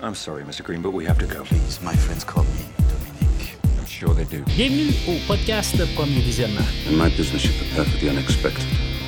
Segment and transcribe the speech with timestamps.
[0.00, 0.62] I'm sorry, Mr.
[0.62, 1.42] Green, but we have to go.
[1.42, 2.50] Please, my friends call me
[2.88, 3.56] Dominique.
[3.78, 4.44] I'm sure they do.
[4.44, 6.64] Bienvenue au podcast Premier Visionnement.
[6.88, 8.64] In my business, you prepare for the unexpected.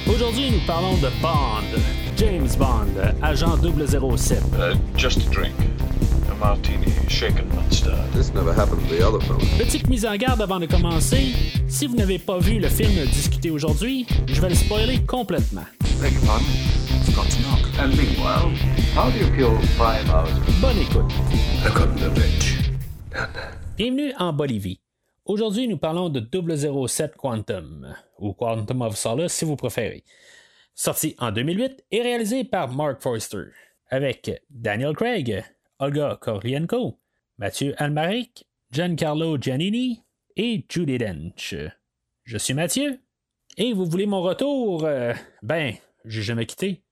[0.09, 1.63] Aujourd'hui, nous parlons de Bond,
[2.17, 4.43] James Bond, agent 007.
[4.55, 5.55] Uh, just a drink.
[6.29, 8.13] A martini, shaken, not stirred.
[8.13, 9.39] This never happened to the other fellow.
[9.59, 11.35] Petite mise en garde avant de commencer.
[11.69, 15.67] Si vous n'avez pas vu le film discuté aujourd'hui, je vais le spoiler complètement.
[16.03, 16.80] Your pardon?
[17.11, 17.79] Forgot to knock.
[17.79, 18.51] And meanwhile,
[18.95, 20.31] how do you kill five hours?
[20.61, 21.11] Bonne écoute.
[23.77, 24.81] Bienvenue en Bolivie.
[25.25, 30.05] Aujourd'hui, nous parlons de 007 Quantum, ou Quantum of Solace si vous préférez.
[30.75, 33.47] Sorti en 2008 et réalisé par Mark Forster,
[33.89, 35.45] avec Daniel Craig,
[35.81, 37.01] Olga Korlienko,
[37.39, 40.03] Mathieu Almaric, Giancarlo Giannini
[40.37, 41.57] et Judy Dench.
[42.25, 43.01] Je suis Mathieu,
[43.57, 44.85] et vous voulez mon retour?
[44.85, 46.83] Euh, ben, j'ai jamais quitté.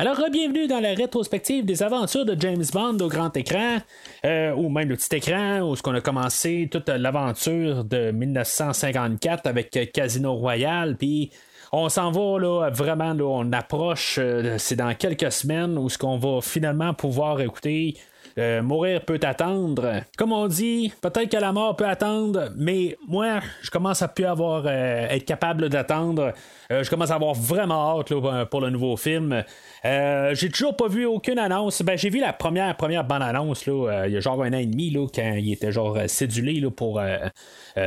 [0.00, 3.78] Alors, bienvenue dans la rétrospective des aventures de James Bond au grand écran,
[4.24, 9.48] euh, ou même le petit écran, où ce qu'on a commencé toute l'aventure de 1954
[9.48, 11.32] avec Casino Royale, puis
[11.72, 15.98] on s'en va là, vraiment, là, on approche, euh, c'est dans quelques semaines où ce
[15.98, 17.96] qu'on va finalement pouvoir écouter.
[18.38, 20.02] euh, mourir peut attendre.
[20.16, 24.26] Comme on dit, peut-être que la mort peut attendre, mais moi, je commence à plus
[24.26, 26.32] avoir euh, être capable d'attendre.
[26.70, 29.42] Euh, je commence à avoir vraiment hâte là, pour le nouveau film.
[29.84, 31.80] Euh, j'ai toujours pas vu aucune annonce.
[31.82, 34.52] Ben, j'ai vu la première première bonne annonce là, euh, il y a genre un
[34.52, 37.00] an et demi quand il était genre cédulé là, pour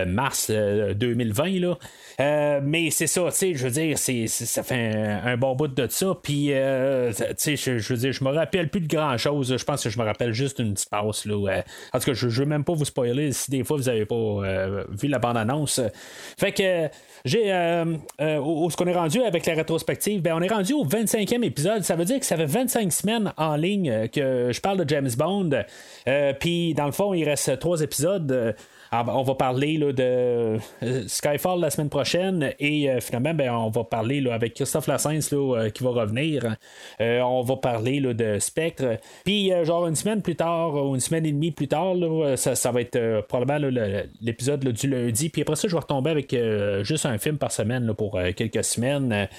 [0.07, 1.77] mars euh, 2020 là.
[2.63, 6.17] Mais c'est ça, je veux dire, c'est, ça fait un, bon bout de ça.
[6.21, 9.55] Puis, je, veux dire, je me rappelle plus de grand chose.
[9.55, 11.63] Je pense que je me rappelle juste une petite passe là.
[11.93, 14.05] en tout cas, je, je veux même pas vous spoiler si des fois vous avez
[14.05, 15.81] pas vu la bande annonce.
[16.37, 16.89] Fait que
[17.25, 17.52] j'ai
[18.19, 21.83] où ce qu'on est rendu avec la rétrospective, ben on est rendu au 25e épisode.
[21.83, 24.89] Ça veut dire que ça fait 25 semaines en ligne euh, que je parle de
[24.89, 25.50] James Bond.
[26.08, 28.55] Euh, Puis dans le fond, il reste trois épisodes.
[28.94, 33.33] Ah, ben, on va parler là, de euh, Skyfall la semaine prochaine et euh, finalement
[33.33, 36.58] ben, on va parler là, avec Christophe Lassens là, euh, qui va revenir.
[36.99, 38.98] On va parler là, de Spectre.
[39.23, 41.95] Puis genre une semaine plus tard ou une semaine et demie plus tard,
[42.36, 43.70] ça, ça va être probablement
[44.20, 45.30] l'épisode du lundi.
[45.30, 46.36] Puis après ça, je vais retomber avec
[46.83, 49.30] juste un film par semaine pour quelques semaines.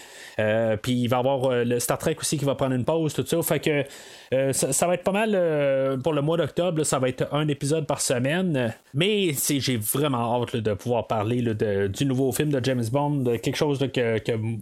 [0.83, 3.27] Puis il va y avoir le Star Trek aussi qui va prendre une pause, tout
[3.27, 3.43] ça.
[3.43, 6.85] Fait que ça, ça va être pas mal pour le mois d'octobre.
[6.85, 8.75] Ça va être un épisode par semaine.
[8.95, 13.17] Mais j'ai vraiment hâte de pouvoir parler de- du nouveau film de James Bond.
[13.23, 14.19] de quelque chose que-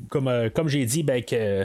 [0.08, 1.64] comme, euh, comme j'ai dit, ben, que,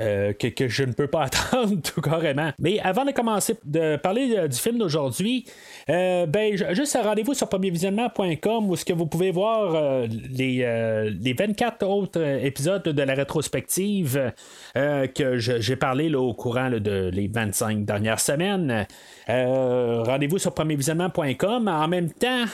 [0.00, 2.52] euh, que, je ne peux pas attendre tout carrément.
[2.58, 5.44] Mais avant de commencer de parler euh, du film d'aujourd'hui,
[5.90, 11.86] euh, ben, juste rendez-vous sur premiervisionnement.com où ce que vous pouvez voir les, les 24
[11.86, 14.32] autres épisodes de la rétrospective
[14.74, 18.86] que j'ai parlé là, au courant de les 25 dernières semaines.
[19.28, 21.68] Rendez-vous sur premiervisionnement.com.
[21.68, 22.44] En même temps,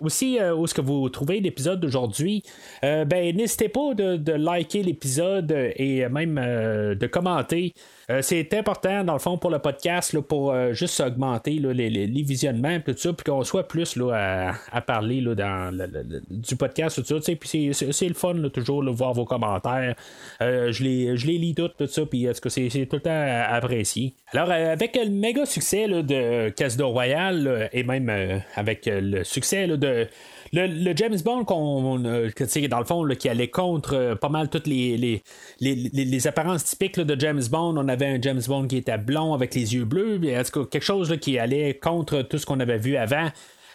[0.00, 2.42] aussi où est-ce que vous trouvez l'épisode d'aujourd'hui,
[2.82, 7.74] ben n'hésitez pas de, de liker l'épisode et même euh, de commenter.
[8.10, 12.22] Euh, c'est important, dans le fond, pour le podcast, là, pour euh, juste augmenter les,
[12.22, 15.76] visionnements, tout ça, puis qu'on soit plus là, à, parler dans
[16.30, 17.34] du podcast, tout ça.
[17.34, 19.94] Puis c'est- le fun, toujours, de voir vos commentaires.
[20.40, 23.54] Je, les, je les lis toutes, tout ça, puis est-ce que c'est tout le temps
[23.56, 24.14] apprécié.
[24.32, 30.06] Alors, avec le méga succès de Casino Royale, là, et même avec le succès de.
[30.56, 34.48] Le, James Bond qu'on euh, que, dans le fond qui allait contre euh, pas mal
[34.48, 35.22] toutes les, les,
[35.60, 37.76] les, les- apparences typiques de James Bond.
[37.76, 41.38] On avait un James Bond qui était blond avec les yeux bleus, quelque chose qui
[41.38, 43.28] allait contre tout ce qu'on avait vu avant?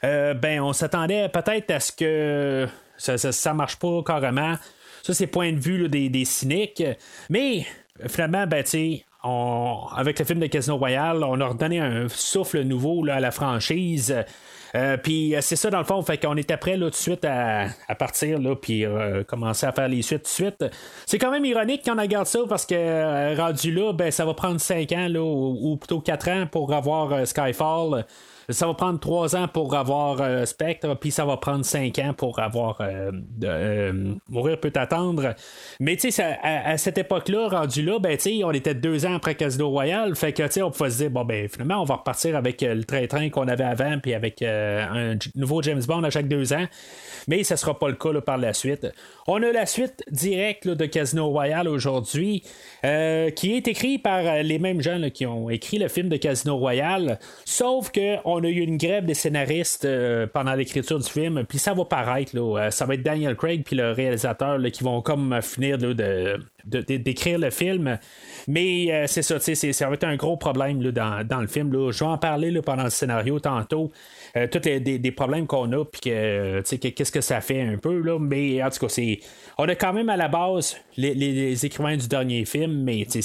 [0.04, 4.56] Euh, ben on s'attendait peut-être à ce que ça, ça, marche pas carrément.
[5.04, 6.84] Ça, c'est point de vue des, des cyniques.
[7.30, 7.66] Mais
[8.08, 8.64] finalement, ben,
[9.96, 14.16] avec le film de Casino Royale, on a redonné un souffle nouveau à la franchise.
[14.76, 17.26] Euh, puis euh, c'est ça dans le fond, fait qu'on était prêt tout de suite
[17.26, 17.68] à,
[17.98, 20.66] partir là, puis euh, commencer à faire les suites tout de suite.
[21.06, 24.34] C'est quand même ironique qu'on regarde ça parce que euh, rendu là, ben ça va
[24.34, 28.06] prendre 5 ans là, ou, ou plutôt 4 ans pour avoir Skyfall.
[28.50, 32.14] Ça va prendre trois ans pour avoir euh, Spectre, puis ça va prendre cinq ans
[32.14, 33.12] pour avoir euh,
[33.44, 35.36] euh, Mourir peut attendre.
[35.80, 39.36] Mais tu sais, à, cette époque-là, rendu là, ben tu on était deux ans après
[39.36, 41.96] Casino Royale, fait que tu sais, on pouvait se dire, bon ben finalement, on va
[41.96, 46.28] repartir avec le train-train qu'on avait avant, puis avec un nouveau James Bond à chaque
[46.28, 46.66] deux ans.
[47.28, 48.88] Mais ça sera pas le cas par la suite.
[49.34, 52.44] On a la suite directe de Casino Royale aujourd'hui,
[52.84, 56.18] euh, qui est écrit par euh, les mêmes gens qui ont écrit le film de
[56.18, 61.10] Casino Royale, sauf que on a eu une grève des scénaristes euh, pendant l'écriture du
[61.10, 62.34] film, puis ça va paraître,
[62.72, 67.52] ça va être Daniel Craig puis le réalisateur qui vont comme finir de d'écrire le
[67.52, 67.98] film.
[68.48, 71.72] Mais c'est ça, ça va être un gros problème dans, dans le film.
[71.72, 73.92] Je vais en parler pendant le scénario tantôt.
[74.38, 77.42] Euh, tous les des, des problèmes qu'on a, puis que, euh, que- qu'est-ce que ça
[77.42, 78.00] fait un peu.
[78.00, 78.18] Là.
[78.20, 79.20] Mais en tout cas, c'est,
[79.58, 83.22] on a quand même à la base les, les- écrivains du dernier film, mais c'est,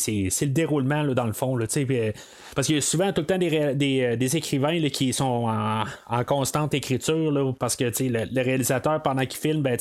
[0.47, 1.57] le déroulement là, dans le fond.
[1.57, 2.13] Là, euh,
[2.55, 5.85] parce qu'il y a souvent tout le temps des, des, des écrivains qui sont en,
[6.09, 9.77] en constante écriture, là, parce que le, le réalisateur, pendant qu'il filme, ben,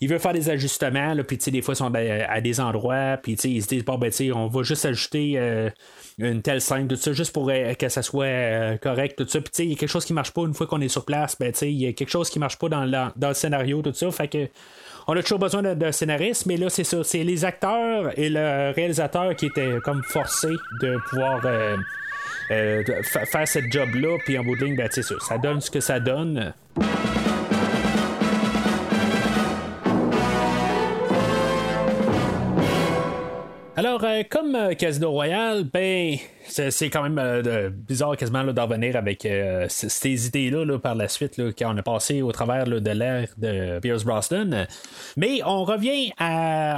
[0.00, 3.32] il veut faire des ajustements, puis des fois, ils sont ben, à des endroits, puis
[3.44, 5.38] ils se disent, bon, ben, on va juste ajouter
[6.18, 9.40] une telle scène, tout ça, juste pour euh, que ça soit euh, correct, tout ça.
[9.40, 10.88] Puis tu sais, il y a quelque chose qui marche pas une fois qu'on est
[10.88, 13.28] sur place, ben, tu sais, il y a quelque chose qui marche pas dans, dans
[13.28, 14.10] le scénario, tout ça.
[14.10, 14.48] Fait que.
[15.10, 17.02] On a toujours besoin d'un scénariste, mais là, c'est ça.
[17.02, 20.48] C'est les acteurs et le réalisateur qui étaient comme forcés
[20.82, 21.76] de pouvoir euh,
[22.50, 24.18] faire cette job-là.
[24.26, 26.52] Puis en bout de ligne, ben, ça, ça donne ce que ça donne.
[33.78, 36.16] Alors, euh, comme euh, Casino Royale, ben,
[36.48, 41.08] c'est quand même euh, bizarre quasiment d'en venir avec euh, ces idées-là là, par la
[41.08, 44.66] suite, là, quand on a passé au travers de l'ère de Pierce Brosnan.
[45.16, 46.12] Mais on revient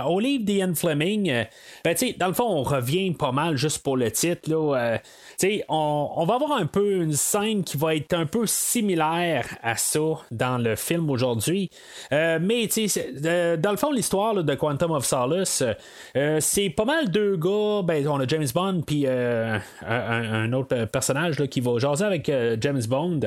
[0.07, 1.45] au livre d'Ian Fleming.
[1.85, 4.51] Ben, dans le fond, on revient pas mal juste pour le titre.
[4.51, 4.99] Là,
[5.43, 9.77] euh, on, va avoir un peu une scène qui va être un peu similaire à
[9.77, 10.01] ça
[10.31, 11.71] dans le film aujourd'hui.
[12.11, 15.63] Mais, dans le fond, l'histoire de Quantum of Solace,
[16.41, 17.83] c'est pas mal deux gars.
[17.85, 19.07] Ben, on a James Bond, puis
[19.87, 23.21] un, autre personnage là, qui va jaser avec euh, James Bond.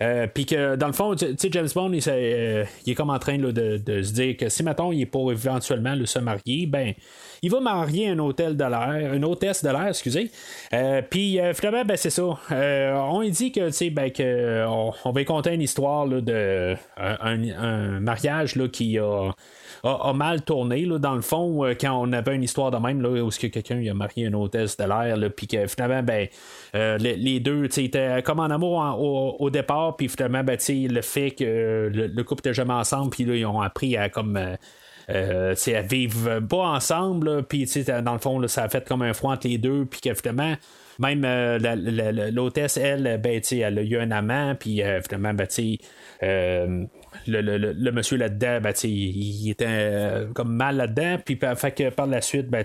[0.00, 3.18] Euh, puis que, dans le fond, tu sais, James Bond, il, euh, est comme en
[3.18, 6.94] train de, se dire que si, mettons, il est pour éventuellement là, se marier, ben,
[7.42, 10.30] il va marier un hôtel de l'air, une hôtesse de l'air, excusez.
[10.72, 12.38] Euh, puis euh, finalement, ben, c'est ça.
[12.52, 16.20] Euh, on dit que, tu sais, ben, que on, va y conter une histoire là,
[16.20, 19.30] de un mariage là, qui a,
[19.84, 20.84] a, mal tourné.
[20.84, 23.46] Là, dans le fond, euh, quand on avait une histoire de même, là, où que
[23.46, 26.28] quelqu'un a marié une hôtesse de l'air, puis que finalement, ben,
[26.74, 28.78] euh, les, deux, étaient comme en amour
[29.40, 33.24] au, départ, puis finalement, ben, le fait que le, le couple était jamais ensemble, puis
[33.24, 34.36] ils ont appris à comme.
[34.36, 34.56] euh,
[35.10, 35.54] euh,
[35.88, 37.66] vivre pas ensemble, puis
[38.04, 40.54] dans le fond, ça a fait comme un froid entre les deux, puis que finalement,
[40.98, 45.46] même euh, l'hôtesse, elle, ben, elle a eu un amant, puis euh, finalement, ben,
[46.22, 46.84] euh,
[47.26, 51.72] le, le- le- monsieur là-dedans, ben, il, il était euh, comme mal là-dedans, puis fait
[51.72, 52.64] que par la suite, ben,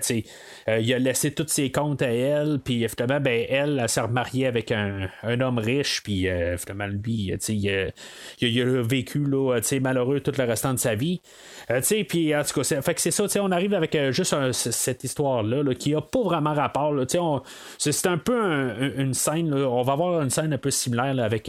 [0.68, 4.00] euh, il a laissé tous ses comptes à elle, puis finalement, ben, elle, elle s'est
[4.00, 7.88] remariée avec un, un homme riche, puis euh, finalement, lui, il, a-
[8.40, 11.20] il a- vécu, là, malheureux tout le restant de sa vie.
[12.08, 16.00] Puis en tout cas, c'est- ça, on arrive avec juste cette histoire-là là, qui a
[16.00, 16.92] pas vraiment rapport.
[17.78, 21.18] c'est, un peu un- un- une scène, on va avoir une scène un peu similaire
[21.18, 21.48] avec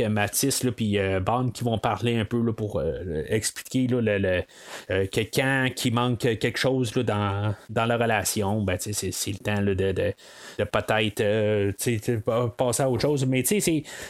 [0.64, 2.82] là, puis Bond qui vont parler un peu pour
[3.28, 4.44] expliquer là, le, le-
[4.92, 8.92] euh, que quand qui manque quelque chose dans, la relation, ben, c'est,
[9.32, 11.72] le temps de, de, de peut-être euh,
[12.58, 13.26] passer à autre chose.
[13.26, 13.60] Mais c'est,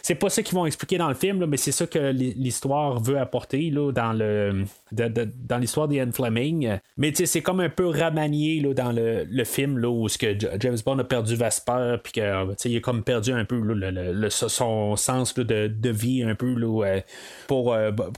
[0.02, 3.00] c'est pas ça qu'ils vont expliquer dans le film, mais c'est ça que l'hi- l'histoire
[3.02, 6.78] veut apporter dans le dans l'histoire d'Ian Fleming.
[6.98, 11.04] Mais c'est comme un peu remanié là, dans le, film où que James Bond a
[11.04, 14.96] perdu Vesper, puis que euh, tu sais, il a comme perdu un peu le, son
[14.96, 17.00] sens de, vie un peu euh,
[17.48, 18.12] pour euh, b-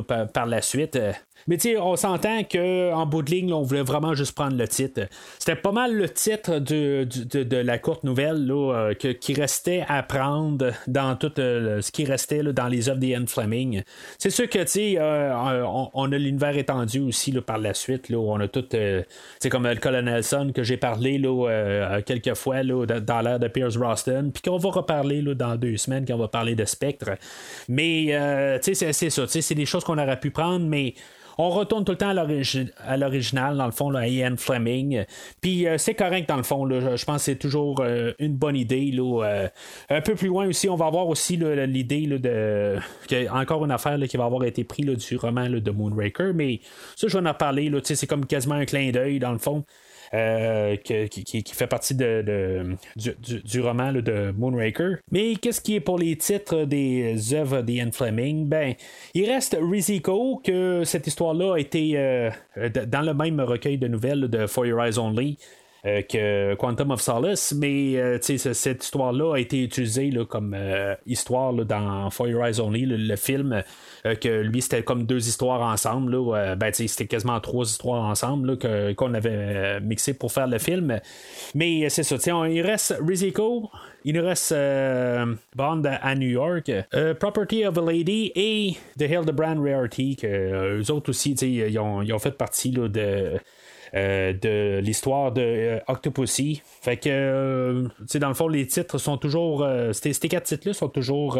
[0.00, 0.98] par, par la suite.
[1.46, 5.02] Mais tu on s'entend qu'en bout de ligne, on voulait vraiment juste prendre le titre.
[5.38, 9.34] C'était pas mal le titre du- de, de la courte nouvelle là, euh, que- qui
[9.34, 13.82] restait à prendre dans tout euh, ce qui restait là, dans les œuvres d'Ian Fleming.
[14.18, 18.08] C'est sûr que tu sais, euh, on, a l'univers étendu aussi par la suite.
[18.08, 21.20] Là, on a tout, sais, comme le Colonel Nelson que j'ai parlé
[22.06, 26.14] quelques fois dans- l'ère de Pierce Brosnan, puis qu'on va reparler dans deux semaines quand
[26.14, 27.10] on va parler de Spectre.
[27.68, 30.94] Mais tu sais, c'est, c'est ça, c'est des choses qu'on aurait pu prendre, mais
[31.38, 34.34] on retourne tout le temps à, l'origi- à l'original, dans le fond, là, à Ian
[34.36, 35.04] Fleming.
[35.40, 36.64] Puis euh, c'est correct, dans le fond.
[36.64, 36.96] là.
[36.96, 38.90] Je- pense que c'est toujours euh, une bonne idée.
[38.92, 39.48] Là, euh,
[39.90, 42.76] un peu plus loin aussi, on va avoir aussi l'idée de.
[43.30, 46.32] encore une affaire qui va avoir été prise du roman de Moonraker.
[46.34, 46.60] Mais
[46.96, 47.70] ça, je vais en reparler.
[47.84, 49.64] C'est comme quasiment un clin d'œil, dans le fond.
[50.14, 54.96] Euh, qui, fait partie de, du, roman là, de Moonraker.
[55.10, 58.46] Mais qu'est-ce qui est pour les titres des œuvres d'Ian Fleming?
[58.46, 58.74] Ben,
[59.14, 62.30] il reste Riziko, que cette histoire-là a été euh,
[62.86, 65.38] dans le même recueil de nouvelles de For Your Eyes Only.
[65.84, 71.52] Euh, que Quantum of Solace, mais euh, cette histoire-là a été utilisée comme euh, histoire
[71.52, 73.64] dans Your Eyes Only, le, film,
[74.04, 76.12] que lui c'était comme deux histoires ensemble.
[76.12, 78.58] Là, ben, c'était quasiment trois histoires ensemble
[78.94, 81.00] qu'on avait mixé pour faire le film.
[81.56, 83.68] Mais c'est ça, on- il reste Riziko,
[84.04, 84.54] il nous reste
[85.56, 86.70] Bond à New York,
[87.18, 92.36] Property of a Lady et The Hildebrand Rarity, que eux autres aussi, ils ont, fait
[92.38, 93.40] partie de.
[93.94, 96.62] Euh, de l'histoire de euh, Octopussy.
[96.80, 99.66] Fait que, euh, dans le fond, les titres sont toujours.
[99.92, 101.38] ces, quatre titres-là sont toujours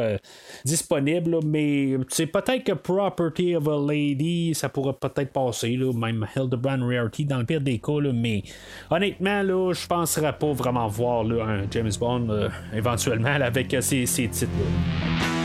[0.65, 6.27] disponibles, mais c'est peut-être que Property of a Lady, ça pourrait peut-être passer, là, même
[6.37, 8.43] Hildebrand Rarity dans le pire des cas, mais
[8.91, 14.29] honnêtement, là, je penserais pas vraiment voir là, un James Bond éventuellement avec ces, ces
[14.29, 15.42] titres-là.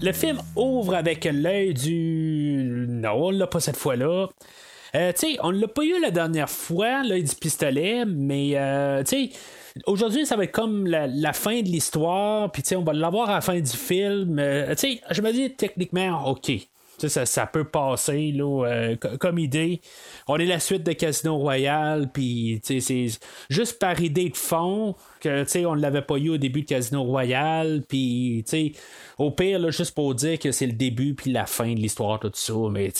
[0.00, 2.86] Le film ouvre avec l'œil du.
[2.88, 4.28] Non, on l'a pas cette fois-là.
[4.94, 9.02] Euh, tu sais, on l'a pas eu la dernière fois, l'œil du pistolet, mais euh.
[9.86, 13.40] Aujourd'hui, ça va être comme la, fin de l'histoire, puis on va l'avoir à la
[13.40, 14.38] fin du film.
[14.38, 16.52] Euh, tu sais, je me dis techniquement, ok,
[17.08, 19.80] ça, ça, peut passer là, euh, comme idée.
[20.28, 23.06] On est la suite de Casino Royale, puis c'est
[23.48, 27.02] juste par idée de fond que on ne l'avait pas eu au début de Casino
[27.02, 28.44] Royale, puis
[29.18, 32.20] au pire, là, juste pour dire que c'est le début puis la fin de l'histoire,
[32.20, 32.54] tout ça.
[32.70, 32.92] Mais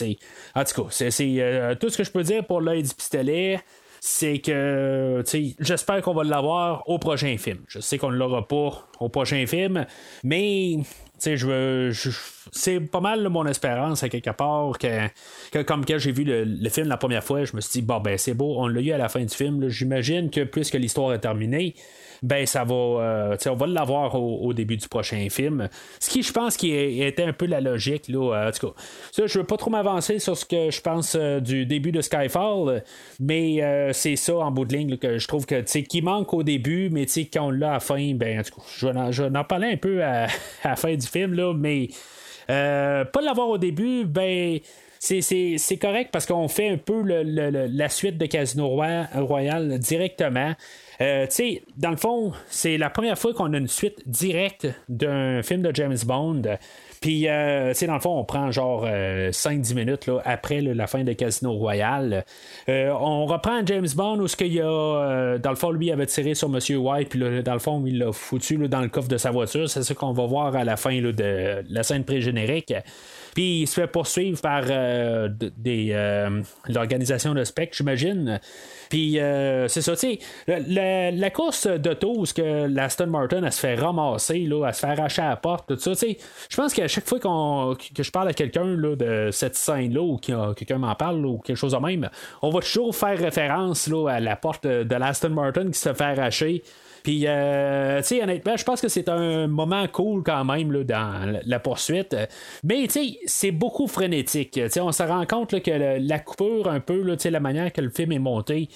[0.55, 3.61] en tout cas, c'est euh, tout ce que je peux dire pour l'œil du pistolet
[4.07, 5.25] c'est que
[5.61, 7.61] j'espère qu'on va l'avoir au prochain film.
[7.67, 9.87] Je sais qu'on ne l'aura pas au prochain film,
[10.23, 10.77] mais
[12.53, 16.89] c'est pas mal mon espérance à quelque part que, comme quand j'ai vu le, film
[16.89, 18.99] la première fois, je me suis dit bon ben c'est beau, on l'a eu à
[18.99, 19.69] la fin du film.
[19.69, 21.75] J'imagine que plus que l'histoire est terminée,
[22.23, 25.69] ben ça va, euh, on va l'avoir au, début du prochain film.
[26.01, 28.35] Ce qui, je pense, qui était un peu la logique là.
[28.35, 28.75] Euh, en tout cas,
[29.13, 32.01] ça, je veux pas trop m'avancer sur ce que je pense euh, du début de
[32.01, 32.83] Skyfall,
[33.21, 33.61] mais
[33.93, 37.07] c'est ça en bout de ligne que je trouve que qui manque au début, mais
[37.33, 38.63] quand on l'a à la fin, ben en tout cas,
[39.11, 40.27] je vais en, parler un peu à,
[40.65, 41.89] la fin du film mais
[42.47, 44.61] pas l'avoir au début, ben
[45.01, 50.55] c'est correct parce qu'on fait un peu la suite de Casino Royal directement.
[51.01, 51.27] Euh,
[51.77, 55.75] dans le fond, c'est la première fois qu'on a une suite directe d'un film de
[55.75, 56.43] James Bond.
[57.05, 60.63] Puis, euh, tu sais, dans le fond, on prend genre 5-10 euh, minutes là, après
[60.63, 62.25] la fin de Casino Royale.
[62.67, 66.33] on reprend James Bond où ce qu'il y a, dans le fond, lui avait tiré
[66.33, 69.31] sur Monsieur White, puis dans le fond, il l'a foutu dans le coffre de sa
[69.31, 69.69] voiture.
[69.69, 72.73] C'est ça qu'on va voir à la fin de la scène pré-générique.
[73.35, 75.95] Puis il se fait poursuivre par des
[76.69, 78.41] l'organisation de spec, j'imagine.
[78.89, 83.43] Puis euh, c'est ça, tu sais, la, la, course d'auto où que la Aston Martin,
[83.43, 85.97] elle se fait ramasser, là, elle se fait arracher à la porte, tout ça, tu
[85.97, 90.19] sais, je pense qu'à chaque fois que je parle à quelqu'un de cette scène-là ou
[90.19, 92.09] que quelqu'un m'en parle ou quelque chose de même,
[92.43, 96.05] on va toujours faire référence là, à la porte de l'Aston Martin qui se fait
[96.05, 96.63] arracher.
[97.05, 100.85] Puis, euh, tu sais, honnêtement, je pense que c'est un moment cool quand même là,
[100.85, 102.17] dans la poursuite.
[102.65, 104.53] Mais, tu sais, c'est beaucoup frénétique.
[104.53, 107.71] Tu sais, on se rend compte que la coupure, un peu, tu sais, la manière
[107.75, 108.71] que le film est monté,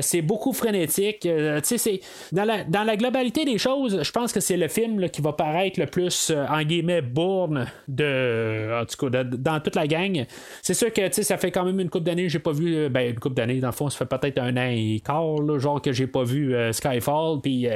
[0.00, 1.26] c'est beaucoup frénétique.
[1.26, 2.00] Euh, c'est
[2.32, 5.32] dans la, dans la globalité des choses, je pense que c'est le film qui va
[5.32, 10.24] paraître le plus euh, en guillemets bourne de en tout cas dans toute la gang.
[10.62, 13.18] C'est sûr que ça fait quand même une coupe d'années j'ai pas vu ben une
[13.18, 15.24] coupe d'années dans le fond ça fait peut-être un an et quart
[15.58, 17.68] genre que j'ai pas vu Skyfall puis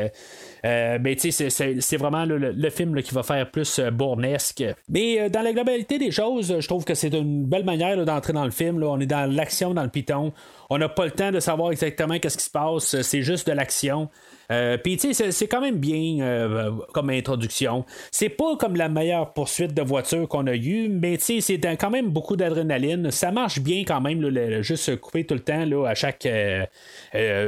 [0.64, 4.64] euh, ben, c'est vraiment le, film qui va faire plus euh, bournesque.
[4.88, 8.32] Mais euh, dans la globalité des choses, je trouve que c'est une belle manière d'entrer
[8.32, 8.82] dans le film.
[8.82, 10.32] On est dans l'action, dans le piton.
[10.70, 13.00] On n'a pas le temps de savoir exactement qu'est-ce qui se passe.
[13.02, 14.08] C'est juste de l'action.
[14.50, 17.84] Euh, Puis, tu sais, c'est quand même bien euh, comme introduction.
[18.10, 21.76] C'est pas comme la meilleure poursuite de voiture qu'on a eue, mais tu sais, c'est
[21.76, 23.10] quand même beaucoup d'adrénaline.
[23.10, 26.64] Ça marche bien quand même, là, juste couper tout le temps là, à chaque euh,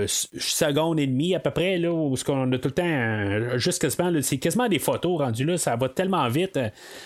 [0.06, 4.10] seconde et demie à peu près, là, où qu'on a tout le temps, juste quasiment,
[4.22, 6.58] c'est quasiment des photos rendues là, ça va tellement vite.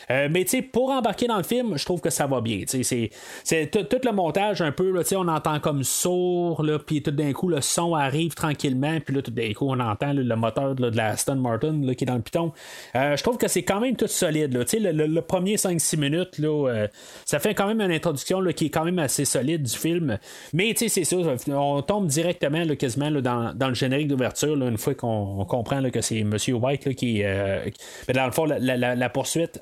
[0.09, 2.63] mais tu sais, pour embarquer dans le film, je trouve que ça va bien.
[2.67, 3.11] C'est,
[3.45, 7.49] c'est tout, le montage un peu, là, on entend comme sourd, puis tout d'un coup,
[7.49, 11.09] le son arrive tranquillement, puis là, tout d'un coup, on entend le moteur de la
[11.09, 12.53] Aston Martin qui est dans le piton.
[12.95, 14.53] Euh, je trouve que c'est quand même tout solide.
[14.55, 16.87] Le, le, premier 5-6 minutes, euh,
[17.25, 20.19] ça fait quand même une introduction qui est quand même assez solide du film.
[20.53, 21.17] Mais c'est ça,
[21.49, 26.37] on tombe directement quasiment dans, le générique d'ouverture une fois qu'on comprend que c'est M.
[26.49, 27.23] White qui.
[27.23, 27.61] Euh,
[28.09, 29.61] mais dans le fond, la, poursuite,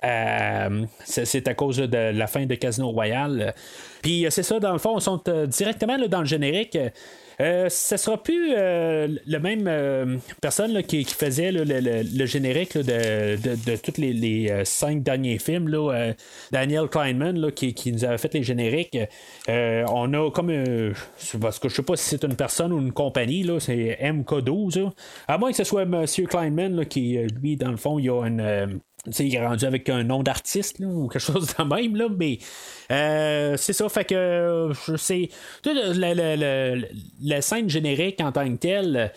[1.04, 3.54] c'est à cause de la fin de Casino Royale.
[4.02, 6.78] Puis c'est ça, dans le fond, ils sont directement dans le générique.
[7.40, 13.76] Euh, ce sera plus euh, le même euh, personne qui, faisait le, générique de, de,
[13.76, 15.68] tous les, cinq derniers films.
[15.68, 16.12] Là,
[16.50, 18.98] Daniel Kleinman qui, nous avait fait les génériques.
[19.48, 20.52] on a comme
[21.40, 24.90] parce que je sais pas si c'est une personne ou une compagnie, là, c'est MK12.
[25.28, 26.04] À moins que ce soit M.
[26.28, 30.22] Kleinman qui, lui, dans le fond, il a une il est rendu avec un nom
[30.22, 32.38] d'artiste ou quelque chose de même, là, mais
[32.90, 35.28] euh, c'est ça, fait que je sais.
[35.64, 39.12] La, scène générique en tant que telle,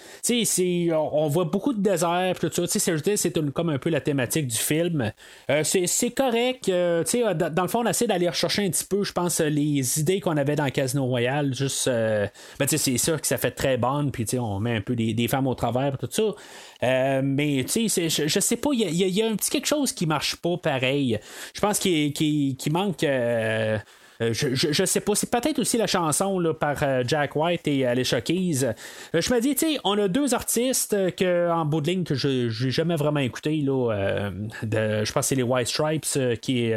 [0.94, 2.64] on, voit beaucoup de désert, tout ça.
[2.68, 5.12] C'est comme un peu la thématique du film.
[5.50, 6.70] Euh, c'est correct.
[6.70, 10.20] Euh, dans le fond, on essaie d'aller rechercher un petit peu, je pense, les idées
[10.20, 11.54] qu'on avait dans Casino Royale.
[11.54, 15.28] Juste, ben, c'est sûr que ça fait très bonne, puis on met un peu des,
[15.28, 16.24] femmes au travers, tout ça.
[16.82, 20.58] Mais je, je sais pas, il y, a un petit quelque chose qui marche pas
[20.58, 21.20] pareil.
[21.54, 23.04] Je pense qu'il manque.
[23.04, 23.78] Euh,
[24.22, 27.88] euh, je, sais pas, c'est peut-être aussi la chanson là, par euh, Jack White et
[27.88, 28.68] Alicia Keys.
[29.14, 32.14] je me dis, tu sais, on a deux artistes que, en bout de ligne que
[32.14, 33.62] je n'ai jamais vraiment écouté.
[33.62, 36.72] Là, je pense que c'est les White Stripes qui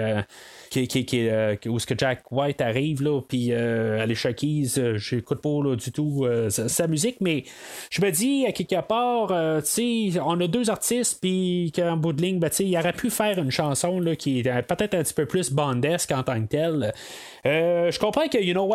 [0.82, 5.62] qui, euh, où ce que Jack White arrive, là, puis euh, Keys, euh, j'écoute pas
[5.62, 7.44] là, du tout sa, musique, mais
[7.90, 12.38] je me dis, à quelque part, on a deux artistes, puis qu'en bout de ligne,
[12.38, 15.50] ben, il aurait pu faire une chanson là, qui est peut-être un petit peu plus
[15.50, 16.92] bandesque en tant que telle.
[17.44, 18.74] Je comprends que You Know,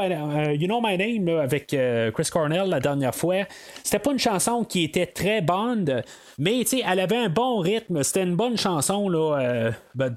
[0.54, 3.46] you know My Name avec Chris Cornell la dernière fois,
[3.84, 6.04] c'était pas une chanson qui était très bande,
[6.38, 10.10] mais elle avait un bon rythme, c'était une bonne chanson, là, ben,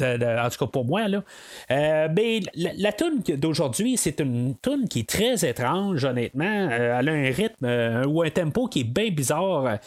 [0.44, 1.08] en tout cas pour moi.
[1.08, 1.22] Là.
[1.70, 6.44] Euh, ben, la, la tune d'aujourd'hui, c'est une tune qui est très étrange, honnêtement.
[6.44, 9.78] Euh, elle a un rythme euh, ou un tempo qui est bien bizarre.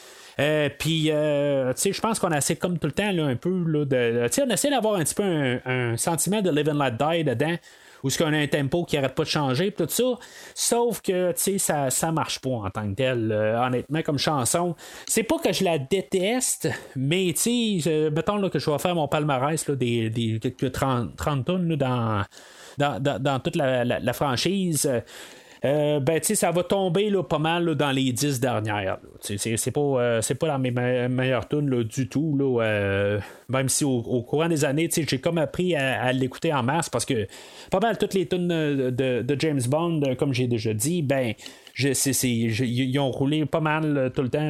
[0.80, 4.50] puis, je pense qu'on essaie comme tout le temps là, un peu là, de, on
[4.50, 7.56] essaie d'avoir un petit peu un, sentiment de live and let die dedans
[8.06, 10.04] ou ce qu'on a un tempo qui arrête pas de changer, tout ça.
[10.54, 14.76] Sauf que, tu sais, ça, ça marche pas en tant que tel, honnêtement, comme chanson.
[15.08, 18.94] C'est pas que je la déteste, mais, tu sais, mettons là, que je vais faire
[18.94, 22.24] mon palmarès là, des, des quelques 30, 30 tonnes dans,
[22.78, 24.88] dans, dans, toute la, la franchise.
[25.66, 29.00] Euh, ben, ça va tomber là, pas mal dans les dix dernières.
[29.22, 32.38] C'est pas, euh, pas dans mes meilleures tunes du tout.
[32.38, 33.20] Là, euh,
[33.50, 37.28] même si au, courant des années, j'ai comme appris à, l'écouter en masse parce que
[37.72, 38.90] pas mal toutes les tunes de,
[39.22, 41.34] de James Bond, comme j'ai déjà dit, ben
[41.78, 44.50] ils ont roulé pas mal euh, tout le temps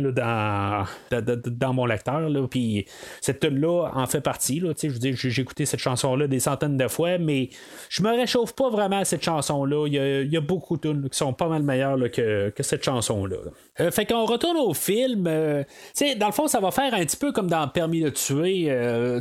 [1.11, 2.29] dans, mon lecteur.
[2.49, 2.85] Puis
[3.21, 4.59] cette tune-là en fait partie.
[4.59, 7.49] Là, j'ai écouté cette chanson-là des centaines de fois, mais
[7.89, 9.87] je me réchauffe pas vraiment à cette chanson-là.
[9.87, 13.37] Il y a, beaucoup de tunes qui sont pas mal meilleures que, cette chanson-là.
[13.79, 15.25] Euh, fait qu'on retourne au film.
[15.27, 15.63] Euh,
[16.17, 18.71] dans le fond, ça va faire un petit peu comme dans Permis de tuer.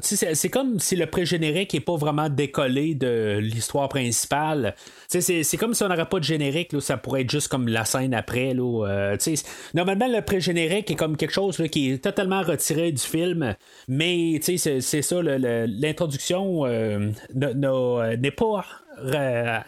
[0.03, 4.75] c'est comme si le pré-générique n'est pas vraiment décollé de l'histoire principale.
[5.09, 8.15] C'est comme si on n'aurait pas de générique, ça pourrait être juste comme la scène
[8.15, 8.55] après.
[8.55, 9.17] Là, euh,
[9.75, 13.55] normalement, le pré-générique est comme quelque chose qui est totalement retiré du film,
[13.89, 18.65] mais c'est ça, l'introduction euh, n'est pas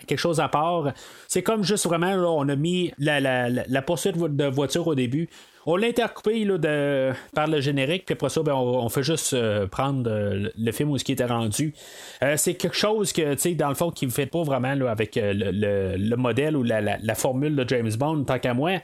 [0.06, 0.92] quelque chose à part.
[1.28, 5.28] C'est comme juste vraiment, on a mis la poursuite de voiture au début.
[5.68, 9.66] On l'a intercoupé de, par le générique, puis après ça, ben, on, fait juste euh,
[9.66, 11.74] prendre euh, le film où ce qui était rendu.
[12.22, 14.68] Euh, c'est quelque chose que, tu sais, dans le fond, qui ne fait pas vraiment
[14.86, 18.74] avec le, modèle ou la, formule de James Bond, tant qu'à moi.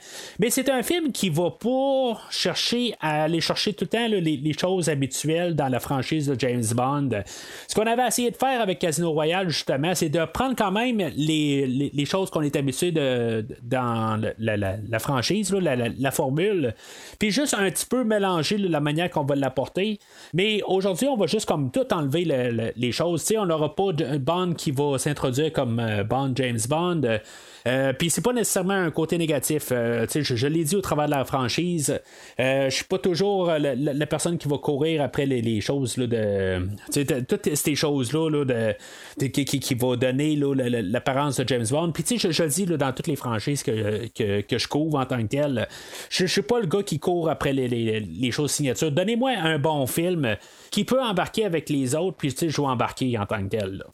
[0.40, 4.52] Mais c'est un film qui va pas chercher à aller chercher tout le temps les,
[4.58, 7.10] choses habituelles dans la franchise de James Bond.
[7.68, 10.98] Ce qu'on avait essayé de faire avec Casino Royale, justement, c'est de prendre quand même
[11.16, 16.71] les, choses qu'on est habitué de, dans la, franchise, la formule,
[17.18, 19.98] puis juste un petit peu mélanger la manière qu'on va l'apporter.
[20.34, 22.24] Mais aujourd'hui, on va juste comme tout enlever
[22.76, 23.30] les choses.
[23.36, 27.02] on n'aura pas de Bond qui va s'introduire comme euh, Bond James Bond.
[27.66, 29.68] Euh, puis c'est pas nécessairement un côté négatif.
[29.72, 32.00] Euh, je, l'ai dit au travers de la franchise.
[32.38, 37.22] je suis pas toujours la, personne qui va courir après les, choses là, de.
[37.22, 41.92] Toutes ces choses-là de, qui, qui, va donner l'apparence de James Bond.
[41.92, 45.22] Puis je, je le dis dans toutes les franchises que, que, je couvre en tant
[45.22, 45.68] que tel.
[46.10, 48.90] Je, je suis pas le gars qui court après les, choses signatures.
[48.90, 50.36] Donnez-moi un bon film
[50.72, 53.84] qui peut embarquer avec les autres, puis je vais embarquer en tant que tel.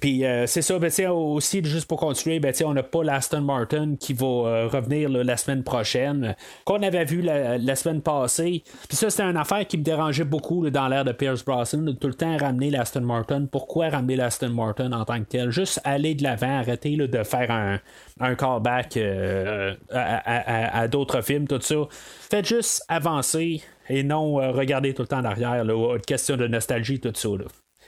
[0.00, 3.94] Puis euh, c'est ça, ben, aussi, juste pour continuer, ben, on n'a pas l'Aston Martin
[3.98, 8.64] qui va euh, revenir la semaine prochaine, qu'on avait vu la, semaine passée.
[8.88, 11.92] Puis ça, c'était une affaire qui me dérangeait beaucoup dans l'ère de Pierce Brosnan, de
[11.92, 13.46] tout le temps ramener l'Aston Martin.
[13.50, 15.50] Pourquoi ramener l'Aston Martin en tant que tel?
[15.52, 17.78] Juste aller de l'avant, arrêter de faire un,
[18.20, 21.76] un callback euh, à, d'autres films, tout ça.
[21.90, 27.00] Faites juste avancer et non regarder tout le temps en arrière, là, question de nostalgie,
[27.00, 27.28] tout ça.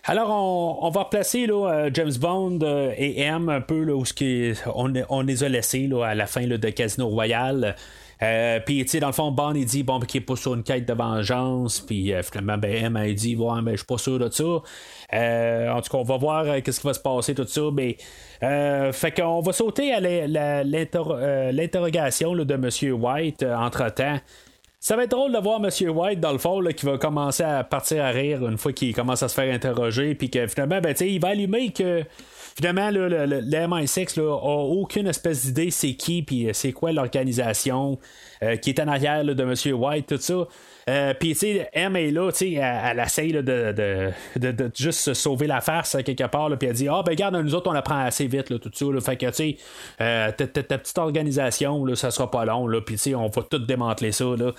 [0.04, 2.60] Alors, on, va replacer là, James Bond
[2.96, 4.04] et M un peu là, où
[4.74, 7.74] on, on les a laissés là, à la fin là, de Casino Royale.
[8.22, 10.54] Euh, puis, tu sais, dans le fond, Bond, il dit, bon, qu'il est pas sur
[10.54, 11.80] une quête de vengeance.
[11.80, 14.62] Puis, euh, finalement, ben, M, il dit, ouais, mais je suis pas sûr de ça.
[15.12, 17.60] Euh, en tout cas, on va voir qu'est-ce qui va se passer, tout ça.
[17.72, 17.98] Mais,
[18.92, 22.70] fait qu'on va sauter à l'interrogation de M.
[22.94, 24.18] White entre-temps.
[24.86, 25.68] Ça va être drôle de voir M.
[25.90, 29.20] White dans le fond qui va commencer à partir à rire une fois qu'il commence
[29.20, 32.04] à se faire interroger, puis que finalement, ben, il va allumer que
[32.56, 37.98] Finalement, le, le, MI6 là, a aucune espèce d'idée c'est qui puis c'est quoi l'organisation
[38.42, 39.74] euh, qui est en arrière de M.
[39.74, 40.46] White, tout ça.
[40.88, 45.14] Euh, puis, tu sais, M est là, tu sais, elle, essaye de, de, de, juste
[45.14, 48.04] sauver la face quelque part, puis elle dit Ah, ben, regarde, nous autres, on apprend
[48.04, 48.86] assez vite, là, tout ça.
[49.00, 49.56] fait que, tu sais,
[50.00, 53.42] euh, ta, petite organisation, là, ça sera pas long, là, puis, tu sais, on va
[53.42, 54.52] tout démanteler ça, là.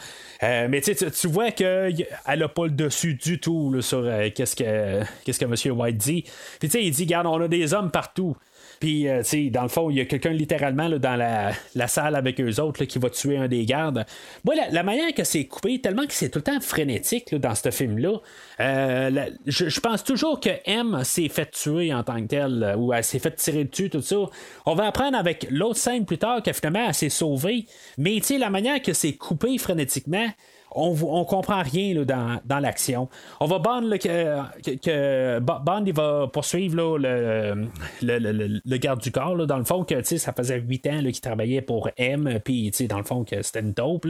[0.68, 4.04] mais, tu tu vois qu'elle a pas le dessus du tout, là, sur
[4.36, 5.80] qu'est-ce que, qu'est-ce que M.
[5.80, 6.24] White dit.
[6.60, 8.36] Puis, tu sais, il dit Regarde, on a des hommes partout.
[8.80, 12.16] Puis, euh, tu sais, dans le fond, il y a quelqu'un littéralement dans la, salle
[12.16, 14.06] avec eux autres qui va tuer un des gardes.
[14.46, 17.72] Moi, la, manière que c'est coupé, tellement que c'est tout le temps frénétique dans ce
[17.72, 18.20] film-là,
[18.60, 22.94] euh, je, pense toujours que M s'est fait tuer en tant que tel, euh, ou
[22.94, 24.18] elle s'est fait tirer dessus, tout ça.
[24.66, 27.66] On va apprendre avec l'autre scène plus tard que finalement, elle s'est sauvée.
[27.98, 30.28] Mais, tu sais, la manière que c'est coupé frénétiquement,
[30.78, 33.10] on, on comprend rien là, dans, l'action.
[33.40, 37.68] On va Bond que, que, Bond il va poursuivre le,
[38.02, 41.90] le, garde du corps dans le fond que ça faisait 8 ans qu'il travaillait pour
[41.98, 44.08] M puis dans le fond que c'était une taupe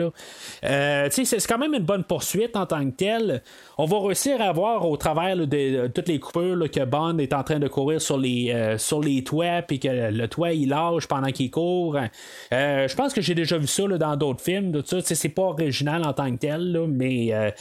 [0.63, 3.41] euh, c'est quand même une bonne poursuite en tant que telle.
[3.77, 7.43] On va réussir à voir au travers de, toutes les coupures que Bond est en
[7.43, 11.07] train de courir sur les, euh, sur les toits puis que le toit il lâche
[11.07, 11.97] pendant qu'il court.
[12.53, 14.81] Euh, je pense que j'ai déjà vu ça dans d'autres films.
[15.03, 16.56] C'est pas original en tant que tel
[16.87, 17.51] mais euh,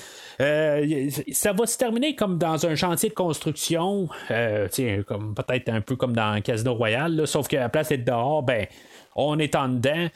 [0.40, 4.68] euh, ça va se terminer comme dans un chantier de construction, euh,
[5.06, 8.66] comme peut-être un peu comme dans Casino Royale, sauf qu'à la place d'être dehors, ben,
[9.14, 10.08] on est en dedans.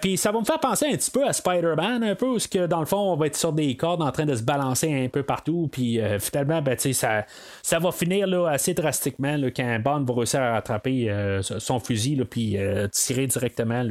[0.00, 2.66] puis ça va me faire penser un petit peu à Spider-Man, un peu, où que
[2.66, 5.08] dans le fond, on va être sur des cordes en train de se balancer un
[5.08, 5.68] peu partout.
[5.70, 7.24] Puis finalement, ben, ça,
[7.62, 11.08] ça va finir là, assez drastiquement là, quand Bond va réussir à attraper
[11.40, 12.56] son fusil, puis
[12.90, 13.84] tirer directement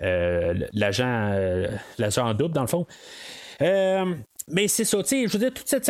[0.00, 1.32] l'agent,
[1.98, 2.86] l'agent en double, dans le fond.
[3.62, 4.14] Euh,
[4.48, 5.84] mais c'est ça, tu sais, je veux dire, toute cette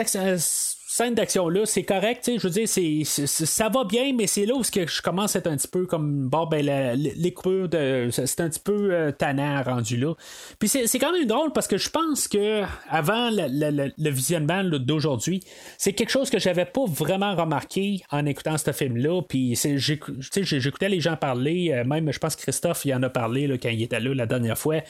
[0.92, 2.68] scène d'action-là, c'est correct, je veux dire,
[3.06, 6.28] ça va bien, mais c'est là où je commence à être un petit peu comme,
[6.28, 10.14] bon, ben, les coupures, de, c'est un petit peu euh, tannant rendu là.
[10.58, 15.42] Puis c'est, quand même drôle parce que je pense que avant le, visionnement d'aujourd'hui,
[15.78, 19.22] c'est quelque chose que j'avais pas vraiment remarqué en écoutant ce film-là.
[19.22, 23.46] Puis j'écoutais les gens parler, euh, même je pense que Christophe il en a parlé
[23.46, 24.82] là, quand il était là la dernière fois.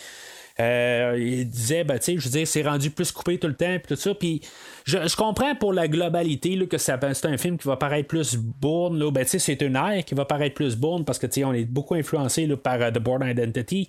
[0.61, 3.55] Euh, il disait, ben, tu sais, je veux dire, c'est rendu plus coupé tout le
[3.55, 4.15] temps, puis tout ça.
[4.15, 4.41] Puis
[4.85, 8.99] je, comprends pour la globalité là, que c'est un film qui va paraître plus bourne.
[8.99, 11.95] Là, ben, c'est une ère qui va paraître plus bourne parce que on est beaucoup
[11.95, 13.89] influencé par euh, The Bourne Identity.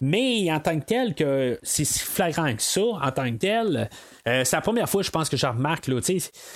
[0.00, 3.88] Mais en tant que tel, que c'est si flagrant que ça, en tant que tel,
[4.26, 5.88] euh, c'est la première fois, je pense, que je remarque.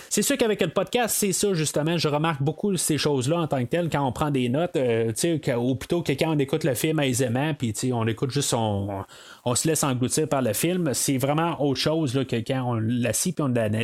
[0.09, 1.99] C'est sûr qu'avec le podcast, c'est ça, justement.
[1.99, 5.13] Je remarque beaucoup ces choses-là en tant que tel quand on prend des notes, euh,
[5.57, 9.05] ou plutôt que quand on écoute le film aisément, puis on écoute juste, on,
[9.45, 10.91] on se laisse engloutir par le film.
[10.95, 13.78] C'est vraiment autre chose là, que quand on l'assit puis on l'analyse.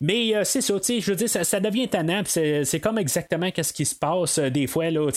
[0.00, 3.84] Mais euh, c'est ça, je veux dire, ça, devient tannant, c'est comme exactement qu'est-ce qui
[3.84, 4.90] se passe euh, des fois.
[4.90, 5.08] Là,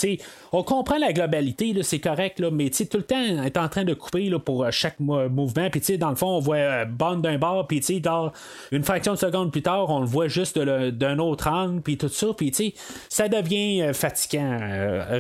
[0.52, 4.32] on comprend la globalité, c'est correct, mais tout le temps, est en train de couper
[4.44, 5.70] pour euh, chaque mouvement.
[5.70, 8.32] Puis dans le fond, on voit Bond d'un bord, puis dans
[8.72, 12.10] une fraction de seconde plus tard, on le voit juste d'un autre angle, puis tout
[12.10, 12.28] ça.
[12.38, 12.74] Puis
[13.10, 14.58] ça devient fatigant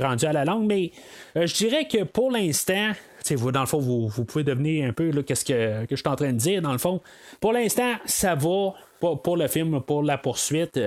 [0.02, 0.66] rendu à la langue.
[0.66, 0.92] Mais
[1.36, 2.92] je dirais que pour l'instant,
[3.36, 6.16] vous, dans le fond, vous, pouvez devenir un peu qu'est-ce que, que je suis en
[6.16, 7.02] train de dire, dans le fond.
[7.40, 10.78] Pour l'instant, ça va pour, le film, pour la poursuite.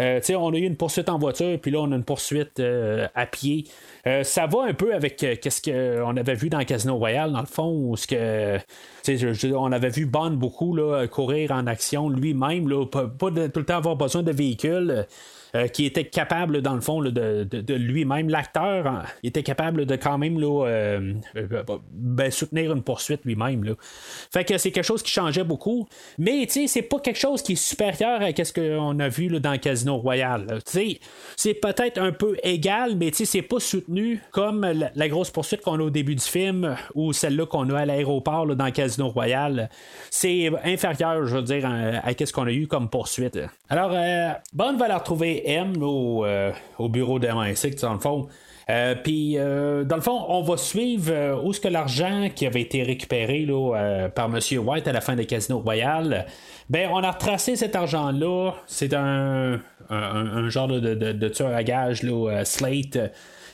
[0.00, 3.06] Euh, on a eu une poursuite en voiture, puis là, on a une poursuite euh,
[3.14, 3.64] à pied.
[4.06, 7.46] Euh, ça va un peu avec qu'est-ce qu'on avait vu dans Casino Royale, dans le
[7.46, 8.58] fond, où que,
[9.54, 13.66] on avait vu Bond beaucoup là, courir en action lui-même, pas, pas de, tout le
[13.66, 15.06] temps avoir besoin de véhicules.
[15.54, 20.16] Euh, qui était capable, dans le fond, de, lui-même, l'acteur, hein, était capable de quand
[20.16, 23.74] même là, euh, euh, ben, soutenir une poursuite lui-même.
[24.32, 25.86] Fait que c'est quelque chose qui changeait beaucoup.
[26.16, 29.58] Mais c'est pas quelque chose qui est supérieur à ce qu'on a vu là, dans
[29.58, 30.60] Casino Royale.
[31.36, 35.82] C'est peut-être un peu égal, mais c'est pas soutenu comme la, grosse poursuite qu'on a
[35.82, 39.68] au début du film ou celle-là qu'on a à l'aéroport dans Casino Royale.
[40.08, 43.38] C'est inférieur, je veux dire, à, ce qu'on a eu comme poursuite.
[43.68, 43.90] Alors,
[44.54, 48.28] Bonne va la retrouver M au, euh, au bureau de MI6, dans le fond.
[48.70, 52.60] Euh, puis, euh, dans le fond, on va suivre où est-ce que l'argent qui avait
[52.60, 54.38] été récupéré là, par M.
[54.58, 56.26] White à la fin des Casino Royal,
[56.70, 58.52] ben, on a retracé cet argent-là.
[58.66, 62.98] C'est un, un, genre de, de, tueur à gage, là, Slate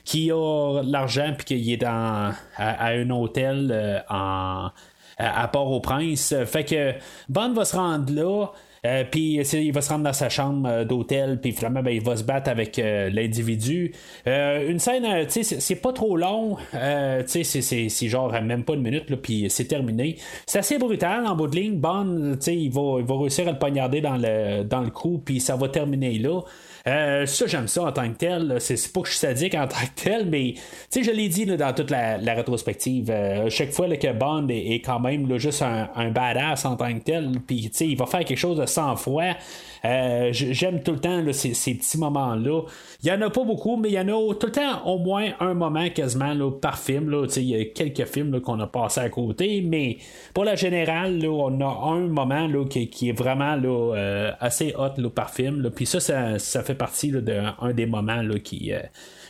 [0.04, 4.70] qui a l'argent puis qu'il est dans à, un hôtel en
[5.18, 6.34] à, Port-au-Prince.
[6.46, 6.92] Fait que
[7.28, 8.46] Bond va se rendre là.
[8.86, 12.02] Euh, puis il va se rendre dans sa chambre euh, d'hôtel, puis finalement ben, il
[12.02, 13.92] va se battre avec euh, l'individu.
[14.26, 18.82] une scène, tu sais, c'est pas trop long, tu sais, c'est genre même pas une
[18.82, 20.16] minute, puis c'est terminé.
[20.46, 21.78] C'est assez brutal en bout de ligne.
[21.78, 24.90] Bond, tu sais, il va, il va réussir à le poignarder dans le, dans le
[24.90, 26.40] cou, puis ça va terminer là.
[26.88, 28.56] Euh, ça, j'aime ça en tant que tel.
[28.60, 30.54] C'est pas que je suis sadique en tant que tel, mais
[30.94, 33.10] je l'ai dit dans toute la, rétrospective.
[33.10, 37.04] Euh, chaque fois que Bond est, quand même juste un, un, badass en tant que
[37.04, 39.34] tel, puis il va faire quelque chose de 100 fois.
[39.84, 42.62] Euh, j'aime tout le temps ces, petits moments-là.
[43.02, 44.98] Il y en a pas beaucoup, mais il y en a tout le temps au
[44.98, 47.26] moins un moment quasiment par film.
[47.36, 49.98] Il y a quelques films qu'on a passé à côté, mais
[50.34, 55.70] pour la générale, on a un moment qui, est vraiment euh, assez hot par film.
[55.74, 56.00] Puis ça,
[56.38, 58.80] ça, fait partie d'un des moments qui, euh,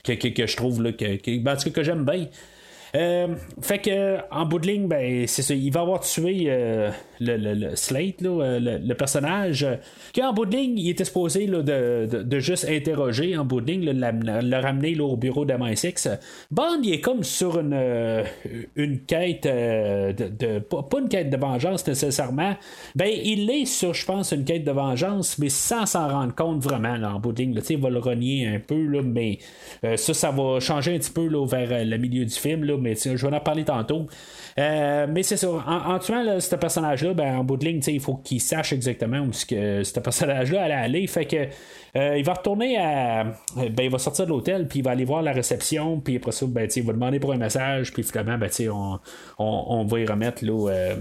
[0.05, 2.27] que, je trouve que, ben, que j'aime bien.
[2.95, 6.91] Euh, fait que en bout de ligne, ben, c'est ça, il va avoir tué euh,
[7.21, 9.67] le, Slate, euh, le, personnage,
[10.15, 14.57] qu'en bout de ligne, il était supposé de, juste interroger en bout de ligne, le,
[14.61, 16.19] ramener au bureau de MI6.
[16.51, 18.25] Bond, il est comme sur une,
[18.77, 22.57] une quête de, pas une quête de vengeance nécessairement.
[22.95, 26.63] Ben, il est sur, je pense, une quête de vengeance, mais sans s'en rendre compte
[26.63, 27.61] vraiment en bout de ligne.
[27.69, 29.39] il va le renier un peu, là, mais
[29.97, 32.65] ça, ça va changer un petit peu là, vers le milieu du film.
[32.65, 34.07] Là, mais je vais en parler tantôt.
[34.59, 35.49] Euh, mais c'est ça.
[35.49, 39.33] En, tuant ce personnage-là, ben, en bout de ligne, il faut qu'il sache exactement où
[39.33, 41.07] ce que ce personnage-là allait aller.
[41.07, 41.49] Fait que
[41.97, 43.25] euh, il va retourner à.
[43.57, 46.33] Ben, il va sortir de l'hôtel, puis il va aller voir la réception, puis après
[46.33, 48.99] ça, ben, il va demander pour un message, puis finalement, ben, on,
[49.39, 50.97] on, on, va y remettre là, euh,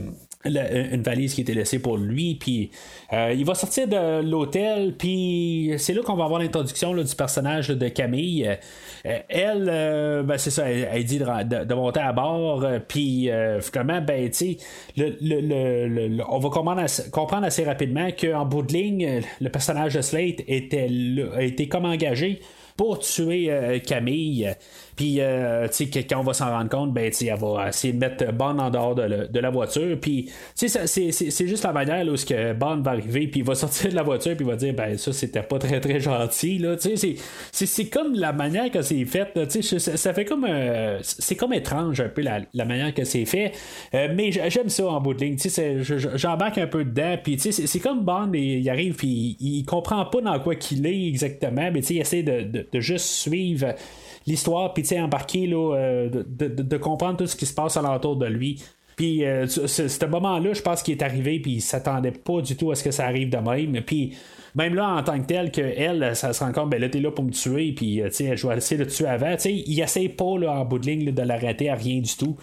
[0.55, 2.35] une valise qui était laissée pour lui.
[2.35, 2.71] Puis
[3.13, 7.69] euh, il va sortir de l'hôtel, puis c'est là qu'on va avoir l'introduction du personnage
[7.69, 8.57] de Camille.
[9.05, 13.29] Euh, elle, euh, ben, c'est ça, elle, dit de, monter à bord, puis
[13.61, 14.57] finalement, ben, tu
[14.97, 20.89] le, on va comprendre, assez rapidement qu'en bout de ligne, le personnage de Slate était,
[21.35, 22.41] a été comme engagé
[22.75, 24.55] pour tuer Camille.
[24.97, 27.69] Puis, euh, tu sais, quand on va s'en rendre compte, ben, tu sais, elle va
[27.69, 29.95] essayer de mettre Bond en dehors de, la voiture.
[30.01, 33.45] Puis, tu sais, c'est juste la manière là, où que Bond va arriver, puis il
[33.45, 35.99] va sortir de la voiture, puis il va dire, ben, ça, c'était pas très, très
[35.99, 36.75] gentil, là.
[36.77, 37.15] Tu sais,
[37.51, 40.47] c'est comme la manière que c'est fait, tu sais, ça, fait comme.
[40.49, 43.51] Euh, c'est comme étrange, un peu, la, manière que c'est fait.
[43.93, 45.77] Euh, mais j'aime ça en bout de ligne, tu sais,
[46.15, 50.05] j'embarque un peu dedans, puis, tu sais, c'est comme Bond, il arrive, puis il, comprend
[50.05, 53.75] pas dans quoi qu'il est exactement, mais, tu sais, il essaie de, de juste suivre
[54.27, 58.25] l'histoire, puis embarquer là, euh, de, de, comprendre tout ce qui se passe alentour de
[58.25, 58.61] lui.
[58.95, 62.71] Puis euh, ce, moment-là, je pense qu'il est arrivé, puis il s'attendait pas du tout
[62.71, 63.81] à ce que ça arrive de même.
[63.83, 64.15] Puis
[64.55, 66.99] même là, en tant que tel, que elle, ça se rend compte, ben là, t'es
[66.99, 69.37] là pour me tuer, puis euh, je vais essayer de te tuer avant.
[69.37, 72.35] sais il essaie pas là, en bout de ligne de l'arrêter à rien du tout.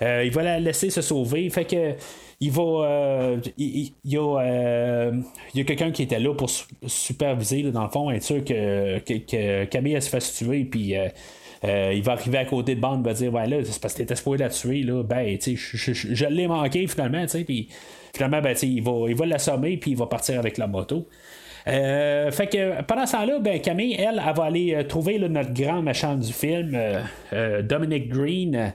[0.00, 1.48] il va la laisser se sauver.
[1.48, 1.94] Fait que
[2.40, 3.36] il va.
[3.58, 6.50] il, y a, quelqu'un qui était là pour
[6.86, 10.94] superviser, dans le fond, être sûr que, que, Camille se fasse tuer, puis
[11.64, 13.98] euh, il va arriver à côté de il va dire Ouais, là, c'est parce que
[13.98, 15.02] t'étais supposé la tuer, là.
[15.02, 17.44] Ben, tu sais, je, l'ai manqué finalement, tu sais.
[17.44, 17.68] Puis
[18.14, 21.06] finalement, ben, il va, il va l'assommer, puis il va partir avec la moto.
[21.68, 25.52] Euh, fait que pendant ce temps-là, ben, Camille, elle, elle va aller euh, trouver notre
[25.52, 26.78] grand méchant du film,
[27.62, 28.72] Dominic Green.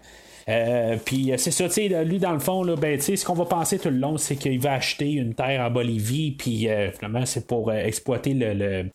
[1.06, 3.80] Puis c'est ça, tu sais, lui dans le fond, là, ben, ce qu'on va penser
[3.80, 7.74] tout le long, c'est qu'il va acheter une terre en Bolivie, puis finalement c'est pour
[7.74, 8.86] exploiter le,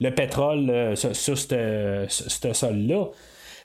[0.00, 2.06] le, pétrole sur, ce
[2.52, 3.06] sol-là.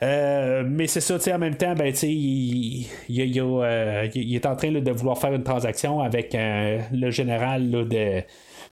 [0.04, 4.72] Euh, mais c'est ça, en même temps, ben, il, il, euh, il, est en train
[4.72, 8.22] de vouloir faire une transaction avec euh, le général de,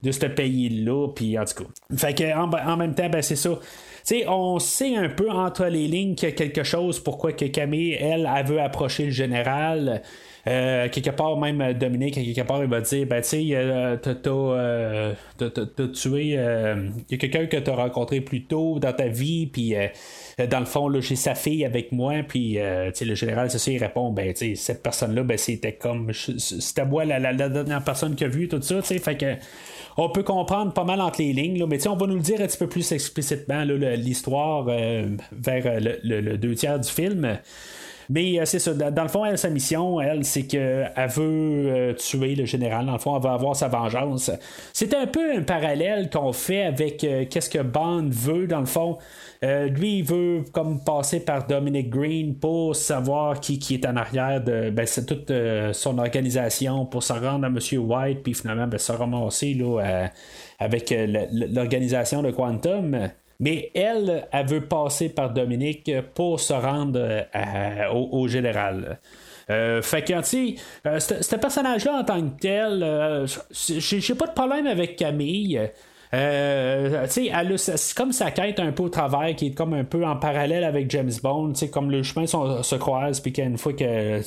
[0.04, 1.08] de ce pays-là.
[1.16, 1.70] Puis en tout cas.
[1.96, 3.52] Fait que, en, même temps, ben, c'est ça.
[4.28, 7.94] On sait un peu entre les lignes qu'il y a quelque chose pourquoi que Camille,
[7.94, 10.02] elle, elle veut approcher le général.
[10.48, 15.88] Euh, quelque part, même Dominique, quelque part, il va dire ben, tu sais, euh, t'as
[15.88, 16.22] tué.
[16.30, 19.76] Il y a quelqu'un que t'as rencontré plus tôt dans ta vie, puis
[20.50, 24.34] dans le fond, j'ai sa fille avec moi, puis le général, c'est il répond ben,
[24.36, 26.12] cette personne-là, ben, c'était comme.
[26.14, 29.36] C'était moi la, dernière personne qui a vu tout ça, tu sais, fait que
[29.98, 32.42] on peut comprendre pas mal entre les lignes, là, mais on va nous le dire
[32.42, 37.38] un petit peu plus explicitement, l'histoire vers le, deux tiers du film.
[38.10, 42.46] Mais c'est ça, dans, le fond, elle, sa mission, elle, c'est qu'elle veut tuer le
[42.46, 42.86] général.
[42.86, 44.32] Dans le fond, elle va avoir sa vengeance.
[44.74, 48.98] C'est un peu un parallèle qu'on fait avec qu'est-ce que Bond veut, dans le fond.
[49.42, 54.44] lui, il veut comme passer par Dominic Green pour savoir qui, qui est en arrière
[54.44, 55.32] de ben, c'est toute
[55.74, 57.60] son organisation pour se rendre à M.
[57.80, 60.10] White, puis finalement ben, se ramasser là,
[60.60, 60.94] avec
[61.32, 63.10] l'organisation de Quantum.
[63.42, 69.00] Mais elle, elle veut passer par Dominique pour se rendre euh, au, général.
[69.50, 74.68] Euh, fait que, tu euh, ce personnage-là en tant que tel, j'ai pas de problème
[74.68, 75.60] avec Camille.
[76.14, 80.18] Euh, c'est comme sa quête un peu au travers qui est comme un peu en
[80.18, 84.22] parallèle avec James Bond, comme le chemin se croise, puis qu'une fois que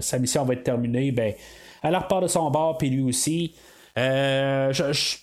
[0.00, 1.32] sa mission va être terminée, ben,
[1.82, 3.54] elle repart de son bord, puis lui aussi.
[3.98, 4.72] Euh,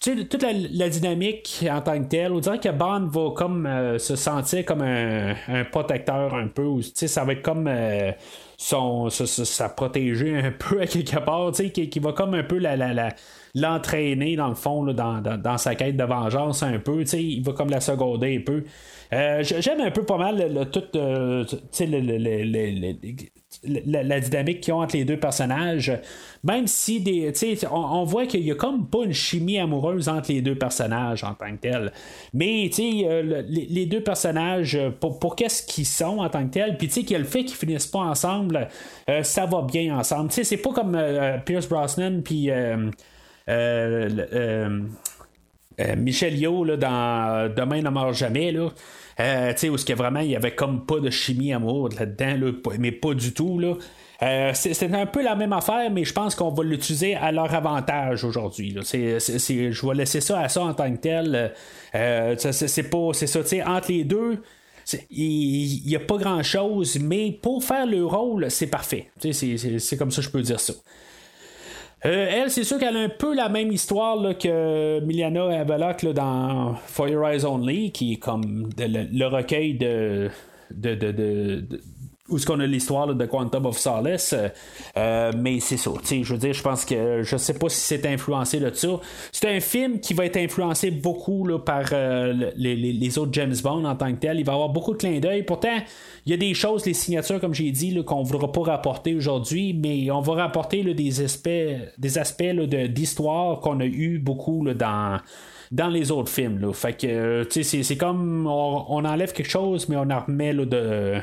[0.01, 4.15] toute la, dynamique en tant que telle, on dirait que Bond va comme euh, se
[4.15, 5.35] sentir comme un,
[5.71, 6.81] protecteur un peu.
[6.95, 8.11] Ça va être comme euh,
[8.57, 12.75] son, sa, protéger un peu à quelque part, qui, qui va comme un peu la,
[12.75, 13.09] la,
[13.53, 17.03] l'entraîner dans le fond dans, dans, sa quête de vengeance un peu.
[17.13, 18.63] Il va comme la seconder un peu.
[19.11, 20.81] J'aime un peu pas mal le, tout
[23.65, 25.91] la, dynamique qu'ils ont entre les deux personnages.
[26.43, 27.31] Même si des,
[27.71, 31.23] on, on voit qu'il y a comme pas une chimie amoureuse entre les deux personnages
[31.23, 31.91] en tant que tel.
[32.33, 37.11] Mais euh, les, deux personnages, pour, qu'est-ce qu'ils sont en tant que tel, puis qu'il
[37.11, 38.67] y a le fait qu'ils finissent pas ensemble,
[39.09, 40.31] euh, ça va bien ensemble.
[40.31, 42.49] C'est pas comme euh, Pierce Brosnan puis
[45.97, 48.51] Michel Yo là, dans Demain ne meurt jamais.
[48.51, 48.69] Là.
[49.19, 53.13] Euh, où ce vraiment il y avait comme pas de chimie amour là-dedans, mais pas
[53.13, 53.59] du tout.
[53.59, 53.75] Là.
[54.23, 57.53] Euh, c'est un peu la même affaire, mais je pense qu'on va l'utiliser à leur
[57.53, 58.75] avantage aujourd'hui.
[58.75, 61.53] Je vais laisser ça à ça en tant que tel.
[61.95, 63.09] Euh, c'est pas.
[63.13, 64.41] C'est ça, entre les deux.
[65.09, 69.07] Il n'y a pas grand chose, mais pour faire le rôle, c'est parfait.
[69.19, 70.73] C'est comme ça que je peux dire ça.
[72.05, 76.75] Euh, elle, c'est sûr qu'elle a un peu la même histoire que Miliana Avalok dans
[76.99, 80.29] Your Eyes Only, qui est comme le, recueil de,
[80.71, 81.63] de, de,
[82.29, 84.33] où est-ce qu'on a l'histoire de Quantum of Solace,
[84.95, 85.91] euh, mais c'est ça.
[86.09, 88.87] Je veux dire, je pense que je sais pas si c'est influencé de ça.
[89.33, 93.83] C'est un film qui va être influencé beaucoup là, par euh, les, autres James Bond
[93.83, 94.39] en tant que tel.
[94.39, 95.43] Il va avoir beaucoup de clins d'œil.
[95.43, 95.77] Pourtant,
[96.25, 99.15] il y a des choses, les signatures, comme j'ai dit, qu'on ne voudra pas rapporter
[99.15, 101.49] aujourd'hui, mais on va rapporter des aspects,
[101.97, 102.43] des aspects
[102.87, 105.19] d'histoire qu'on a eu beaucoup dans
[105.73, 106.71] dans les autres films.
[106.73, 111.19] Fait que, euh, c'est, comme on, enlève quelque chose, mais on en remet de,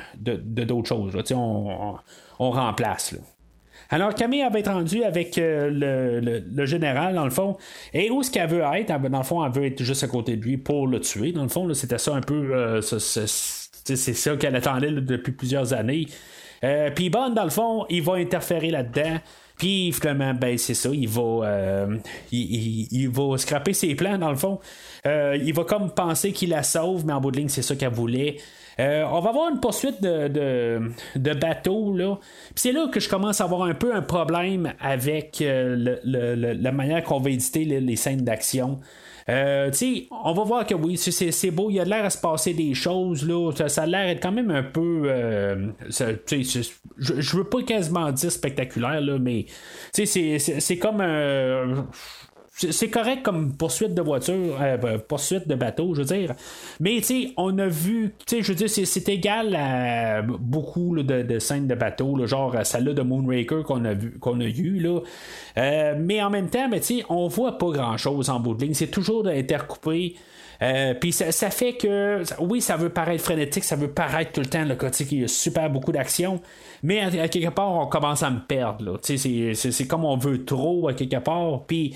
[0.64, 1.16] d'autres choses.
[1.32, 1.94] On,
[2.40, 3.14] on, remplace.
[3.90, 7.56] Alors Camille avait être rendue avec euh, le, général, dans le fond.
[7.94, 9.00] Et où est-ce qu'elle veut être?
[9.08, 11.30] Dans le fond, elle veut être juste à côté de lui pour le tuer.
[11.30, 12.52] Dans le fond, c'était ça un peu.
[12.52, 13.26] Euh, c'est,
[13.96, 16.06] ça qu'elle attendait depuis plusieurs années.
[16.94, 19.18] Puis Bond, dans le fond, il va interférer là-dedans.
[19.60, 21.98] Puis finalement, ben c'est ça, il va, euh,
[22.32, 24.58] il, va scraper ses plans dans le fond.
[25.06, 27.76] Euh, il va comme penser qu'il la sauve, mais en bout de ligne, c'est ça
[27.76, 28.38] qu'elle voulait.
[28.78, 30.28] Euh, on va avoir une poursuite de,
[31.14, 32.18] de, bateaux, là.
[32.54, 37.20] C'est là que je commence à avoir un peu un problème avec la manière qu'on
[37.20, 38.80] va éditer les scènes d'action.
[39.30, 39.70] Euh,
[40.10, 42.74] on va voir que oui, c'est beau, il y a l'air à se passer des
[42.74, 45.04] choses, là, ça, a l'air d'être quand même un peu.
[45.06, 49.46] Euh, je, veux pas quasiment dire spectaculaire, là, mais
[49.92, 51.00] c'est comme.
[51.00, 51.86] un
[52.52, 56.34] c'est correct comme poursuite de voiture, euh, ben, poursuite de bateau, je veux dire.
[56.80, 60.96] Mais tu sais, on a vu, tu sais, je veux dire, c'est égal à beaucoup
[60.96, 65.00] de, scènes de bateau, genre celle-là de Moonraker qu'on a vu, qu'on a eu là.
[65.58, 68.64] Euh, mais en même temps, ben, tu sais, on voit pas grand-chose en bout de
[68.64, 68.74] ligne.
[68.74, 70.16] C'est toujours intercoupé.
[70.62, 74.46] Euh, puis ça, fait que, oui, ça veut paraître frénétique, ça veut paraître tout le
[74.46, 76.42] temps le côté qu'il y a super beaucoup d'action,
[76.82, 78.98] mais à, quelque part, on commence à me perdre.
[79.02, 81.64] C'est, comme on veut trop à quelque part.
[81.66, 81.94] Puis,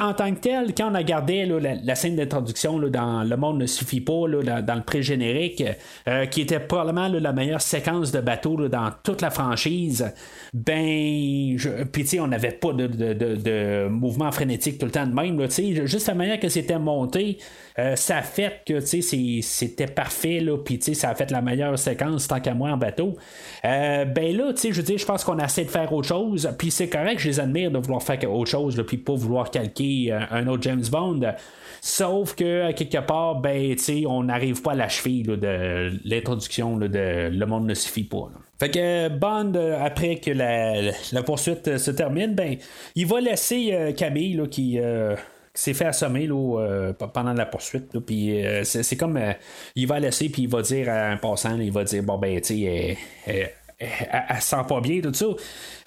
[0.00, 3.66] en tant que tel, quand on a gardé la, scène d'introduction dans Le monde ne
[3.66, 4.26] suffit pas,
[4.62, 5.64] dans, le pré-générique,
[6.08, 10.12] euh, qui était probablement la meilleure séquence de bateau dans toute la franchise,
[10.52, 11.56] ben,
[11.92, 15.40] puis on n'avait pas de, de, mouvement frénétique tout le temps de même.
[15.86, 17.38] juste la manière que c'était monté,
[17.80, 22.40] euh, ça a fait que c'était parfait, puis ça a fait la meilleure séquence tant
[22.40, 23.16] qu'à moi en bateau.
[23.64, 26.50] Euh, ben là, je veux dire, je pense qu'on a essayé de faire autre chose,
[26.58, 30.12] puis c'est correct, je les admire de vouloir faire autre chose, puis pas vouloir calquer
[30.12, 31.20] euh, un autre James Bond.
[31.80, 33.74] Sauf que, quelque part, ben,
[34.06, 38.28] on n'arrive pas à l'achever de l'introduction de Le monde ne suffit pas.
[38.58, 42.56] Fait que Bond, après que la, poursuite se termine, ben,
[42.96, 44.78] il va laisser Camille qui
[45.62, 47.98] s'est fait assommer là, pendant la poursuite.
[48.00, 49.18] Puis c'est comme
[49.76, 52.40] il va laisser puis il va dire à un passant, il va dire bon ben
[52.40, 52.96] tu sais
[53.26, 53.50] elle,
[54.28, 55.24] elle se sent pas bien, tout ça.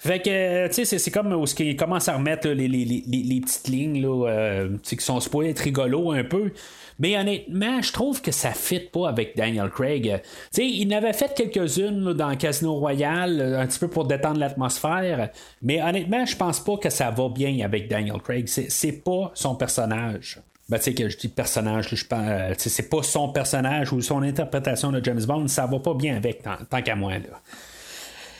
[0.00, 3.04] Fait que, tu sais, c'est- c'est comme où qui commence à remettre les, les- les-
[3.06, 6.50] les- petites lignes, là, euh, qui sont supposées rigolos un peu.
[6.98, 10.08] Mais honnêtement, je trouve que ça fit pas avec Daniel Craig.
[10.08, 10.18] Euh,
[10.50, 14.38] sais, il en avait fait quelques-unes dans Casino Royale, euh, un petit peu pour détendre
[14.38, 15.30] l'atmosphère.
[15.62, 18.46] Mais honnêtement, je pense pas que ça va bien avec Daniel Craig.
[18.48, 20.40] C'est pas son personnage.
[20.68, 24.22] Ben, tu sais, que je dis personnage, je euh, c'est pas son personnage ou son
[24.22, 27.40] interprétation de James Bond, ça va pas bien avec, tant, tant qu'à moi, là.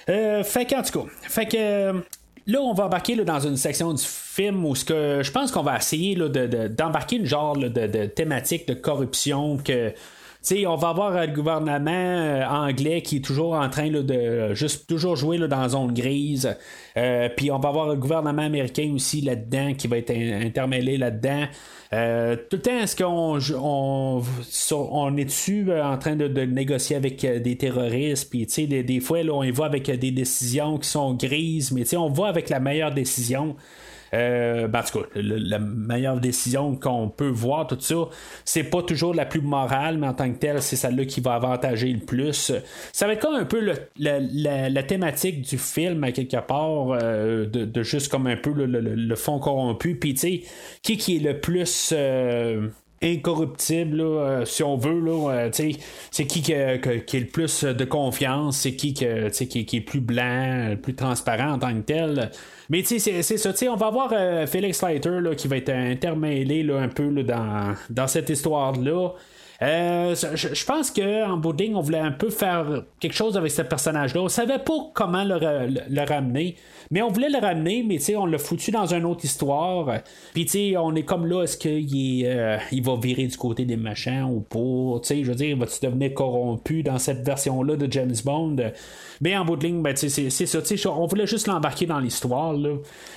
[0.08, 2.00] Euh, fait qu'en tout cas, fait que euh,
[2.46, 5.50] là, on va embarquer là, dans une section du film où ce que je pense
[5.52, 9.92] qu'on va essayer là, de- d'embarquer une genre de thématique de corruption que.
[10.48, 14.86] Sais, on va avoir le gouvernement euh, anglais qui est toujours en train de juste
[14.86, 16.56] toujours jouer là, dans la zone grise.
[16.96, 20.98] Euh, Puis on va avoir le gouvernement américain aussi là-dedans qui va être in- intermêlé
[20.98, 21.44] là-dedans.
[21.92, 23.38] Euh, tout le temps, est-ce qu'on
[24.90, 29.20] on, est dessus en train de, négocier avec des terroristes, puis tu sais, des, fois,
[29.32, 32.48] on y va avec des décisions qui sont grises, mais tu sais, on va avec
[32.48, 33.54] la meilleure décision.
[34.14, 37.96] Euh, ben, en tout cas, la meilleure décision qu'on peut voir, tout ça,
[38.44, 41.34] c'est pas toujours la plus morale, mais en tant que telle, c'est celle-là qui va
[41.34, 42.52] avantager le plus.
[42.92, 43.60] Ça va être comme un peu
[43.98, 49.16] la, thématique du film, à quelque part, euh, de, juste comme un peu le- le
[49.16, 50.42] fond corrompu, puis tu sais,
[50.82, 51.92] qui qui est le plus.
[51.96, 52.68] euh,
[53.04, 54.98] incorruptible, là, euh, si on veut.
[55.00, 55.50] Là, euh,
[56.10, 60.00] c'est qui qui est le plus de confiance, c'est qui, que, qui, qui est plus
[60.00, 62.30] blanc, plus transparent en tant que tel.
[62.70, 63.52] Mais tu sais, c'est- ça.
[63.70, 67.22] On va voir euh, Felix Leiter là, qui va être intermêlé là, un peu là,
[67.22, 69.10] dans, dans cette histoire-là.
[69.60, 74.20] Je, pense qu'en bout on voulait un peu faire quelque chose avec ce personnage-là.
[74.22, 76.56] On savait pas comment le- le ramener,
[76.90, 80.00] mais on voulait le ramener, mais on l'a foutu dans une autre histoire.
[80.34, 84.22] Puis on est comme là, est-ce qu'il euh, il va virer du côté des machins
[84.24, 85.00] ou pas?
[85.00, 88.56] Tu sais, je veux dire, va-tu devenir corrompu dans cette version-là de James Bond?
[89.20, 90.90] Mais en bout de ligne, ben, c'est ça.
[90.90, 92.54] On voulait juste l'embarquer dans l'histoire.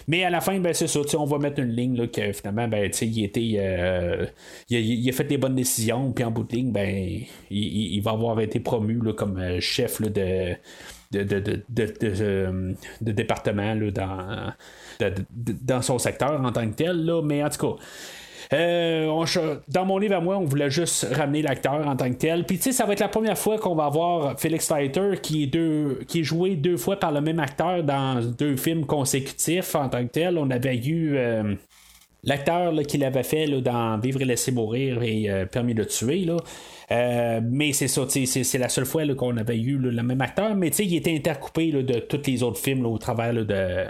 [0.07, 0.99] Mais à la fin, ben, c'est ça.
[1.17, 4.25] On va mettre une ligne là, que finalement, ben, il, était, euh,
[4.69, 6.11] il, a, il a fait des bonnes décisions.
[6.11, 9.37] Puis en bout de ligne, ben, il, il- il va avoir été promu là, comme
[9.37, 10.55] euh, chef là, de.
[11.11, 15.09] De, de, de, de, euh, département là, dans,
[15.61, 17.09] dans son secteur en tant que tel.
[17.23, 17.83] Mais en tout cas,
[18.53, 19.25] euh,
[19.67, 22.45] dans mon livre à moi, on voulait juste ramener l'acteur en tant que tel.
[22.45, 25.43] Puis tu sais, ça va être la première fois qu'on va avoir Felix Leiter qui
[25.43, 29.75] est, deux, qui est joué deux fois par le même acteur dans deux films consécutifs
[29.75, 30.37] en tant que tel.
[30.37, 31.55] On avait eu euh,
[32.23, 36.25] l'acteur qui l'avait fait là, dans Vivre et laisser mourir et Permis de tuer.
[36.25, 36.37] Là.
[36.91, 40.69] Euh, mais c'est ça, c'est, la seule fois qu'on avait eu le même acteur, mais
[40.69, 43.85] il était intercoupé de tous les autres films au travers de,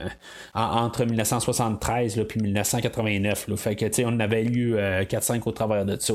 [0.55, 3.47] en- entre 1973 là, puis 1989.
[3.49, 3.57] Là.
[3.57, 6.13] Fait que on avait eu 4-5 au travers de ça.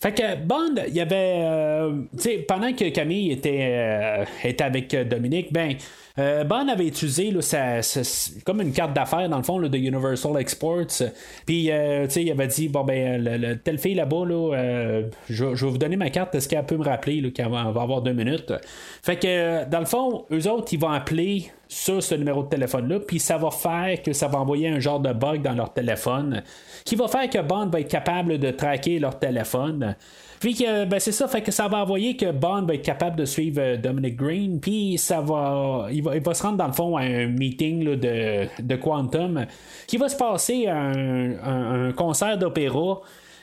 [0.00, 1.40] Fait que Bond, il y avait.
[1.42, 2.02] euh,
[2.46, 3.68] pendant que Camille était,
[4.22, 5.76] euh, était avec euh, Dominique, ben.
[6.18, 7.40] Euh, Bond avait utilisé là,
[8.44, 11.02] comme une carte d'affaires dans le fond là, de Universal Exports.
[11.44, 14.54] Puis euh, tu sais, il avait dit bon ben le, le- telle fille là-bas là,
[14.54, 16.34] euh, je, je vais vous donner ma carte.
[16.34, 18.52] Est-ce qu'elle peut me rappeler qu'elle va, va avoir deux minutes?
[19.02, 23.00] Fait que dans le fond, eux autres ils vont appeler sur ce numéro de téléphone-là,
[23.00, 26.42] puis ça va faire que ça va envoyer un genre de bug dans leur téléphone
[26.84, 29.96] qui va faire que Bond va être capable de traquer leur téléphone.
[30.44, 33.16] Puis que ben c'est ça, fait que ça va envoyer que Bond va être capable
[33.16, 36.14] de suivre euh, Dominic Green, puis ça va il, va.
[36.16, 39.46] il va se rendre dans le fond à un meeting là, de, de Quantum
[39.86, 43.00] qui va se passer un- un concert d'opéra.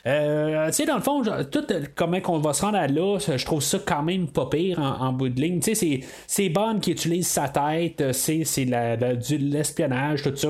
[0.08, 1.22] Euh, tu sais, dans le fond,
[1.52, 4.48] tout euh, comment qu'on va se rendre à là, je trouve ça quand même pas
[4.48, 5.60] pire en, en bout de ligne.
[5.60, 10.48] Tu sais, c'est- Bond qui utilise sa tête, euh, c'est du- l'espionnage, tout ça.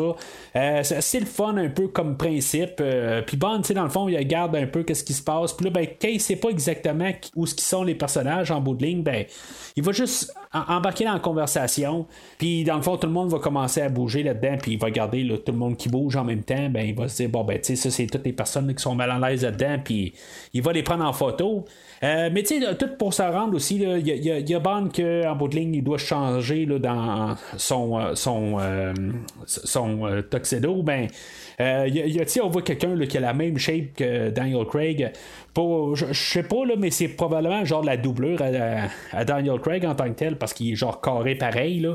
[0.55, 2.75] Euh, c'est le fun un peu comme principe.
[2.79, 5.21] euh, Puis Bond, tu sais, dans le fond, il regarde un peu qu'est-ce qui se
[5.23, 5.53] passe.
[5.53, 8.85] Puis là, ben, quand il sait pas exactement où sont les personnages en bout de
[8.85, 9.25] ligne, ben,
[9.75, 12.05] il va juste embarquer dans la conversation.
[12.37, 14.57] Puis dans le fond, tout le monde va commencer à bouger là-dedans.
[14.61, 16.69] Puis il va regarder là, tout le monde qui bouge en même temps.
[16.69, 18.81] Ben, il va se dire, bon, ben, tu sais, ça, c'est toutes les personnes qui
[18.81, 19.77] sont mal à l'aise là-dedans.
[19.83, 20.13] Puis
[20.53, 21.65] il va les prendre en photo.
[22.03, 24.89] Euh, mais tu sais, tout pour se rendre aussi, il y y y a Bond
[24.89, 28.93] qu'en bout de ligne, il doit changer dans son, euh, son, euh,
[29.45, 30.81] son tuxedo.
[30.81, 31.07] Ben,
[31.59, 31.63] y
[32.19, 35.11] a- on voit quelqu'un qui a la même shape que Daniel Craig.
[35.55, 38.41] Je, sais pas, là, mais c'est probablement genre la doublure
[39.11, 41.81] à, Daniel Craig en tant que tel, parce qu'il est genre carré pareil.
[41.81, 41.93] Là.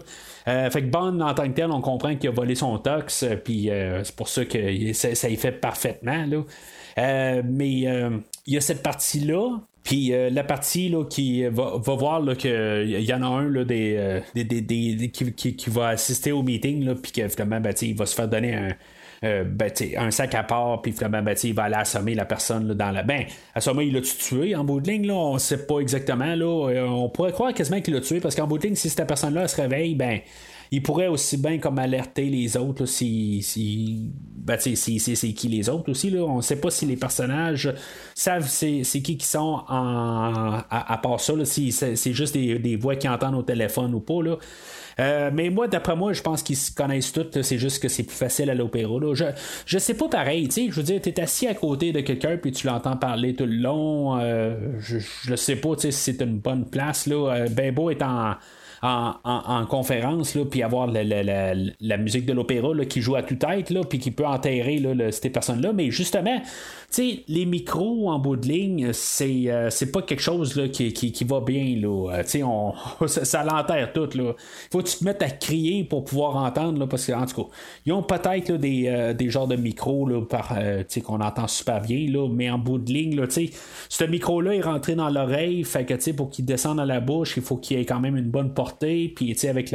[0.71, 3.71] Fait que Bond en tant que tel, on comprend qu'il a volé son tox, puis
[4.05, 6.27] c'est pour ça que ça, y fait parfaitement.
[6.27, 7.43] Là.
[7.43, 9.59] Mais il y a cette partie-là.
[9.87, 13.65] Puis euh, la partie là, qui va, va voir qu'il y en a un là,
[13.65, 17.73] des, euh, des, des- des- qui, qui- va assister au meeting, puis que finalement, ben,
[17.81, 18.71] il va se faire donner un,
[19.23, 22.67] euh, ben, un sac à part, puis finalement, ben, il va aller assommer la personne
[22.67, 23.05] là, dans la.
[23.05, 26.35] Ben, assommer, il l'a tué en bout de ligne, là, on sait pas exactement.
[26.35, 28.91] Là, euh, on pourrait croire quasiment qu'il l'a tué, parce qu'en bout de ligne, si
[28.91, 30.19] cette personne-là se réveille, ben
[30.71, 35.69] il pourrait aussi bien comme alerter les autres là, si, si ben, c'est qui les
[35.69, 36.23] autres aussi là.
[36.23, 37.73] on sait pas si les personnages
[38.15, 42.97] savent c'est qui qui sont en, à, part ça si c'est juste des, des, voix
[42.97, 44.37] qui entendent au téléphone ou pas là
[44.99, 47.43] euh, mais moi, d'après moi, je pense qu'ils se connaissent tous.
[47.43, 48.99] C'est juste que c'est plus facile à l'opéra.
[49.13, 49.25] Je,
[49.67, 50.49] je sais pas pareil.
[50.51, 53.45] Je veux dire, tu es assis à côté de quelqu'un puis tu l'entends parler tout
[53.45, 54.19] le long.
[54.19, 57.07] Euh, je, je sais pas si c'est une bonne place.
[57.07, 57.47] Là.
[57.51, 58.37] Ben est en
[58.83, 63.83] en, conférence, là, puis avoir la, musique de l'opéra qui joue à toute tête, là,
[63.89, 65.73] puis qui peut enterrer là, ces personnes-là.
[65.73, 66.41] Mais justement,
[67.29, 71.41] les micros en bout de ligne, c'est, euh, pas quelque chose là, qui, qui, va
[71.41, 71.77] bien.
[71.81, 72.11] Là.
[72.19, 72.75] Euh, on,
[73.07, 74.09] ça, l'enterre tout.
[74.15, 74.35] Là.
[74.71, 77.49] Faut que tu te mettes à crier pour pouvoir entendre, là, parce qu'en tout cas,
[77.85, 80.57] ils ont peut-être des, euh, des genres de micros par,
[81.05, 83.27] qu'on entend super bien, là, mais en bout de ligne, là,
[83.89, 87.43] ce micro-là est rentré dans l'oreille, fait que pour qu'il descende dans la bouche, il
[87.43, 89.73] faut qu'il ait quand même une bonne portée, puis avec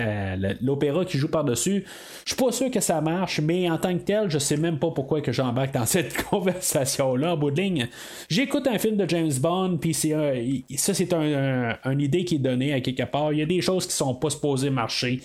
[0.62, 1.86] l'opéra qui joue par-dessus,
[2.26, 4.80] je suis pas sûr que ça marche, mais en tant que tel, je sais même
[4.80, 7.88] pas pourquoi que j'embarque dans cette conversation là en bout de ligne.
[8.30, 12.74] J'écoute un film de James Bond, puis ça, c'est un, une idée qui est donnée
[12.74, 13.32] à quelque part.
[13.32, 15.22] Il y a des choses qui sont pas supposées marcher.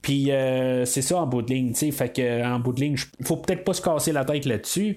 [0.00, 2.96] Puis euh, c'est ça en bout de ligne, tu Fait que en bout de ligne,
[3.18, 4.96] il faut peut-être pas se casser la tête là-dessus.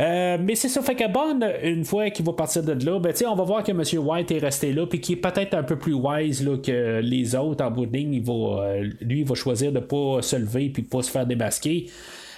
[0.00, 3.12] Euh, mais c'est ça, fait que Bond, une fois qu'il va partir de là, ben,
[3.28, 3.82] on va voir que M.
[4.04, 7.34] White est resté là, puis qu'il est peut-être un peu plus wise là, que les
[7.34, 8.14] autres en bout de ligne.
[8.14, 11.10] Il va, euh, lui, il va choisir de pas se lever puis de pas se
[11.10, 11.86] faire démasquer.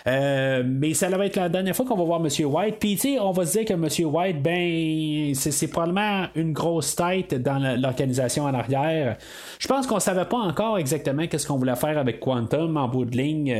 [0.06, 2.28] Euh, mais ça va être la dernière fois qu'on va voir M.
[2.46, 2.76] White.
[2.78, 4.14] Puis, tu sais, on va se dire que M.
[4.14, 9.16] White, ben, c'est probablement une grosse tête dans l'organisation en arrière.
[9.58, 13.06] Je pense qu'on savait pas encore exactement qu'est-ce qu'on voulait faire avec Quantum en bout
[13.06, 13.56] de ligne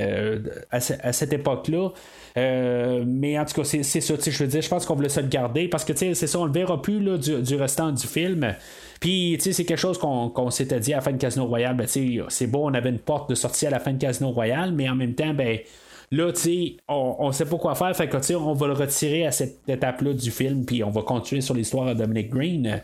[0.71, 1.91] à, cette époque-là.
[2.37, 5.29] Euh, mais en tout cas, c'est ça, je veux dire, je pense qu'on voulait le
[5.29, 8.55] garder parce que, c'est ça, on le verra plus là, du, restant du film.
[9.01, 11.77] Puis, tu sais, c'est quelque chose qu'on s'était dit à la fin de Casino Royale.
[11.77, 14.73] Ben, c'est beau, on avait une porte de sortie à la fin de Casino Royale,
[14.73, 15.59] mais en même temps, ben,
[16.11, 17.93] Là, tu sais, on, ne sait pas quoi faire,
[18.39, 21.87] on va le retirer à cette étape-là du film, puis on va continuer sur l'histoire
[21.87, 22.81] de Dominic Green.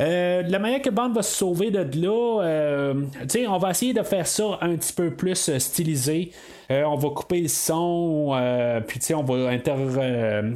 [0.00, 2.94] Euh, la manière que Bond va se sauver de là, euh,
[3.48, 6.30] on va essayer de faire ça un petit peu plus euh, stylisé.
[6.70, 10.48] Euh, on va couper le son, euh, puis on va euh,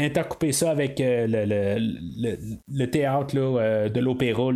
[0.00, 4.50] intercouper ça avec le, théâtre de l'opéra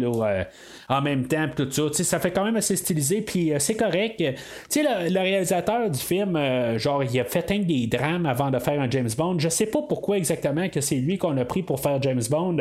[0.89, 2.05] en même temps, tout ça.
[2.05, 4.21] ça fait quand même assez stylisé, puis c'est correct.
[4.21, 6.39] Le, le, réalisateur du film,
[6.77, 9.39] genre, il a fait un des drames avant de faire un James Bond.
[9.41, 12.59] Je sais pas pourquoi exactement que c'est lui qu'on a pris pour faire James Bond.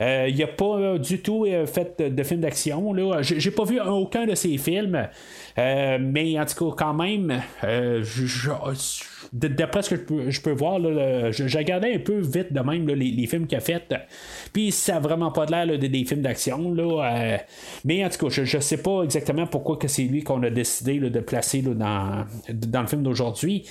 [0.00, 2.94] il a pas du tout fait de, de film d'action.
[3.22, 5.08] J'ai pas vu aucun de ses films.
[5.58, 8.02] Euh, mais en tout cas, quand même, euh,
[9.32, 10.80] d'après ce que je peux, voir,
[11.30, 13.94] j'ai regardé un peu vite de même les, films qu'il a fait.
[14.52, 16.74] Puis ça n'a vraiment pas l'air de, des films d'action.
[16.76, 17.36] Euh,
[17.84, 20.50] mais en tout cas, je ne sais pas exactement pourquoi que c'est lui qu'on a
[20.50, 23.64] décidé de placer dans, dans le film d'aujourd'hui.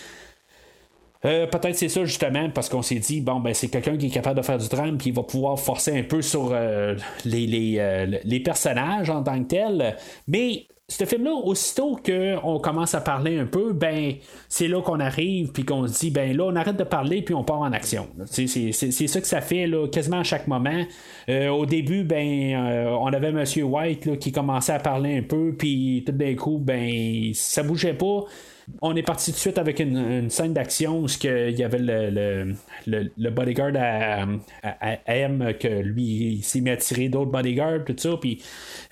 [1.21, 4.37] peut-être c'est ça justement parce qu'on s'est dit bon ben c'est quelqu'un qui est capable
[4.37, 6.51] de faire du drame puis il va pouvoir forcer un peu sur
[7.25, 9.95] les, les, les, personnages en tant que tel
[10.27, 14.15] mais ce film-là, aussitôt qu'on commence à parler un peu, ben
[14.49, 17.33] c'est là qu'on arrive, puis qu'on se dit, ben là, on arrête de parler, puis
[17.33, 18.07] on part en action.
[18.25, 20.83] C'est, ça que ça fait là, quasiment à chaque moment.
[21.29, 23.45] Euh, au début, ben euh, on avait M.
[23.63, 28.25] White qui commençait à parler un peu, puis tout d'un coup, ben ça bougeait pas
[28.81, 33.29] on est parti tout de suite avec une, scène d'action où il y avait le,
[33.29, 34.25] bodyguard à,
[35.07, 38.41] M que lui il s'est mis à tirer d'autres bodyguards tout ça puis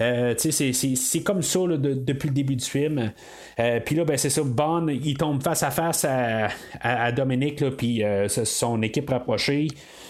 [0.01, 3.11] euh, c'est comme ça depuis le début du film
[3.59, 8.03] euh, puis là ben c'est ça Bond il tombe face à face à, Dominique puis
[8.03, 9.67] euh, son équipe rapprochée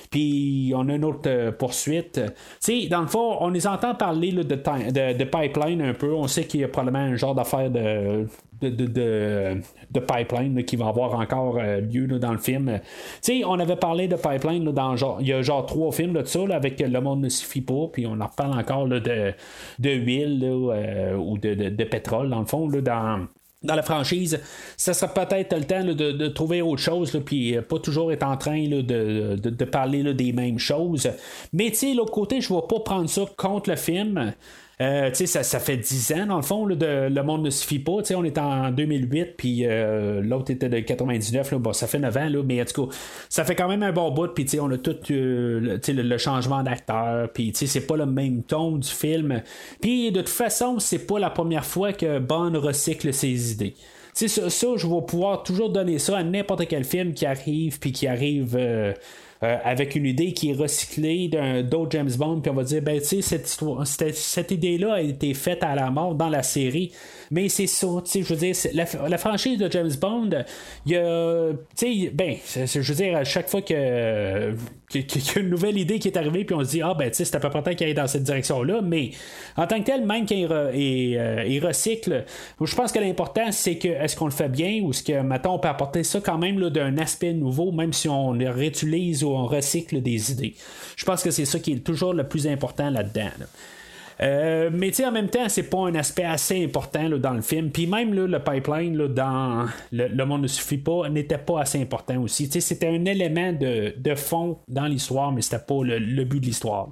[0.09, 2.19] puis on a une autre poursuite.
[2.89, 6.11] Dans le fond, on les entend parler de, de, pipeline un peu.
[6.13, 8.25] On sait qu'il y a probablement un genre d'affaire de,
[8.61, 8.69] de,
[9.91, 12.79] de, pipeline qui va avoir encore euh, lieu dans le film.
[13.45, 16.39] On avait parlé de pipeline dans genre, il y a genre trois films de ça
[16.51, 18.99] avec Le monde ne suffit pas, puis on en reparle encore de,
[19.79, 23.27] de huile euh, ou de, pétrole dans le fond dans
[23.61, 24.39] dans la franchise,
[24.77, 28.37] ça sera peut-être le temps de, trouver autre chose, puis euh, pas toujours être en
[28.37, 31.09] train de, parler des mêmes choses.
[31.51, 34.33] Mais tu l'autre côté, je ne vais pas prendre ça contre le film.
[34.81, 37.97] Euh, ça, ça fait 10 ans, dans le fond, de, le monde ne suffit pas.
[38.15, 41.55] on est en 2008, puis euh, l'autre était de 99.
[41.55, 42.95] bon, ça fait 9 ans, là, mais en tout cas,
[43.27, 44.29] ça fait quand même un bon bout.
[44.29, 47.29] Puis on a tout euh, le, changement d'acteur.
[47.33, 49.41] Puis c'est pas le même ton du film.
[49.81, 53.75] Puis de toute façon, c'est pas la première fois que Bond recycle ses idées.
[54.13, 57.91] ça, ça, je vais pouvoir toujours donner ça à n'importe quel film qui arrive, puis
[57.91, 58.57] qui arrive.
[59.41, 62.81] Euh, avec une idée qui est recyclée d'un d'autres James Bond, puis on va dire,
[62.81, 63.47] ben, tu sais, cette,
[63.85, 66.91] cette, cette idée-là a été faite à la mort dans la série.
[67.31, 70.29] Mais c'est ça, tu sais, je veux dire, la, franchise de James Bond,
[70.85, 74.53] il y a, tu sais, ben, je veux dire, à chaque fois que,
[74.89, 77.09] qu'il y a une nouvelle idée qui est arrivée, puis on se dit, ah, ben,
[77.09, 79.11] tu sais, c'est à peu près temps qu'il aille dans cette direction-là, mais
[79.57, 82.25] en tant que tel, même quand euh, recycle,
[82.59, 85.55] je pense que l'important, c'est que, est-ce qu'on le fait bien, ou est-ce que, maintenant,
[85.55, 89.45] on peut apporter ça quand même d'un aspect nouveau, même si on le réutilise on
[89.45, 90.55] recycle des idées.
[90.95, 93.29] Je pense que c'est ça qui est toujours le plus important là-dedans.
[94.21, 97.71] Euh, mais en même temps, c'est pas un aspect assez important dans le film.
[97.71, 102.49] Puis même le pipeline dans le, monde ne suffit pas n'était pas assez important aussi.
[102.61, 106.89] C'était un élément de, fond dans l'histoire, mais c'était pas le, but de l'histoire.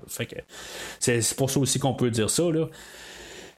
[1.00, 2.44] c'est pour ça aussi qu'on peut dire ça.
[2.44, 2.68] Là.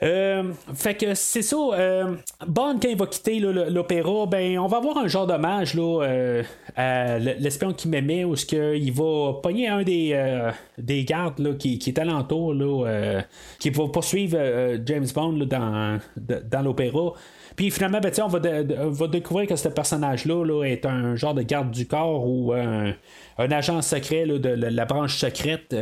[0.01, 1.57] Euh, fait que c'est ça.
[1.57, 2.15] Euh,
[2.47, 6.43] Bond, quand il va quitter l'opéra, ben, on va avoir un genre d'hommage là, euh,
[6.75, 11.89] à l'espion qui m'aimait, où il va pogner un des, des gardes là, qui, qui
[11.89, 13.23] est alentour, là,
[13.59, 14.37] qui va poursuivre
[14.85, 17.13] James Bond dans, dans l'opéra.
[17.59, 21.41] Puis finalement, ben, on, va va découvrir que ce personnage-là là, est un genre de
[21.41, 22.93] garde du corps ou un,
[23.39, 25.75] un agent secret de, la branche secrète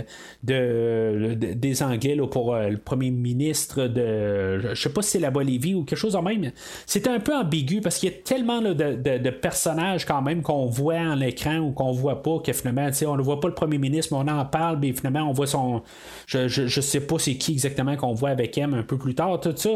[0.44, 4.60] de, des Anglais pour euh, le premier ministre de.
[4.74, 6.52] Je sais pas si c'est la Bolivie ou quelque chose en même.
[6.86, 10.96] C'est un peu ambigu parce qu'il y a tellement de, personnages quand même qu'on voit
[10.96, 14.16] en l'écran ou qu'on voit pas que finalement, on ne voit pas le premier ministre,
[14.16, 15.82] mais on en parle, mais finalement, on voit son.
[16.28, 19.40] Je, je, sais pas c'est qui exactement qu'on voit avec M un peu plus tard,
[19.40, 19.70] tout ça.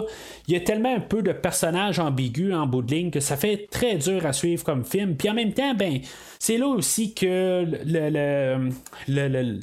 [0.48, 3.38] Il y a tellement un peu de personnages ambigus en bout de ligne que ça
[3.38, 5.16] fait très dur à suivre comme film.
[5.16, 6.00] Puis en même temps, ben,
[6.40, 9.60] c'est là aussi que le, le,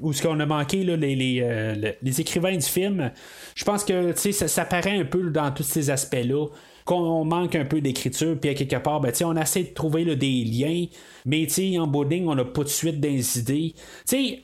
[0.00, 3.10] où ce qu'on a manqué les, les, euh, les, écrivains du film,
[3.54, 6.46] je pense que ça, ça paraît un peu dans tous ces aspects-là
[6.86, 10.44] qu'on manque un peu d'écriture, puis à quelque part, ben, on essaie de trouver des
[10.44, 10.86] liens,
[11.24, 11.48] mais
[11.80, 13.74] en boarding, on n'a pas de suite des idées.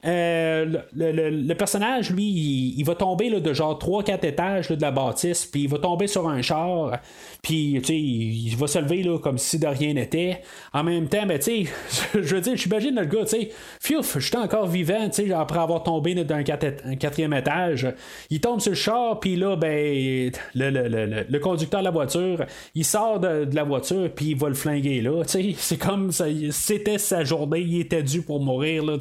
[0.04, 5.46] Euh, le, personnage, lui, il, va tomber là, de genre 3-4 étages de la bâtisse,
[5.46, 6.98] puis il va tomber sur un char,
[7.42, 10.40] puis il, va se lever là, comme si de rien n'était.
[10.72, 11.40] En même temps, ben,
[12.14, 17.34] je veux dire, j'imagine le gars, je suis encore vivant, après avoir tombé d'un quatrième
[17.34, 17.86] étage.
[18.30, 22.31] Il tombe sur le char, puis là, ben, le, le conducteur de la voiture,
[22.74, 25.22] il sort de, la voiture, puis il va le flinguer là.
[25.24, 28.84] C'est comme ça, c'était sa journée, il était dû pour mourir.
[28.84, 28.96] Là,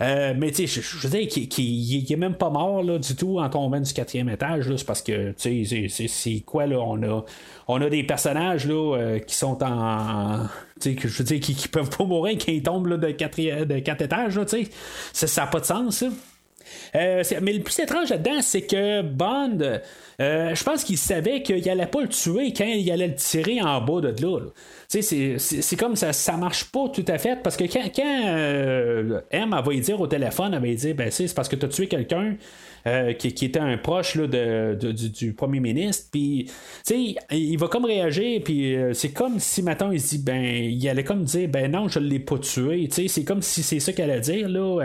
[0.00, 3.80] euh, mais je, veux dire qu'il est même pas mort là, du tout en tombant
[3.80, 4.74] du quatrième étage.
[4.76, 6.78] C'est parce que c'est quoi là?
[6.80, 7.24] On a,
[7.68, 10.46] on a des personnages là, euh, qui sont en.
[10.84, 14.38] je veux dire, qui, peuvent pas mourir quand ils tombent de, quatre, de quatre étages.
[15.12, 16.04] Ça n'a pas de sens.
[16.94, 19.80] Euh, mais le plus étrange là-dedans, c'est que Bond,
[20.20, 23.62] euh, je pense qu'il savait qu'il allait pas le tuer quand il allait le tirer
[23.62, 24.40] en bas de là.
[24.88, 29.50] C'est comme ça, ça marche pas tout à fait parce que quand, quand euh, M
[29.50, 31.88] va lui dire au téléphone, elle va dire ben, c'est parce que tu as tué
[31.88, 32.36] quelqu'un.
[32.86, 36.08] Euh, qui, était un proche là, de, du, premier ministre.
[36.10, 36.48] Puis,
[37.30, 40.88] il va comme réagir, puis euh, c'est comme si maintenant il se dit, ben, il
[40.88, 42.88] allait comme dire, ben non, je l'ai pas tué.
[42.90, 44.82] C'est comme si c'est ça qu'elle allait dire, là.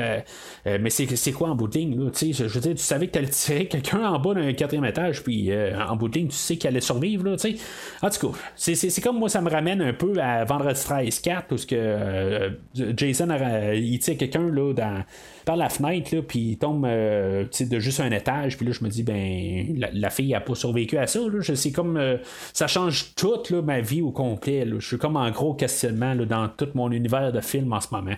[0.65, 2.11] Euh, mais c'est quoi en bout de ligne, là?
[2.13, 5.23] Je, veux dire, tu savais que tu allais tirer quelqu'un en bas d'un quatrième étage,
[5.23, 7.57] puis en bout tu sais qu'il allait survivre, là, tu sais.
[8.01, 11.53] En tout cas, c'est comme moi, ça me ramène un peu à Vendredi 13 4,
[11.53, 12.51] où que
[12.97, 13.29] Jason,
[13.73, 15.03] il tire quelqu'un, là, dans
[15.45, 18.57] par la fenêtre, puis il tombe euh, de juste un étage.
[18.57, 21.19] Puis là, je me dis, ben, la, fille n'a pas survécu à ça.
[21.19, 21.55] Là.
[21.55, 22.17] C'est comme, euh,
[22.51, 24.67] ça change toute ma vie au complet.
[24.79, 28.15] Je suis comme en gros questionnement dans tout mon univers de film en ce moment.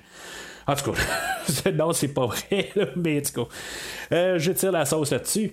[0.65, 3.49] En tout cas, non, c'est pas vrai, mais en tout cas,
[4.13, 5.51] euh, je tire la sauce là-dessus.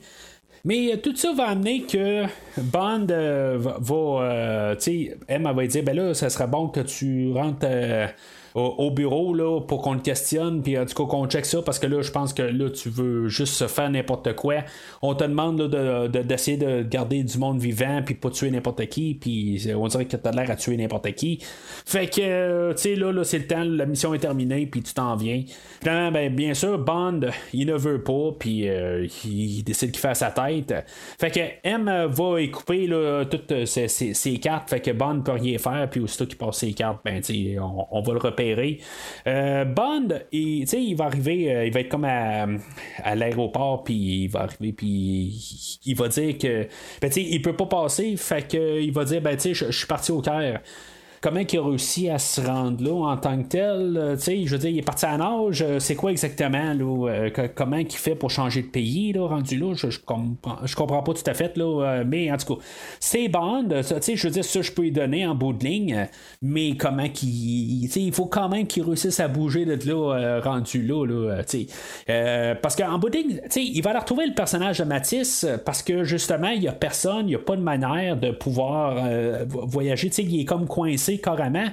[0.64, 2.24] Mais tout ça va amener que
[2.56, 7.66] Bond va, tu sais, Emma va dire, ben là, ça serait bon que tu rentres
[8.54, 11.80] au, bureau là, pour qu'on le questionne, puis en tout cas qu'on check ça, parce
[11.80, 14.58] que là, je pense que là, tu veux juste faire n'importe quoi.
[15.02, 15.60] On te demande
[16.24, 20.16] d'essayer de, garder du monde vivant, puis pas tuer n'importe qui, puis on dirait que
[20.16, 21.40] t'as l'air à tuer n'importe qui.
[21.84, 24.82] Fait que, euh, tu sais, là, là c'est le temps, la mission est terminée, puis
[24.82, 25.42] tu t'en viens.
[25.80, 30.14] Finalement, ben, bien sûr, Bond, il ne veut pas, puis euh, il décide qu'il fait
[30.14, 30.72] sa tête.
[31.18, 35.58] Fait que M va y couper là, toutes ses, cartes, fait que Bond peut rien
[35.58, 37.20] faire, puis aussitôt qu'il passe ses cartes, ben,
[37.60, 38.43] on, on va le repérer
[39.26, 42.46] euh, Bond, il, va arriver, euh, il va être comme à,
[43.14, 46.68] l'aéroport, puis il va arriver, puis il, va dire que,
[47.00, 50.20] ben, il peut pas passer, fait que il va dire, ben, je suis parti au
[50.20, 50.60] Caire.
[51.24, 53.96] Comment il a réussi à se rendre là en tant que tel.
[53.96, 55.62] Euh, je veux dire, il est parti à nage.
[55.62, 59.56] euh, c'est quoi exactement, là, euh, comment il fait pour changer de pays, là, rendu
[59.56, 59.72] là?
[59.74, 62.62] Je, je comprends, je comprends pas tout à fait, là, mais en tout cas,
[63.00, 63.68] c'est Bond.
[63.70, 66.08] je veux dire, ça, je peux lui donner en bout de ligne,
[66.42, 67.84] mais comment qu'il.
[67.84, 71.42] il faut quand même qu'il réussisse à bouger de là, rendu là, là,
[72.10, 75.82] euh, parce qu'en bout de ligne, il va aller retrouver le personnage de Matisse parce
[75.82, 78.96] que justement, il y a personne, il n'y a pas de manière de pouvoir
[79.46, 80.10] vo- voyager.
[80.18, 81.66] Il est comme coincé carrément.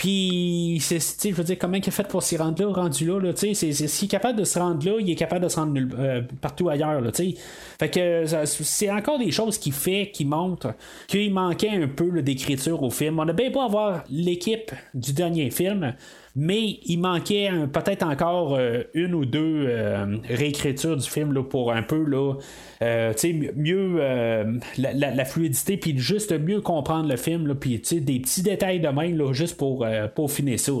[0.00, 3.04] Puis, c'est, sais, je veux dire, comment il a fait pour s'y rendre là, rendu
[3.04, 5.50] là, là tu sais, s'il est capable de se rendre là, il est capable de
[5.50, 7.34] se rendre euh, partout ailleurs, là, tu sais.
[7.78, 10.72] Fait que c'est encore des choses qui fait, qui montrent
[11.06, 13.18] qu'il manquait un peu d'écriture au film.
[13.18, 15.94] On a bien beau avoir l'équipe du dernier film,
[16.36, 21.72] mais il manquait peut-être encore euh, une ou deux euh, réécritures du film là, pour
[21.72, 22.34] un peu là,
[22.82, 23.12] euh,
[23.56, 28.80] mieux- euh, la, la- fluidité, puis juste mieux comprendre le film, puis des petits détails
[28.80, 30.72] de même là, juste pour, pour finir ça.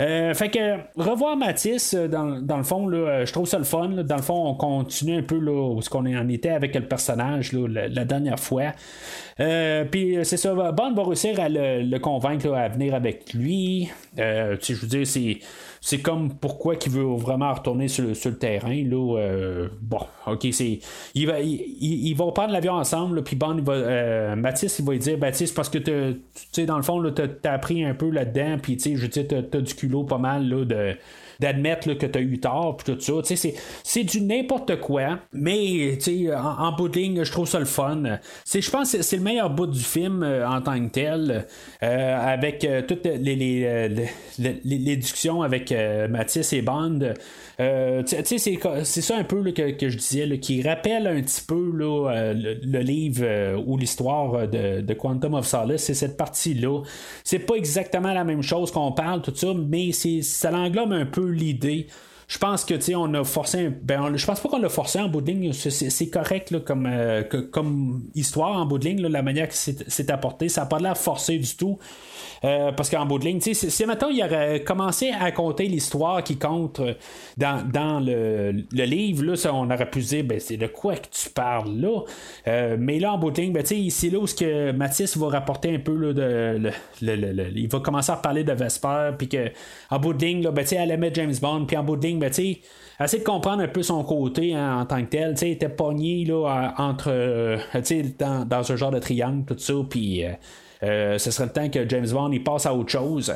[0.00, 3.58] Euh, fait que revoir Matisse, euh, dans, dans le fond, là, euh, je trouve ça
[3.58, 3.88] le fun.
[3.88, 4.02] là.
[4.02, 6.86] Dans le fond, on continue un peu là, où ce qu'on en était avec le
[6.86, 8.72] personnage là, la, dernière fois.
[9.40, 13.90] Euh, Puis c'est ça, Bond va réussir à le, convaincre à venir avec lui.
[14.18, 15.38] Euh, je veux dire, c'est.
[15.84, 18.72] C'est comme pourquoi qu'il veut vraiment retourner sur, le- sur le terrain.
[18.84, 20.78] Là, euh, bon, ok, c'est.
[21.16, 24.36] Il va, il, il- ils vont prendre l'avion ensemble, là, puis Bond, il va, euh,
[24.36, 26.20] Mathis, il va lui dire Baptiste, parce que tu
[26.52, 29.06] sais, dans le fond, là, t'as, t'as appris un peu là-dedans, puis tu sais, je
[29.08, 30.96] dire, t'as, t'as du culot pas mal là, de
[31.42, 33.12] d'admettre que tu as eu tort puis tout ça.
[33.34, 35.98] C'est, c'est du n'importe quoi, mais
[36.34, 38.18] en, en bout de ligne, je trouve ça le fun.
[38.54, 41.46] Je pense que c'est le meilleur bout du film euh, en tant que tel,
[41.82, 43.36] euh, avec euh, toutes les,
[44.38, 45.74] les, discussions avec
[46.08, 47.14] Mathis et Bond.
[47.60, 48.38] Euh, tu sais,
[48.84, 51.70] c'est, ça un peu là, que, que je disais, là, qui rappelle un petit peu
[51.76, 55.82] là, euh, le, le livre euh, ou l'histoire euh, de, de Quantum of Solace.
[55.84, 56.82] C'est cette partie-là.
[57.24, 61.28] C'est pas exactement la même chose qu'on parle, tout ça, mais ça englobe un peu
[61.28, 61.86] l'idée.
[62.28, 63.68] Je pense que tu on a forcé.
[63.68, 65.52] Ben, on- je pense pas qu'on l'a forcé en bout de ligne.
[65.52, 69.54] C'est, correct là, comme, euh, comme histoire en bout de ligne, là, la manière que
[69.54, 70.48] c'est, apporté.
[70.48, 71.78] Ça n'a pas l'air forcé du tout.
[72.44, 76.24] Euh, parce qu'en bout de ligne, si, si maintenant il aurait commencé à compter l'histoire
[76.24, 76.94] qui compte euh,
[77.36, 80.96] dans, dans le, le livre, là, ça, on aurait pu dire, ben, c'est de quoi
[80.96, 82.00] que tu parles là?
[82.48, 85.28] Euh, mais là, en bout de ligne, ben, c'est là où ce que Mathis va
[85.28, 86.70] rapporter un peu là, de,
[87.02, 89.50] le- le- il va commencer à reparler de Vesper, puis que
[89.90, 92.18] en bout de ligne, là, ben, elle aimait James Bond, puis en bout de ligne,
[92.18, 92.62] ben, essayer
[93.00, 95.34] de comprendre un peu son côté hein, en tant que tel.
[95.34, 97.58] Tu sais, il était pogné là, entre, euh,
[98.18, 100.24] dans, dans ce genre de triangle, tout ça, puis.
[100.24, 100.32] euh,
[100.82, 103.32] ce serait le temps que James Bond il passe à autre chose.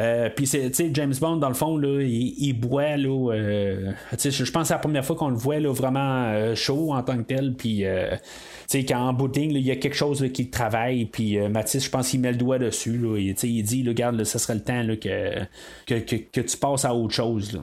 [0.00, 0.50] Euh, Puis
[0.92, 4.78] James Bond dans le fond là, il, il boit euh, je pense que c'est la
[4.78, 7.54] première fois qu'on le voit là, vraiment euh, chaud en tant que tel.
[7.54, 10.24] Puis euh, tu sais, quand en bout de ligne, là, il y a quelque chose
[10.32, 11.06] qui travaille.
[11.06, 12.98] Puis euh, Mathis, je pense qu'il met le doigt dessus.
[12.98, 15.44] Là, et, il dit, là, regarde, ce serait le temps que,
[15.86, 17.60] que, que tu passes à autre chose.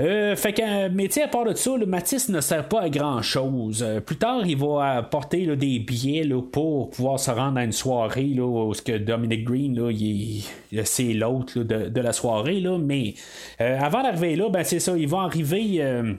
[0.00, 2.88] Euh, fait que, euh, sais, à part de ça, le Matisse ne sert pas à
[2.88, 3.84] grand chose.
[4.06, 8.44] plus tard, il va apporter des billets pour pouvoir se rendre à une soirée là,
[8.44, 10.42] où ce que Dominic Green, là, il,
[10.84, 12.60] c'est l'autre de, la soirée.
[12.60, 13.14] Là, mais
[13.60, 15.82] euh, avant d'arriver là, ben, c'est ça, il va arriver.
[15.82, 16.14] euh,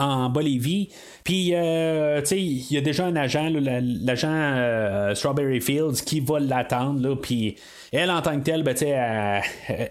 [0.00, 0.88] en Bolivie.
[1.24, 6.20] Puis, euh, tu sais, il y a déjà un agent, l'agent euh, Strawberry Fields, qui
[6.20, 7.14] va l'attendre.
[7.16, 7.56] Puis,
[7.92, 9.42] elle, en tant que telle, ben, tu sais,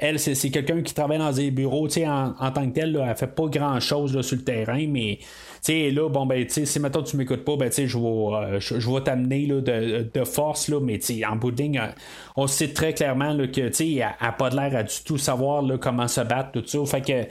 [0.01, 1.88] elle, c'est, quelqu'un qui travaille dans des bureaux.
[1.88, 4.86] Tu sais, en, tant que telle, là, elle fait pas grand-chose là, sur le terrain,
[4.89, 5.20] mais.
[5.64, 8.05] Tu là, bon, ben, tu si maintenant tu m'écoutes pas, ben, tu sais, je vais,
[8.05, 11.53] euh, je, vais t'amener là, de, force, là, mais, tu en bout
[12.38, 15.18] on sait très clairement là, que, tu sais, elle n'a pas l'air à du tout
[15.18, 16.80] savoir là, comment se battre, tout ça.
[16.86, 17.30] Fait que.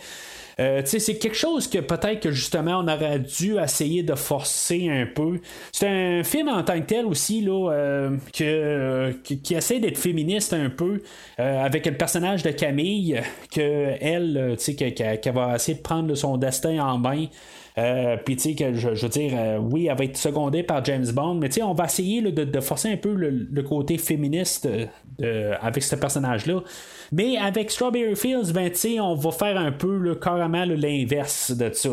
[0.60, 5.06] Euh, c'est quelque chose que peut-être que justement on aurait dû essayer de forcer un
[5.06, 5.40] peu.
[5.72, 9.98] C'est un film en tant que tel aussi là, euh, que, qui, qui essaie d'être
[9.98, 11.02] féministe un peu
[11.38, 13.20] euh, avec le personnage de Camille
[13.58, 17.26] euh, qu'elle va essayer de prendre son destin en main.
[17.78, 20.84] Euh, puis tu sais que je, veux dire, euh, oui, elle va être secondée par
[20.84, 24.68] James Bond, mais tu sais, on va essayer de, forcer un peu le, côté féministe
[25.22, 26.62] euh, avec ce personnage-là.
[27.12, 31.90] Mais avec Strawberry Fields, ben on va faire un peu là, carrément l'inverse de ça.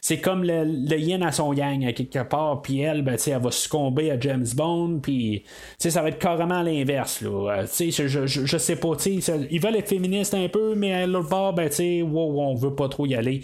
[0.00, 3.50] C'est comme le, le yin à son yang quelque part, puis elle, ben elle va
[3.50, 5.44] succomber à James Bond, puis
[5.78, 7.22] ça va être carrément l'inverse.
[7.22, 11.28] Euh, je, je, je sais pas, ils veulent être féministes un peu, mais à l'autre
[11.28, 11.70] bord, ben
[12.02, 13.42] wow, on veut pas trop y aller.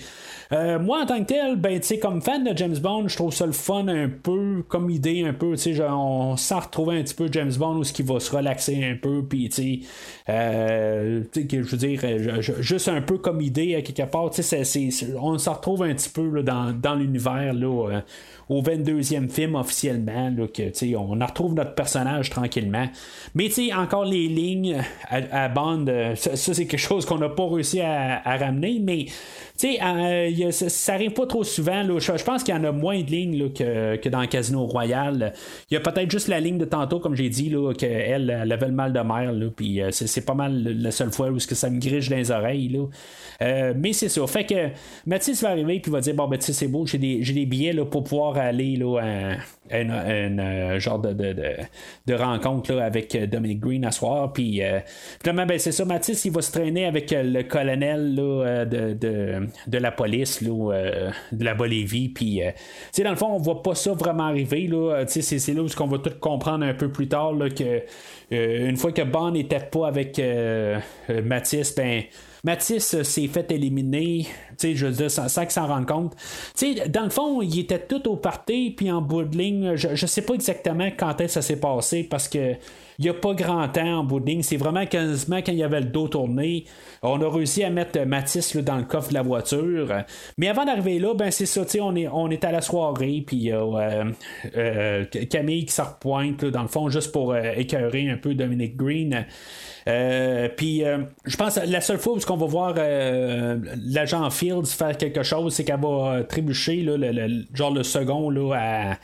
[0.53, 3.45] Euh, moi, en tant que tel, ben, comme fan de James Bond, je trouve ça
[3.45, 7.29] le fun un peu, comme idée un peu, genre, on s'en retrouver un petit peu
[7.31, 9.81] James Bond où ce qui va se relaxer un peu puis tu
[11.33, 15.83] sais, je veux dire, juste un peu comme idée à quelque part, on se retrouve
[15.83, 18.03] un petit peu dans, dans l'univers là
[18.49, 22.89] au 22e film officiellement, que, on retrouve notre personnage tranquillement.
[23.35, 27.81] Mais encore les lignes à, bande, euh, ça, c'est quelque chose qu'on n'a pas réussi
[27.81, 29.07] à, ramener, mais
[29.65, 31.83] euh, ça, arrive pas trop souvent.
[31.99, 35.33] Je, pense qu'il y en a moins de lignes que, que, dans Casino Royal.
[35.71, 38.67] Il y a peut-être juste la ligne de tantôt, comme j'ai dit, qu'elle elle avait
[38.67, 41.71] le mal de mer, puis euh, c'est, pas mal la seule fois où que ça
[41.71, 42.79] me grige dans les oreilles.
[43.41, 44.27] mais c'est ça.
[44.27, 44.69] Fait que
[45.07, 47.85] Mathis va arriver puis va dire Bon, ben, c'est beau, j'ai des, des, billets là,
[47.85, 49.37] pour pouvoir aller là, à,
[49.71, 51.35] un euh, genre de, de,
[52.07, 54.33] de, rencontre là, avec euh, Dominic Green à soir.
[54.33, 54.81] Puis euh,
[55.21, 59.48] finalement, ben, c'est ça, Mathis, il va se traîner avec le colonel là, de, de,
[59.67, 62.09] de, la police là, de la Bolivie.
[62.09, 62.41] Puis,
[63.03, 64.71] dans le fond, on voit pas ça vraiment arriver.
[65.07, 67.83] C'est, là où on va tout comprendre un peu plus tard là, que
[68.31, 70.21] une fois que Bond n'était pas avec
[71.09, 72.03] Mathis, ben
[72.45, 74.27] Mathis euh, s'est fait éliminer,
[74.63, 76.15] je veux dire, sans, qu'il s'en rende compte.
[76.89, 80.07] dans le fond, il était tout au party, puis en bout de ligne, je, je
[80.07, 82.55] sais pas exactement quand est-ce que ça s'est passé, parce que
[82.99, 84.43] il n'y a pas grand temps en bout de ligne.
[84.43, 86.65] C'est vraiment quasiment quand il y avait le dos tourné.
[87.03, 90.03] On a réussi à mettre Mathis dans le coffre de la voiture.
[90.37, 93.37] Mais avant d'arriver là, ben c'est ça, on est, on est à la soirée, puis
[93.37, 93.65] il y a
[94.57, 98.77] euh, Camille qui se repointe, dans le fond, juste pour euh, écœurer un peu Dominic
[98.77, 99.25] Green.
[99.89, 104.67] Euh, puis, euh, je pense la seule fois où on va voir euh, l'agent Fields
[104.67, 108.99] faire quelque chose, c'est qu'elle va trébucher, le, genre le second là, à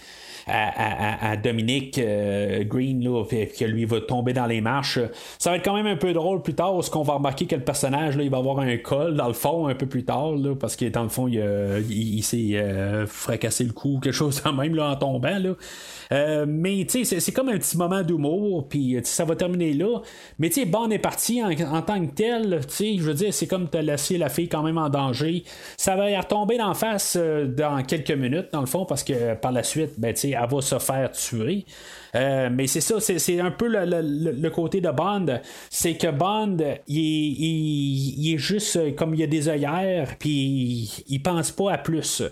[0.47, 4.99] à, Dominique euh, Green, là, que lui va tomber dans les marches.
[5.39, 7.57] Ça va être quand même un peu drôle plus tard, parce qu'on va remarquer que
[7.57, 10.33] le personnage, là, il va avoir un col dans le fond un peu plus tard,
[10.33, 14.53] là, parce que dans le fond, il, s'est euh, fracassé le cou, quelque chose quand
[14.53, 15.39] même là, en tombant.
[15.39, 15.55] Là.
[16.13, 20.01] Euh, mais tu sais, c'est comme un petit moment d'humour, puis ça va terminer là.
[20.39, 23.33] Mais tu sais, Bond est parti en, tant que tel, tu sais, je veux dire,
[23.33, 25.45] c'est comme as laissé la fille quand même en danger.
[25.77, 29.53] Ça va y retomber d'en face dans quelques minutes, dans le fond, parce que par
[29.53, 31.64] la suite, ben, tu sais, elle va se faire tuer.
[32.14, 35.41] Euh, mais c'est ça, c'est un peu le, côté de Bond.
[35.70, 41.72] C'est que Bond, il, est juste comme il a des œillères, puis il, pense pas
[41.72, 42.22] à plus.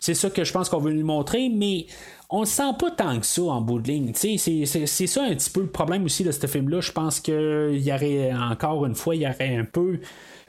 [0.00, 1.86] C'est ça que je pense qu'on veut lui montrer, mais
[2.30, 4.12] on sent pas tant que ça en bout de ligne.
[4.14, 6.80] C'est ça un petit peu le problème aussi de ce film-là.
[6.80, 9.98] Je pense qu'il y aurait, encore une fois, il y aurait un peu.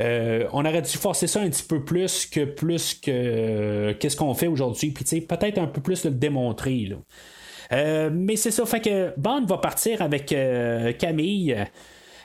[0.01, 4.33] Euh, on aurait dû forcer ça un petit peu plus que plus que qu'est-ce qu'on
[4.33, 4.91] fait aujourd'hui.
[4.91, 6.87] Puis peut-être un peu plus le démontrer.
[6.89, 6.95] Là.
[7.71, 11.55] Euh, mais c'est ça, fait que Bond va partir avec euh, Camille.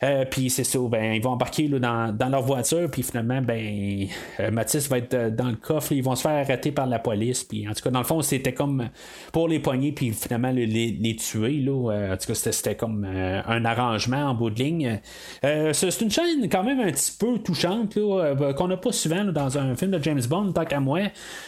[0.02, 4.06] Euh, puis c'est ça, ben, ils vont embarquer dans, leur voiture, puis finalement, ben,
[4.40, 6.98] euh, Mathis va être euh, dans le coffre, ils vont se faire arrêter par la
[6.98, 8.88] police, puis en tout cas, dans le fond, c'était comme
[9.32, 12.12] pour les poignées, puis finalement les, tuer, là.
[12.12, 15.00] en tout cas, c'était comme un arrangement en bout de ligne.
[15.42, 19.58] c'est une chaîne quand même un petit peu touchante, là, qu'on n'a pas souvent dans
[19.58, 21.00] un film de James Bond, tant qu'à moi.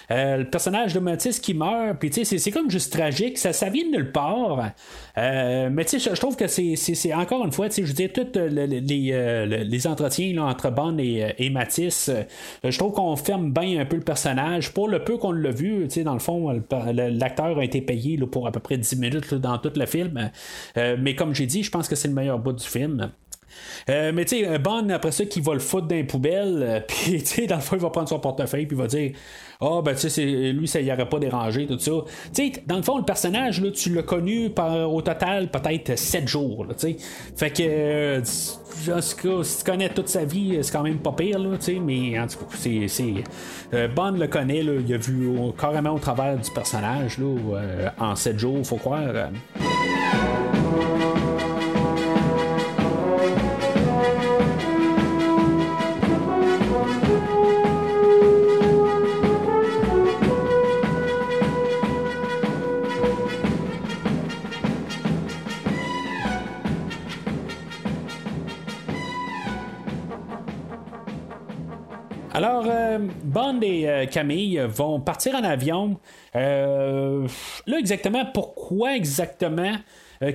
[0.09, 3.69] le personnage de Mathis qui meurt, puis tu sais, c'est comme juste tragique, ça, ça
[3.69, 4.71] vient de nulle part.
[5.17, 9.47] mais tu sais, je trouve que c'est encore une fois, tu sais, je tout euh,
[9.47, 13.85] les, entretiens entre Bond et, euh, et Matisse, euh, je trouve qu'on ferme bien un
[13.85, 14.73] peu le personnage.
[14.73, 18.53] Pour le peu qu'on l'a vu, dans le fond, l'acteur a été payé pour à
[18.53, 20.31] peu près 10 minutes dans tout le film.
[20.77, 23.11] mais comme j'ai dit, je pense que c'est le meilleur bout du film.
[23.89, 27.47] Mais tu sais, après ça, qui va le foutre dans les poubelles, puis tu sais,
[27.47, 29.13] dans le fond, il va prendre son portefeuille, puis il va dire
[29.63, 31.93] Ah, ben tu sais, lui, ça y aurait pas dérangé, tout ça.
[32.35, 35.99] Tu sais, dans le fond, le personnage, là, tu l'as connu par, au total peut-être
[35.99, 36.97] 7 jours, tu sais.
[37.37, 41.59] Fait que, euh, si tu connais toute sa vie, c'est quand même pas pire, là,
[41.59, 43.89] tu sais, mais en tout cas, c'est.
[43.95, 47.37] Bond le connaît, là, il a vu carrément au travers du personnage, là,
[47.99, 49.31] en 7 jours, faut croire.
[74.11, 75.99] Camille vont partir en avion.
[76.37, 77.27] Euh,
[77.67, 79.77] là, exactement, pourquoi exactement?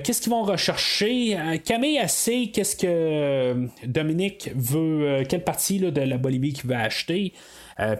[0.02, 1.38] qu'est-ce qu'ils vont rechercher?
[1.64, 7.32] Camille, sait qu'est-ce que Dominique veut, quelle partie de la Bolivie qu'il veut acheter.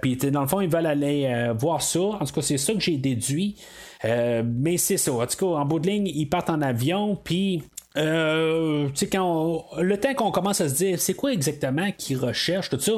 [0.03, 2.01] Puis, dans le fond, ils veulent aller voir ça.
[2.01, 3.55] En tout cas, c'est ça que j'ai déduit.
[4.03, 5.13] mais c'est ça.
[5.13, 7.15] En tout cas, en bout de ligne, ils partent en avion.
[7.23, 7.63] Puis,
[7.97, 12.81] euh, quand le temps qu'on commence à se dire c'est quoi exactement qu'ils recherchent, tout
[12.81, 12.93] ça,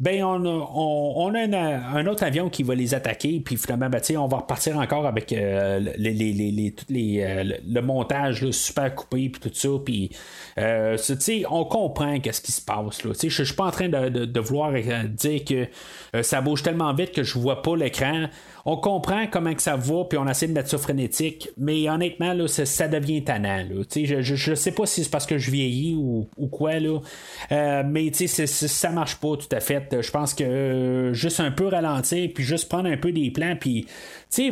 [0.00, 4.00] ben on a, on, a un, autre avion qui va les attaquer, puis finalement, ben,
[4.16, 6.32] on va repartir encore avec euh, les, les,
[6.88, 10.10] les, euh, le montage super coupé, puis tout ça, puis
[10.58, 10.96] euh,
[11.50, 13.02] on comprend qu'est-ce qui se passe.
[13.02, 14.72] Je ne suis pas en train de, de, de vouloir
[15.08, 15.66] dire que
[16.22, 18.28] ça bouge tellement vite que je vois pas l'écran
[18.70, 22.34] on comprend comment que ça va, puis on essaie de mettre ça frénétique, mais honnêtement,
[22.34, 23.64] là, ça, devient tannant.
[23.96, 27.00] Je, sais pas si c'est parce que je vieillis ou, quoi, là,
[27.52, 29.96] euh, mais ça marche pas tout à fait.
[30.00, 33.56] Je pense que euh, juste un peu ralentir, puis juste prendre un peu des plans,
[33.58, 33.86] puis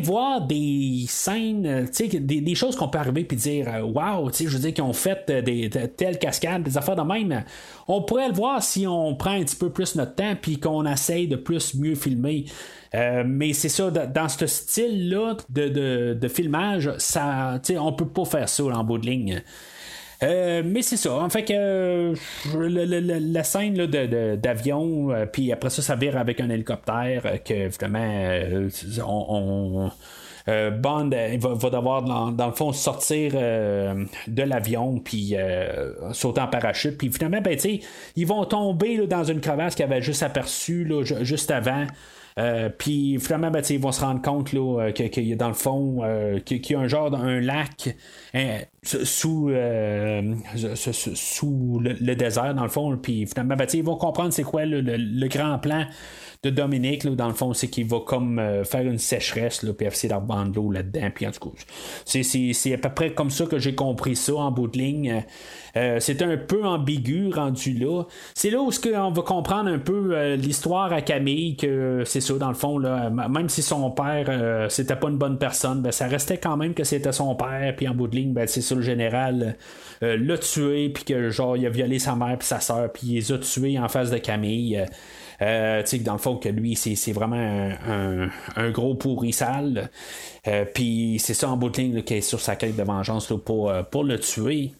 [0.02, 4.58] voir des scènes, des, des choses qu'on peut arriver, puis dire euh, Waouh, je veux
[4.58, 7.44] dire, qu'ils ont fait des, telles cascades, des affaires de même.
[7.88, 10.84] On pourrait le voir si on prend un petit peu plus notre temps, puis qu'on
[10.86, 12.46] essaye de plus mieux filmer.
[12.94, 18.64] Euh, mais c'est ça, dans ce style-là de, filmage, ça, on peut pas faire ça
[18.64, 19.42] en bout de ligne.
[20.22, 21.14] Euh, mais c'est ça.
[21.14, 22.14] En fait que
[22.54, 23.86] la scène
[24.36, 28.30] d'avion, euh, puis après ça, ça vire avec un hélicoptère, que évidemment,
[29.06, 29.90] on,
[30.48, 35.34] Bond va, devoir, dans, le fond, sortir de l'avion, puis
[36.12, 36.96] sauter en parachute.
[36.96, 37.58] Puis finalement, ben,
[38.14, 40.88] ils vont tomber dans une crevasse qu'ils avaient juste aperçue
[41.22, 41.86] juste avant.
[42.38, 45.54] Euh, puis finalement, ben, ils vont se rendre compte là, qu'il y a dans le
[45.54, 47.96] fond, euh, qu'il y a un genre d'un lac
[48.34, 50.34] hein, sous, euh,
[51.14, 52.96] sous le, désert, dans le fond.
[52.96, 55.86] Puis finalement, ben, ils vont comprendre c'est quoi le, grand plan
[56.46, 59.72] de Dominique, là, dans le fond, c'est qu'il va comme euh, faire une sécheresse, là,
[59.72, 61.08] puis essayer de l'eau là-dedans.
[61.14, 61.56] Puis en tout cas,
[62.04, 65.24] c'est, à peu près comme ça que j'ai compris ça en bout de ligne.
[65.76, 68.04] Euh, c'est un peu ambigu rendu là.
[68.34, 72.34] C'est là où on va comprendre un peu euh, l'histoire à Camille, que c'est ça,
[72.34, 76.06] dans le fond, là, même si son père, c'était pas une bonne personne, ben, ça
[76.06, 78.74] restait quand même que c'était son père, puis en bout de ligne, ben, c'est ça,
[78.74, 79.56] le général
[80.00, 83.14] l'a tué, puis que genre, il a violé sa mère puis sa soeur, puis il
[83.14, 84.86] les a tués en face de Camille.
[85.42, 87.70] Euh, dans le fond, que lui, c'est vraiment
[88.56, 89.90] un, gros pourri sale.
[90.46, 93.32] Euh, puis c'est ça en bout de ligne qui est sur sa quête de vengeance
[93.44, 94.72] pour, euh, pour le tuer.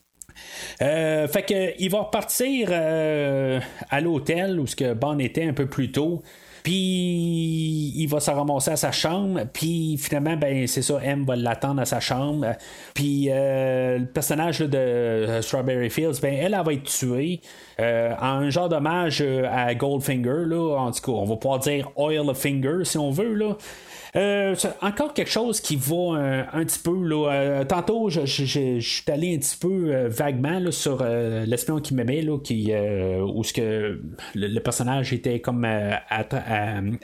[0.79, 5.93] fait que il va repartir à l'hôtel où ce que Bond était un peu plus
[5.93, 6.23] tôt.
[6.67, 9.43] Puis il va se ramasser à sa chambre.
[9.53, 12.45] Puis finalement, ben c'est ça, M va l'attendre à sa chambre.
[12.93, 17.41] Puis le personnage de Strawberry Fields, ben elle, elle va être tuée.
[17.79, 21.59] Euh, en un genre d'hommage euh, à Goldfinger, là, en tout cas, on va pouvoir
[21.59, 23.35] dire Oil Finger si on veut.
[23.35, 23.57] Là.
[24.17, 26.97] Euh, encore quelque chose qui va un petit peu.
[27.07, 33.45] Là, tantôt, je, suis allé un petit peu vaguement sur l'espion qui m'aimait, qui, où
[33.45, 34.01] ce que
[34.35, 35.65] le, personnage était comme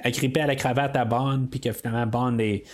[0.03, 2.65] agrippé à la cravate à Bond, puis que finalement Bond est.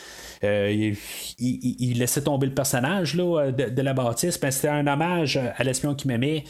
[0.42, 4.38] il, laissait tomber le personnage là, de, la bâtisse.
[4.38, 6.44] Ben, c'était un hommage à l'espion qui m'aimait.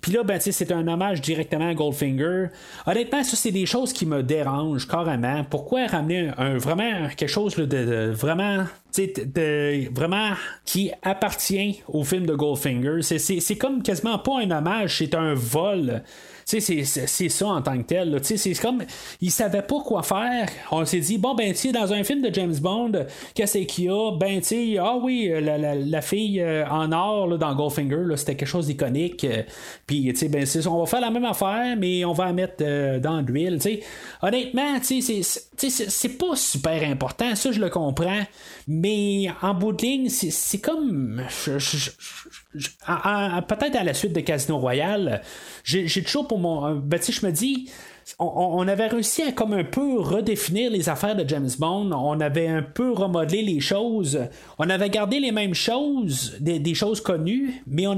[0.00, 2.48] Puis là, ben, c'est un hommage directement à Goldfinger.
[2.86, 5.44] Honnêtement, ça, c'est des choses qui me dérangent carrément.
[5.44, 8.64] Pourquoi ramener un, vraiment quelque chose de, vraiment
[8.96, 10.30] de, vraiment
[10.64, 13.02] qui appartient au film de Goldfinger.
[13.02, 16.02] C'est comme quasiment pas un hommage, c'est un vol
[16.44, 18.18] c'est ça en tant que tel.
[18.22, 18.82] C'est comme,
[19.20, 20.48] il savait pas quoi faire.
[20.70, 22.92] On s'est dit, bon, ben, tu dans un film de James Bond,
[23.34, 24.12] qu'est-ce qu'il y a?
[24.18, 29.24] Ben, tu ah oui, la, fille euh, en or dans Goldfinger, c'était quelque chose d'iconique.
[29.24, 29.42] Euh,
[29.86, 32.56] puis, tu sais, ben, on va faire la même affaire, mais on va la mettre
[32.62, 33.58] euh, dans l'huile.
[34.22, 38.22] Honnêtement, tu c'est pas super important, ça, je le comprends.
[38.66, 41.22] Mais en bout de ligne, c'est comme.
[42.54, 45.22] Peut-être à la suite de Casino Royale,
[45.64, 46.76] j'ai toujours pour mon.
[46.76, 47.70] Ben, je me dis.
[48.18, 51.90] On, avait réussi à comme un peu redéfinir les affaires de James Bond.
[51.92, 54.20] On avait un peu remodelé les choses.
[54.58, 57.96] On avait gardé les mêmes choses, des, choses connues, mais on,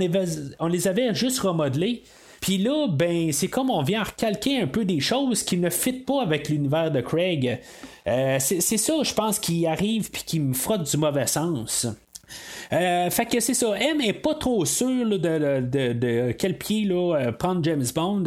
[0.60, 2.04] on les avait juste remodelées.
[2.40, 6.06] Puis là, ben, c'est comme on vient recalquer un peu des choses qui ne fitent
[6.06, 7.60] pas avec l'univers de Craig.
[8.06, 11.88] Euh, c'est ça, je pense, qui arrive puis qui me frotte du mauvais sens.
[12.72, 13.74] Euh, fait que c'est ça.
[13.78, 18.24] M est pas trop sûre de, quel pied là, euh, prendre James Bond.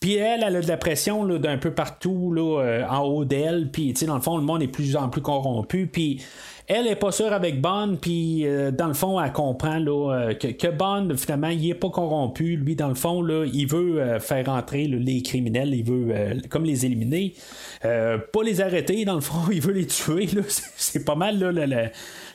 [0.00, 3.70] Puis elle, elle a de la pression d'un peu partout là, en haut d'elle.
[3.70, 5.86] Puis dans le fond, le monde est de plus en plus corrompu.
[5.86, 6.22] Puis
[6.68, 10.70] elle est pas sûre avec Bond, puis euh, dans le fond, elle comprend euh, que,
[10.70, 12.56] Bond, finalement, il est pas corrompu.
[12.56, 16.14] Lui, dans le fond, il veut euh, faire entrer les criminels, il veut
[16.50, 17.32] comme les éliminer.
[17.80, 20.28] pas les arrêter, dans le fond, il veut les tuer.
[20.76, 21.88] C'est pas mal là, le,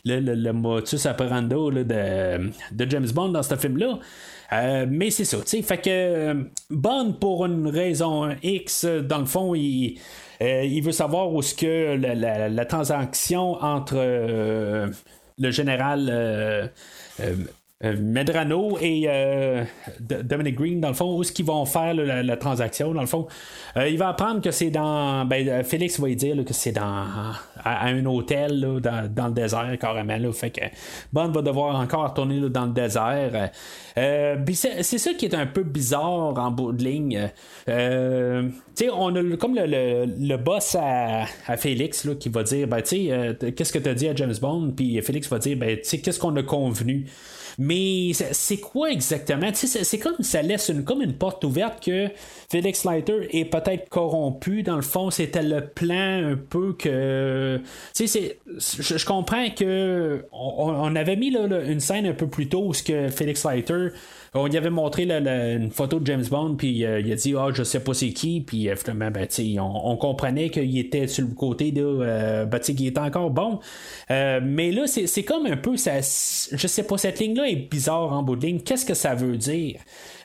[0.05, 3.99] le, le, motus operando de, de James Bond dans ce film-là.
[4.87, 5.61] mais c'est ça, tu.
[5.61, 9.99] Fait que Bond, pour une raison X, dans le fond, il,
[10.43, 14.89] il veut savoir où ce que la, transaction entre euh,
[15.37, 16.71] le général.
[17.83, 19.09] Euh, Medrano et
[19.99, 23.27] Dominic Green, dans le fond, où est-ce qu'ils vont faire la, transaction, dans le fond?
[23.75, 25.25] il va apprendre que c'est dans.
[25.25, 27.05] Ben, Félix va lui dire que c'est dans
[27.63, 30.17] à, un hôtel dans, le désert, carrément.
[30.17, 30.61] Là, fait que
[31.11, 33.51] Bond va devoir encore retourner dans le désert.
[33.95, 37.29] c'est ça qui est un peu bizarre en bout de ligne.
[37.67, 41.25] on a comme le, boss à,
[41.57, 45.29] Félix qui va dire ben, qu'est-ce que tu as dit à James Bond, puis Félix
[45.29, 47.05] va dire ben, qu'est-ce qu'on a convenu?
[47.57, 49.51] Mais c'est quoi exactement?
[49.53, 52.09] C'est comme ça laisse une, comme une porte ouverte que
[52.53, 54.61] Felix Leiter est peut-être corrompu.
[54.61, 57.59] Dans le fond, c'était le plan un peu que.
[57.97, 58.07] Je,
[58.79, 63.07] je comprends que on, avait mis une scène un peu plus tôt où ce que
[63.07, 63.87] Felix Leiter
[64.35, 67.49] on y avait montré une photo de James Bond, puis euh, il a dit Ah,
[67.53, 69.27] je sais pas c'est qui, puis euh, ben,
[69.59, 71.83] on, on, comprenait qu'il était sur le côté de.
[71.85, 73.59] Euh, ben, qu'il était encore bon.
[74.09, 75.77] mais là, c'est comme un peu.
[75.77, 78.59] Ça, je sais pas, cette ligne-là est bizarre en bout de ligne.
[78.61, 79.79] Qu'est-ce que ça veut dire?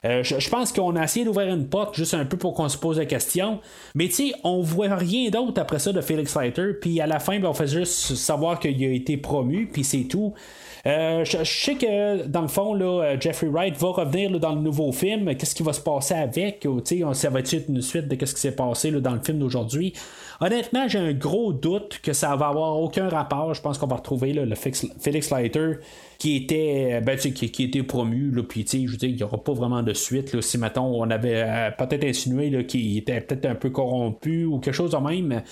[0.04, 2.98] Je, pense qu'on a essayé d'ouvrir une porte juste un peu pour qu'on se pose
[2.98, 3.60] la question.
[3.94, 6.74] Mais tu sais, on voit rien d'autre après ça de Felix Leiter.
[6.80, 10.04] Puis à la fin, ben, on fait juste savoir qu'il a été promu, puis c'est
[10.04, 10.34] tout.
[10.86, 14.60] Euh, je, sais que dans le fond, là, euh, Jeffrey Wright va revenir dans le
[14.60, 15.34] nouveau film.
[15.34, 16.66] Qu'est-ce qui va se passer avec?
[16.66, 19.92] On, Ça va être une suite de ce qui s'est passé dans le film d'aujourd'hui?
[20.40, 23.52] Honnêtement, j'ai un gros doute que ça va avoir aucun rapport.
[23.54, 25.78] Je pense qu'on va retrouver le Felix Leiter
[26.18, 29.22] qui était euh, ben, qui, qui, était promu là, puis je veux dire il n'y
[29.22, 33.20] aura pas vraiment de suite là, si mettons on avait euh, peut-être insinué qu'il était
[33.20, 35.42] peut-être un peu corrompu ou quelque chose de même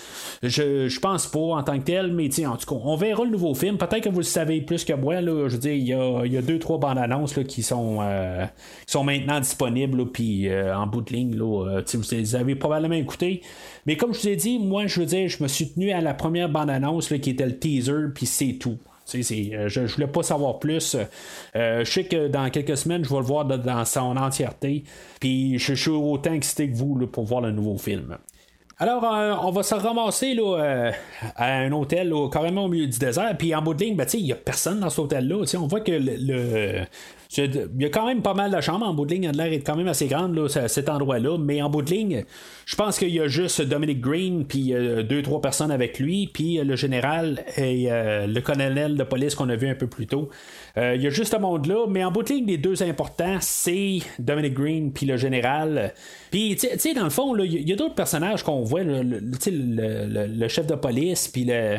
[0.43, 3.31] je, je pense pas en tant que tel mais en tout cas on verra le
[3.31, 3.79] nouveau film.
[3.79, 6.23] Peut-être que vous le savez plus que moi là, je veux dire il y a,
[6.25, 8.45] il y a deux trois bandes annonces là, qui sont euh,
[8.87, 13.43] qui sont maintenant disponibles puis en bout de ligne là, vous les avez probablement écouté
[13.87, 16.01] mais comme je vous ai dit moi je veux dire je me suis tenu à
[16.01, 18.79] la première bande annonce qui était le teaser puis c'est tout.
[18.79, 20.97] euh, je ne voulais pas savoir plus.
[21.55, 24.85] Euh, je sais que dans quelques semaines, je vais le voir dans son entièreté.
[25.21, 28.19] Puis je suis autant excité que vous pour voir le nouveau film.
[28.79, 30.93] Alors, euh, on va se ramasser là,
[31.35, 33.35] à un hôtel carrément au milieu du désert.
[33.39, 35.45] Puis en bout de ligne, ben, il n'y a personne dans cet hôtel-là.
[35.59, 36.85] On voit que le,
[37.37, 39.31] il y a quand même pas mal de chambres en bout de ligne.
[39.31, 41.39] L'air est quand même assez grande, là, cet endroit-là.
[41.39, 42.25] Mais en bout de ligne,
[42.67, 46.27] je pense qu'il y a juste Dominic Green, puis euh, deux, trois personnes avec lui,
[46.27, 49.87] puis euh, le général et euh, le colonel de police qu'on a vu un peu
[49.87, 50.31] plus tôt.
[50.77, 51.87] il y a juste ce monde-là.
[51.89, 55.93] Mais en bout de ligne, les deux importants, c'est Dominic Green, puis le général.
[56.31, 58.83] Puis, tu sais, dans le fond, il y a, d'autres personnages qu'on voit.
[58.83, 61.79] Le, le, chef de police, puis le.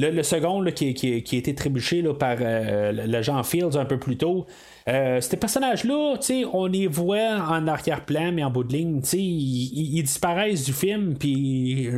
[0.00, 4.46] Le, second qui, qui, a été trébuché par l'agent Fields un peu plus tôt,
[4.88, 6.14] euh, ces personnages-là,
[6.52, 11.90] on les voit en arrière-plan, mais en bout de ligne, ils, disparaissent du film, puis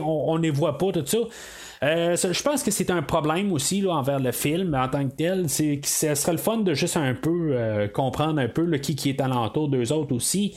[0.00, 1.18] on, ne les voit pas, tout ça.
[1.82, 5.14] Euh, je pense que c'est un problème aussi là, envers le film en tant que
[5.14, 5.48] tel.
[5.50, 8.96] C'est que ce serait le fun de juste un peu euh, comprendre un peu qui,
[8.96, 10.54] qui est alentour d'eux autres aussi.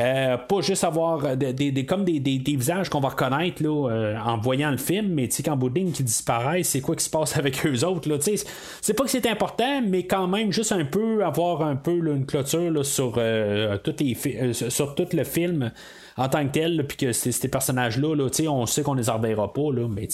[0.00, 4.76] Euh, pas juste avoir des, comme des, visages qu'on va reconnaître euh, en voyant le
[4.76, 8.08] film, mais qu'en bout de qui disparaissent, c'est quoi qui se passe avec eux autres.
[8.08, 11.96] Là, c'est pas que c'est important, mais quand même, juste un peu avoir un peu
[11.96, 13.96] une clôture sur, euh, tout
[15.12, 15.72] le film
[16.16, 19.72] en tant que tel, puis que ces personnages-là, là, on sait qu'on les reverra pas,
[19.72, 20.08] là, mais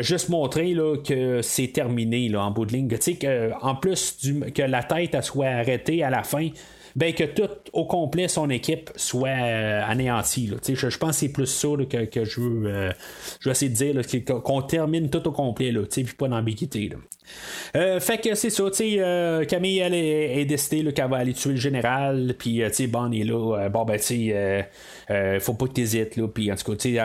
[0.00, 2.88] juste montrer que c'est terminé en bout de ligne.
[2.88, 4.18] Que, en plus
[4.54, 6.48] que la tête soit arrêtée à la fin,
[6.96, 10.52] ben, que tout au complet son équipe soit euh, anéantie.
[10.66, 12.92] Je, je, pense que c'est plus ça que, que, je, veux, euh,
[13.40, 16.90] je essayer de dire qu'on termine tout au complet, puis pas d'ambiguïté.
[17.76, 21.52] Euh, fait que c'est ça, tu euh, Camille, elle est, décidée qu'elle va aller tuer
[21.52, 24.32] le général, puis, euh, tu sais, Bon est là, bon, ben, tu
[25.40, 26.98] faut pas que t'hésites, là, puis, en tout cas, tu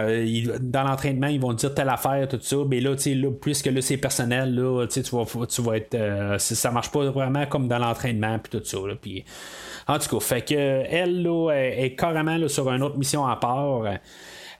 [0.60, 3.68] dans l'entraînement, ils vont dire telle affaire, tout ça, mais là, tu sais, là, puisque
[3.68, 7.80] là, c'est personnel, là, tu vas, tu vas être, ça marche pas vraiment comme dans
[7.80, 9.24] l'entraînement, puis tout ça, là, puis,
[9.88, 13.38] en tout cas, fait que, elle, là, est, carrément, là, sur une autre mission à
[13.38, 13.84] part,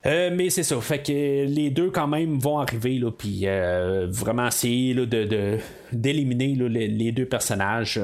[0.06, 4.08] euh, mais c'est ça, fait que les deux quand même vont arriver, là, puis euh,
[4.10, 5.58] vraiment essayer là, de,
[5.92, 8.00] d'éliminer les, deux personnages.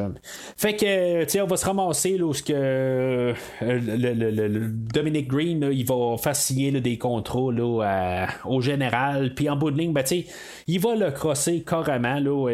[0.57, 5.85] Fait que, tu on va se ramasser là, où que, euh, le, Dominic Green, il
[5.85, 10.03] va faire signer des contrats là, au général, puis en bout de ligne, ben,
[10.67, 12.19] il va le crosser carrément.
[12.19, 12.49] Là,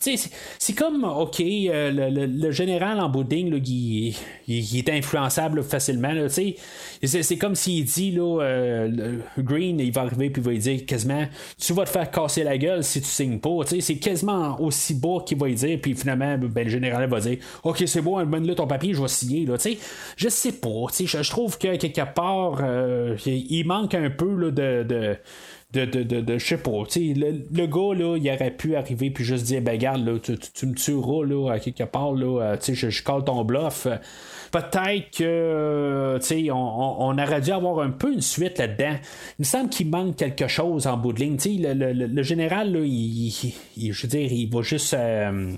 [0.00, 6.12] c'est comme, OK, le, général en bout de ligne, il, est influençable facilement.
[6.28, 10.86] c'est comme s'il dit, là, euh, Green, il va arriver, puis il va lui dire
[10.86, 11.26] quasiment,
[11.58, 13.50] tu vas te faire casser la gueule si tu signes pas.
[13.66, 14.21] C'est quasiment
[14.58, 18.00] aussi bas qu'il va lui dire, puis finalement, ben, le général va dire, OK, c'est
[18.00, 19.46] bon, donne-le ton papier, je vais signer.
[19.46, 19.56] Là,
[20.16, 20.68] je sais pas.
[20.98, 25.16] Je, je trouve que quelque part, euh, il manque un peu de
[25.72, 29.10] de, de, de, de je sais pas, le, le gars, là, il aurait pu arriver
[29.10, 32.56] puis juste dire, ben, garde, là, tu, tu, me tueras, là, à quelque part, là,
[32.58, 33.86] tu sais, je, je colle ton bluff
[34.52, 38.96] peut-être que sais on, on, aurait dû avoir un peu une suite là-dedans.
[39.38, 41.38] Il me semble qu'il manque quelque chose en bout de ligne.
[41.44, 43.32] Le, le, le, général, là, il,
[43.76, 44.94] je veux dire, il va juste.
[44.94, 45.52] Euh, euh,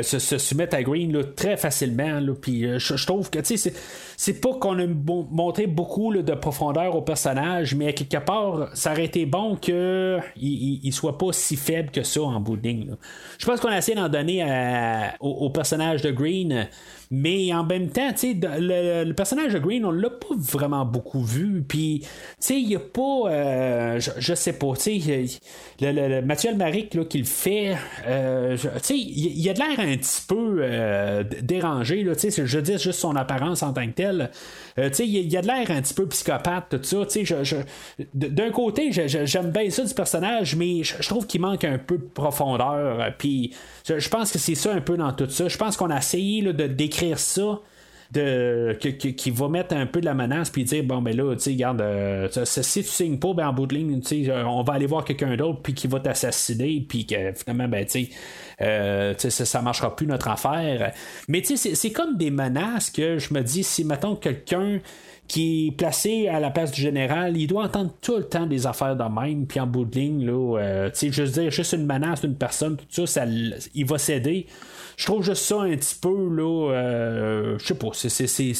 [0.00, 2.20] se, se, soumettre à Green là, très facilement.
[2.40, 7.74] Puis euh, je, trouve que c'est, pas qu'on a montré beaucoup de profondeur au personnage,
[7.74, 12.22] mais quelque part, ça aurait été bon qu'il il, soit pas si faible que ça
[12.22, 12.96] en bout de ligne.
[13.38, 14.44] Je pense qu'on a essayé d'en donner
[15.20, 16.68] au, personnage de Green
[17.14, 21.62] mais en même temps, le, le personnage de Green, on l'a pas vraiment beaucoup vu.
[21.62, 22.06] Puis,
[22.48, 23.30] il n'y a pas.
[23.30, 24.72] Euh, je, sais pas.
[24.86, 27.76] Le, le, le, Mathieu Almaric qui le fait,
[28.06, 28.56] euh,
[28.88, 32.02] il y, a de l'air un petit peu euh, dérangé.
[32.02, 34.30] Là, je dis juste son apparence en tant que tel.
[34.78, 37.22] Euh, il y, a de l'air un petit peu psychopathe, tout ça.
[37.22, 37.56] Je, je,
[38.14, 42.04] d'un côté, j'aime bien ça du personnage, mais je, trouve qu'il manque un peu de
[42.04, 43.12] profondeur.
[43.18, 43.54] Puis
[43.86, 45.48] je, pense que c'est ça un peu dans tout ça.
[45.48, 47.60] Je pense qu'on a essayé de décrire ça
[48.12, 51.42] de, qui, va mettre un peu de la menace puis dire bon ben là tu
[51.42, 54.00] sais regarde euh, si tu signes pas ben en bout de ligne
[54.44, 58.06] on va aller voir quelqu'un d'autre puis qui va t'assassiner puis que finalement ben tu
[58.06, 58.08] sais
[58.60, 60.92] euh, ça, ça marchera plus notre affaire.
[61.28, 64.80] Mais tu sais c'est comme des menaces que je me dis si mettons quelqu'un
[65.28, 68.66] qui est placé à la place du général, il doit entendre tout le temps des
[68.66, 72.20] affaires de même, puis en bout de ligne, là, euh, veux dire, juste une menace
[72.20, 74.46] d'une personne, tout ça, ça il va céder.
[74.96, 78.52] Je trouve juste ça un petit peu, là, euh, je sais pas, c'est,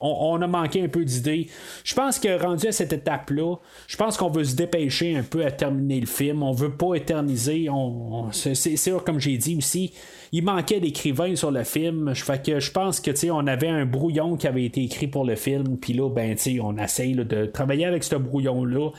[0.00, 1.48] on, a manqué un peu d'idées.
[1.84, 3.56] Je pense que rendu à cette étape-là,
[3.86, 6.42] je pense qu'on veut se dépêcher un peu à terminer le film.
[6.42, 7.68] On veut pas éterniser.
[7.70, 9.92] On, c'est, sûr, comme j'ai dit aussi,
[10.32, 12.12] il manquait d'écrivains sur le film.
[12.14, 15.78] Je pense que on avait un brouillon qui avait été écrit pour le film.
[15.78, 18.90] Puis là, ben, on essaye de travailler avec ce brouillon-là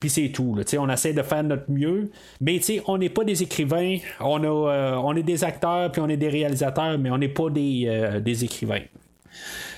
[0.00, 0.56] puis c'est tout.
[0.78, 2.10] on essaie de faire notre mieux,
[2.40, 6.28] mais on n'est pas des écrivains, euh, on est des acteurs, puis on est des
[6.28, 8.82] réalisateurs, mais on n'est pas des, euh, des écrivains.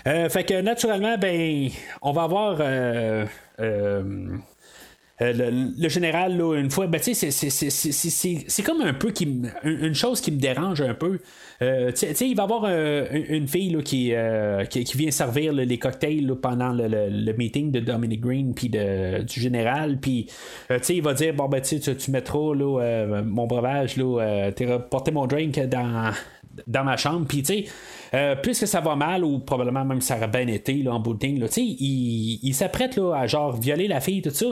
[0.07, 1.69] Euh, fait que naturellement, ben,
[2.03, 2.61] on va avoir
[5.21, 10.81] le, général, une fois, ben, c'est comme un peu qui, une chose qui me dérange
[10.81, 11.21] un peu.
[11.63, 16.35] Euh, il va y avoir euh, une fille euh, qui, qui, vient servir les cocktails
[16.41, 19.99] pendant le, meeting de Dominic Green puis du général.
[20.01, 20.27] Puis
[20.89, 22.55] il va dire Bon, ben, tu, tu mettras
[23.25, 24.51] mon breuvage, là,
[24.91, 26.13] porter mon drink dans,
[26.67, 27.27] dans ma chambre.
[27.27, 27.67] Puis, tu
[28.13, 31.15] sais, puisque ça va mal, ou probablement même ça aurait bien été là, en bout
[31.15, 34.47] de ligne, il, il s'apprête à genre violer la fille, tout ça.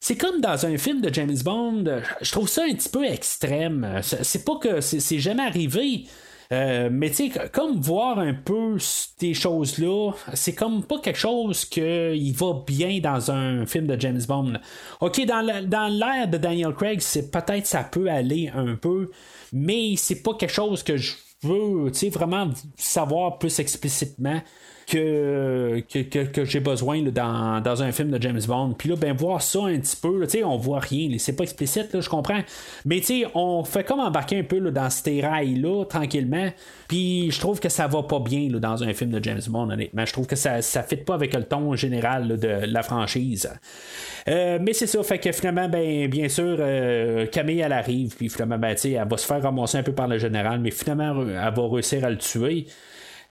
[0.00, 1.84] C'est comme dans un film de James Bond.
[2.20, 4.00] Je trouve ça un petit peu extrême.
[4.02, 6.04] C'est pas que c'est jamais arrivé.
[6.52, 11.64] Euh, mais tu sais, comme voir un peu ces choses-là, c'est comme pas quelque chose
[11.64, 14.54] qui va bien dans un film de James Bond.
[15.00, 19.12] Ok, dans l'ère de Daniel Craig, c'est peut-être ça peut aller un peu,
[19.52, 21.12] mais c'est pas quelque chose que je
[21.48, 24.42] veux, tu sais, vraiment savoir plus explicitement
[24.90, 25.80] que,
[26.24, 28.74] que, j'ai besoin dans, dans, un film de James Bond.
[28.76, 32.00] Puis là, ben voir ça un petit peu, sais on voit rien, c'est pas explicite,
[32.00, 32.40] je comprends.
[32.84, 36.48] Mais tu on fait comme embarquer un peu dans ces rails-là, tranquillement.
[36.88, 39.70] Puis je trouve que ça va pas bien là, dans un film de James Bond,
[39.70, 40.04] honnêtement.
[40.04, 43.48] Je trouve que ça ne fit pas avec le ton général de la franchise.
[44.28, 48.28] Euh, mais c'est ça, fait que finalement, ben, bien sûr, euh, Camille, elle arrive, puis
[48.28, 51.54] finalement, ben, elle va se faire ramasser un peu par le général, mais finalement, elle
[51.54, 52.66] va réussir à le tuer.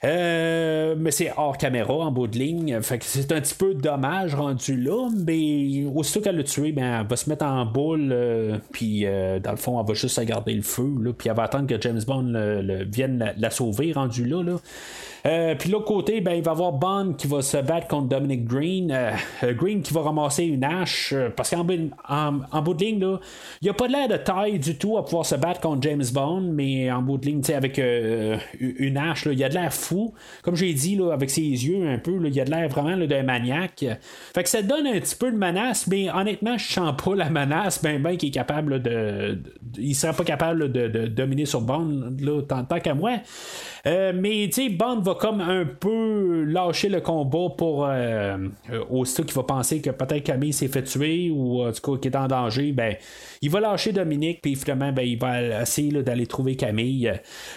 [0.06, 2.82] Euh, mais c'est hors caméra en bout de ligne.
[2.82, 5.10] Fait que c'est un petit peu dommage rendu là.
[5.26, 8.10] Mais aussitôt qu'elle l'a tué, ben, elle va se mettre en boule.
[8.12, 10.90] Euh, puis euh, dans le fond, elle va juste garder le feu.
[11.02, 12.34] Là, puis elle va attendre que James Bond
[12.90, 14.42] vienne la, sauver rendu là.
[14.42, 14.56] là.
[15.26, 18.08] Euh, puis l'autre côté, ben, il va y avoir Bond qui va se battre contre
[18.08, 18.92] Dominic Green.
[18.92, 19.12] Euh,
[19.44, 21.14] euh, Green qui va ramasser une hache.
[21.36, 21.66] parce qu'en
[22.08, 23.20] en, bout de ligne, là,
[23.62, 25.82] il n'y a pas de l'air de taille du tout à pouvoir se battre contre
[25.84, 26.52] James Bond.
[26.54, 30.14] Mais en bout de ligne, avec une hache, il y a de l'air fou.
[30.44, 32.98] Comme j'ai dit, là, avec ses yeux un peu, il y a de l'air vraiment
[33.06, 33.86] d'un maniaque.
[34.34, 35.88] Fait que ça donne un petit peu de menace.
[35.88, 37.82] Mais honnêtement, je sens pas la menace.
[37.82, 39.42] Ben, ben, qui est capable de,
[39.78, 43.12] Il serait pas capable de, dominer sur Bond, là, tant, tant qu'à moi.
[43.86, 48.38] mais, tu sais, Bond va comme un peu lâcher le combat pour euh,
[48.72, 52.00] euh aussitôt qu'il va penser que peut-être Camille s'est fait tuer ou en tout cas
[52.02, 52.96] qu'il est en danger, ben
[53.42, 57.14] il va lâcher Dominique puis finalement ben, il va essayer d'aller trouver Camille.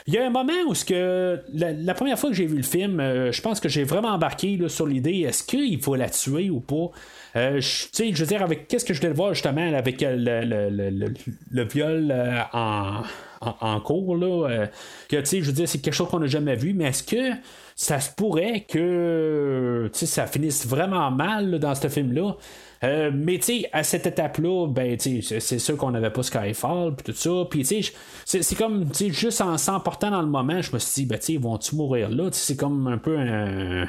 [0.06, 2.62] Il y a un moment où ce que la, première fois que j'ai vu le
[2.62, 6.50] film, euh, je pense que j'ai vraiment embarqué sur l'idée est-ce qu'il faut la tuer
[6.50, 6.90] ou pas?
[7.36, 12.14] Euh, je, je veux dire, avec qu'est-ce que je voulais voir justement avec le, viol
[12.52, 13.02] en,
[13.60, 14.66] en, cours, là, euh,
[15.08, 17.02] que, tu sais, je veux dire, c'est quelque chose qu'on n'a jamais vu, mais est-ce
[17.02, 17.36] que
[17.76, 22.36] ça se pourrait que, ça finisse vraiment mal dans ce film-là?
[22.84, 27.12] Euh, mais tu sais, à cette étape-là, ben, c'est sûr qu'on n'avait pas Skyfall, puis
[27.12, 27.46] tout ça.
[27.48, 30.78] Puis tu sais, c'est comme, tu sais, juste en s'emportant dans le moment, je me
[30.78, 32.28] suis dit, ben, tu sais, vont-tu mourir là?
[32.32, 33.86] C'est comme un peu un,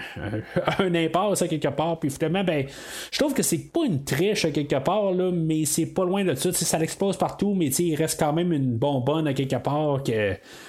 [0.80, 1.99] un, impasse quelque part.
[1.99, 2.65] Puis finalement, ben,
[3.11, 6.36] je trouve que c'est pas une triche quelque part, là, mais c'est pas loin de
[6.36, 6.52] ça.
[6.52, 10.02] ça l'explose partout, mais tu sais, il reste quand même une bonbonne à quelque part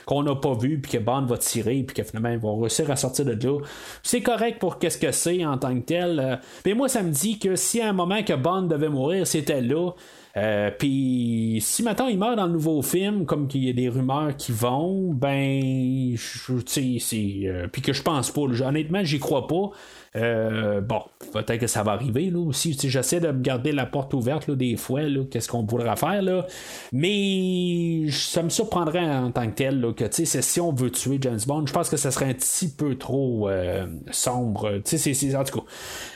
[0.06, 2.90] qu'on n'a pas vu, puis que Bond va tirer, puis que finalement, ils vont réussir
[2.90, 3.58] à sortir de là.
[4.02, 6.40] C'est correct pour qu'est-ce que c'est en tant que tel.
[6.64, 9.60] Mais moi, ça me dit que si à un moment que Bond devait mourir, c'était
[9.60, 9.90] là.
[10.36, 13.88] Euh, puis si maintenant il meurt dans le nouveau film, comme qu'il y a des
[13.88, 17.22] rumeurs qui vont, ben, tu sais.
[17.44, 18.40] Euh, puis que je pense pas.
[18.40, 19.70] honnêtement, j'y crois pas.
[20.16, 22.78] Euh, bon, peut-être que ça va arriver là aussi.
[22.80, 25.00] J'essaie de garder la porte ouverte là, des fois,
[25.30, 26.46] qu'est-ce qu'on voudra faire là.
[26.92, 31.40] Mais ça me surprendrait en tant que tel là, que si on veut tuer James
[31.46, 34.80] Bond, je pense que ça serait un petit peu trop euh, sombre.
[34.84, 35.66] C'est, en tout cas.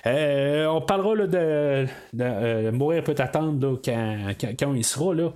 [0.06, 4.18] Euh, on parlera là, de, de mourir peut attendre quand,
[4.58, 5.32] quand, il sera là.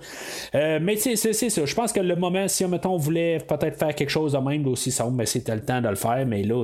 [0.79, 1.65] mais c'est, ça.
[1.65, 4.91] Je pense que le moment, si on voulait peut-être faire quelque chose de même, aussi
[4.91, 6.25] sombre, mais c'était le temps de le faire.
[6.25, 6.63] Mais là,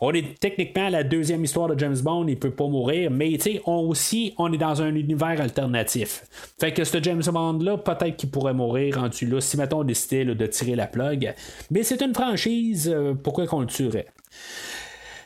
[0.00, 3.38] on est techniquement à la deuxième histoire de James Bond, il peut pas mourir, mais
[3.66, 6.24] on aussi, on est dans un univers alternatif.
[6.60, 10.24] Fait que ce James Bond-là, peut-être qu'il pourrait mourir rendu là, si mettons on décidait
[10.24, 11.34] de tirer la plug.
[11.70, 14.06] Mais c'est une franchise, euh, pourquoi qu'on le tuerait?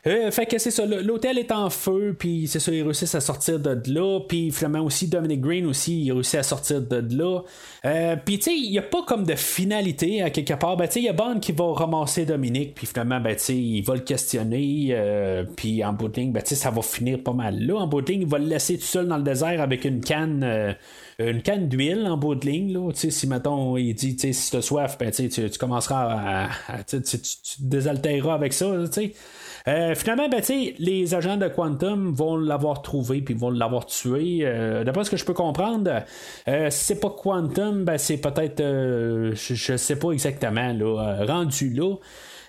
[0.05, 3.21] Euh, fait que c'est ça, l'hôtel est en feu, puis c'est ça, ils réussissent à
[3.21, 7.43] sortir de là, puis finalement aussi Dominic Green aussi, il réussit à sortir de là.
[7.85, 10.77] Euh, puis tu sais, il n'y a pas comme de finalité à quelque part.
[10.77, 13.45] Ben tu sais, il y a Bond qui va ramasser Dominic, puis finalement, ben tu
[13.45, 16.73] sais, il va le questionner, euh, puis en bout de ligne, ben tu sais, ça
[16.73, 17.77] va finir pas mal là.
[17.77, 20.01] En bout de ligne, il va le laisser tout seul dans le désert avec une
[20.01, 20.77] canne
[21.19, 22.73] une canne d'huile en bout de ligne.
[22.73, 26.83] Là, si mettons, il dit si tu as soif, ben, tu, tu commenceras à.
[26.83, 27.19] tu, tu,
[27.61, 28.67] désaltéreras avec ça.
[28.91, 29.13] sais
[29.69, 30.43] euh, finalement, ben,
[30.79, 34.41] les agents de Quantum vont l'avoir trouvé puis vont l'avoir tué.
[34.43, 36.03] Euh, d'après ce que je peux comprendre,
[36.49, 41.71] euh, si c'est pas Quantum, ben, c'est peut-être, je, ne sais pas exactement, là, rendu
[41.71, 41.95] là.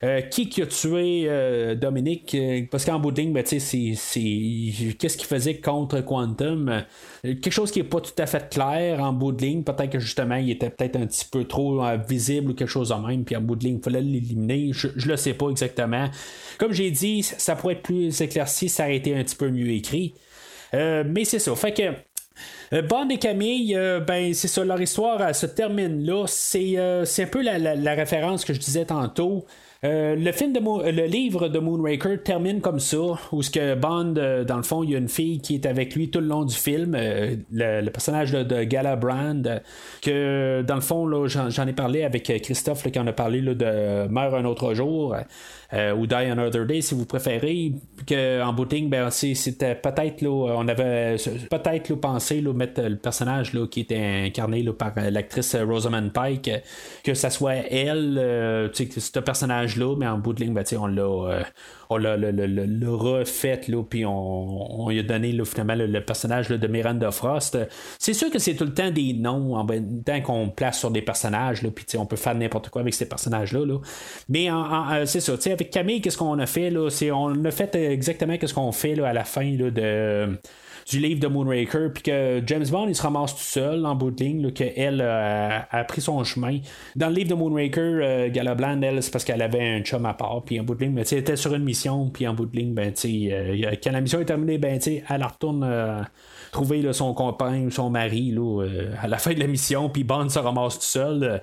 [0.04, 2.36] Euh, qui qui a tué euh, Dominique?
[2.36, 6.84] Euh, Parce qu'en bout de ligne, ben, c'est, qu'est-ce qu'il faisait contre Quantum?
[7.24, 9.64] Quelque chose qui n'est pas tout à fait clair en bout de ligne.
[9.64, 12.96] Peut-être que justement, il était peut-être un petit peu trop visible ou quelque chose de
[12.96, 13.24] même.
[13.24, 14.72] Puis en bout de ligne, il fallait l'éliminer.
[14.74, 16.10] Je, ne le sais pas exactement.
[16.58, 19.70] Comme j'ai dit, ça pourrait être plus éclairci, ça aurait été un petit peu mieux
[19.70, 20.14] écrit.
[20.74, 21.56] mais c'est ça.
[21.56, 21.94] Fait que.
[22.88, 23.78] Bond et Camille,
[24.08, 26.26] ben c'est ça, leur histoire se termine là.
[26.28, 29.46] C'est, un peu la, référence que je disais tantôt.
[29.84, 30.60] Euh, le film de
[30.92, 34.82] le livre de Moonraker termine comme ça, où ce que Bond, euh, dans le fond,
[34.82, 37.36] il y a une fille qui est avec lui tout le long du film, euh,
[37.52, 39.62] le, personnage de, Gala Brand,
[40.02, 44.34] que dans le fond, j'en, ai parlé avec Christophe, qui en a parlé de Meurt
[44.36, 45.16] un autre jour.
[45.96, 47.74] Ou Die Another Day si vous préférez
[48.06, 51.16] que en booting ben c'était peut-être là on avait
[51.50, 56.52] peut-être pensé mettre le personnage là, qui était incarné là, par l'actrice Rosamund Pike
[57.04, 61.02] que ça soit elle ce personnage mais en bout de ligne, ben, on l'a.
[61.02, 61.44] Euh,
[61.98, 62.16] l'a,
[62.90, 67.58] refait, là, puis on, lui a donné là, finalement le, personnage de Miranda Frost.
[68.00, 70.92] C'est sûr que c'est tout le temps des noms en même temps qu'on place sur
[70.92, 73.66] des personnages, puis on peut faire n'importe quoi avec ces personnages-là.
[73.66, 73.80] Là.
[74.30, 76.70] Mais euh, c'est ça, avec Camille, qu'est-ce qu'on a fait?
[76.70, 80.38] Là, c'est, on a fait exactement ce qu'on fait là, à la fin là, de
[80.90, 84.12] du livre de Moonraker, puis que James Bond il se ramasse tout seul en bout
[84.12, 86.60] de ligne, qu'elle a, pris son chemin.
[86.96, 90.14] Dans le livre de Moonraker, euh, Galabland, elle, c'est parce qu'elle avait un chum à
[90.14, 92.46] part, puis en bout de ligne, ben, elle était sur une mission, puis en bout
[92.46, 94.80] de ligne, ben, euh, quand la mission est terminée, ben,
[95.10, 95.64] elle retourne.
[95.64, 96.02] Euh,
[96.52, 98.64] trouver son copain ou son mari là,
[99.02, 101.42] à la fin de la mission, puis Bond se ramasse tout seul.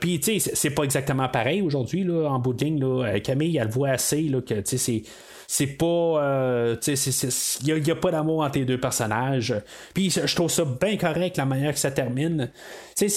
[0.00, 2.80] puis, tu sais, c'est pas exactement pareil aujourd'hui, là, en bout de ligne.
[2.80, 5.02] Là, Camille, elle voit assez là, que, tu sais,
[5.50, 5.86] c'est pas.
[5.86, 9.54] Euh, il n'y a, pas d'amour entre les deux personnages.
[9.94, 12.50] Puis je trouve ça bien correct la manière que ça termine.
[12.94, 13.08] C'est,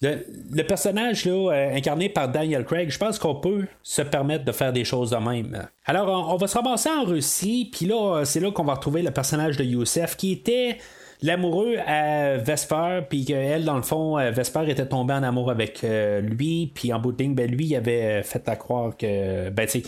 [0.00, 4.44] le, le, personnage là, euh, incarné par Daniel Craig, je pense qu'on peut se permettre
[4.44, 5.66] de faire des choses de même.
[5.84, 9.10] Alors, on, va se ramasser en Russie, puis là, c'est là qu'on va retrouver le
[9.10, 10.78] personnage de Youssef qui était
[11.22, 15.82] l'amoureux à Vesper, puis qu'elle, dans le fond, euh, Vesper était tombée en amour avec
[15.82, 19.66] lui, puis en bout de ligne, ben, lui, il avait fait à croire que, ben,
[19.66, 19.82] tu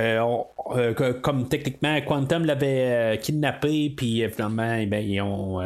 [0.00, 0.42] euh,
[0.76, 5.60] euh, comme techniquement Quantum l'avait euh, kidnappé, puis finalement, eh ben, ils, ont,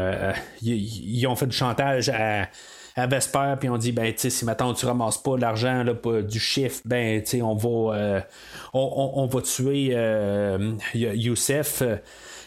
[0.63, 4.87] ils, ont fait du chantage à Vesper, puis on dit, ben, tu si maintenant tu
[4.87, 8.25] ramasses pas l'argent là, du chiffre, ben, tu on va,
[8.73, 9.97] on, on, va tuer
[10.95, 11.83] Youssef.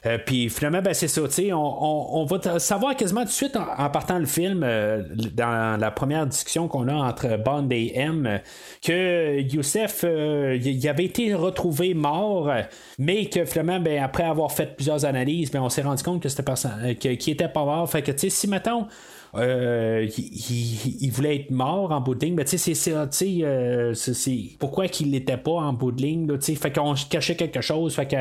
[0.08, 1.22] Euh, puis finalement, ben, c'est ça,
[1.54, 5.04] on, on, va savoir quasiment tout de suite en, partant le film, euh,
[5.34, 8.40] dans la première discussion qu'on a entre Bond et M,
[8.82, 12.52] que Youssef, euh, il avait été retrouvé mort,
[12.98, 16.30] mais que finalement, ben, après avoir fait plusieurs analyses, ben, on s'est rendu compte que
[16.30, 17.90] c'était qui était pas mort.
[17.90, 18.88] Fait que, si mettons,
[19.38, 22.36] il, voulait être mort en bout de ligne.
[22.36, 26.28] Mais tu sais, c'est pourquoi qu'il n'était pas en bout de ligne.
[26.28, 27.96] Là, fait qu'on cachait quelque chose.
[27.96, 28.16] Fait que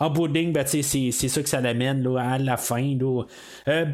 [0.00, 2.96] en bout de ligne, ben, c'est, ça que ça l'amène à la fin.
[2.98, 3.24] Là.
[3.68, 3.84] Euh,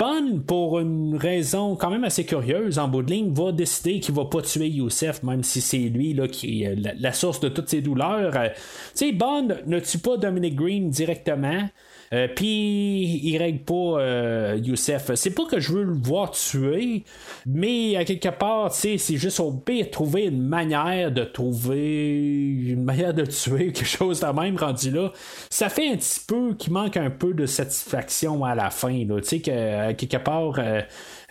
[0.46, 4.24] pour une raison quand même assez curieuse, en bout de ligne, va décider qu'il va
[4.24, 7.80] pas tuer Youssef, même si c'est lui là, qui est la, source de toutes ses
[7.80, 8.36] douleurs.
[8.36, 8.48] Euh,
[8.96, 11.68] tu sais, ne tue pas Dominic Green directement.
[12.12, 15.12] Euh, puis il règle pas euh, Youssef.
[15.14, 17.04] C'est pas que je veux le voir tuer,
[17.46, 22.28] mais à quelque part, c'est juste au pire trouver une manière de trouver
[22.68, 25.12] une manière de tuer quelque chose de même rendu là.
[25.50, 29.04] Ça fait un petit peu qu'il manque un peu de satisfaction à la fin.
[29.06, 30.58] Tu sais que quelque part.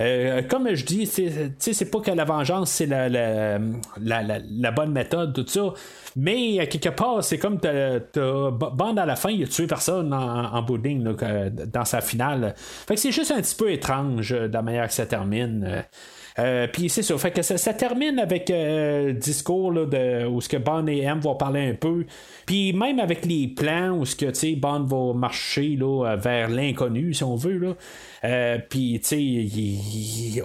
[0.02, 3.60] Euh, comme je dis, c'est pas que la vengeance c'est la,
[4.72, 5.74] bonne méthode, tout ça.
[6.18, 10.14] Mais à quelque part, c'est comme t'as, Bond à la fin, il a tué personne
[10.14, 12.54] en, en dans sa finale.
[12.58, 15.84] Fait que c'est juste un petit peu étrange de la manière que ça termine.
[16.38, 20.58] Euh, puis c'est ça, fait que ça, termine avec euh, discours de, où ce que
[20.58, 22.06] Bond et M vont parler un peu.
[22.46, 27.24] Puis même avec les plans où ce que Bond va marcher là, vers l'inconnu, si
[27.24, 27.58] on veut.
[27.58, 27.76] Là.
[28.26, 29.00] Euh, puis,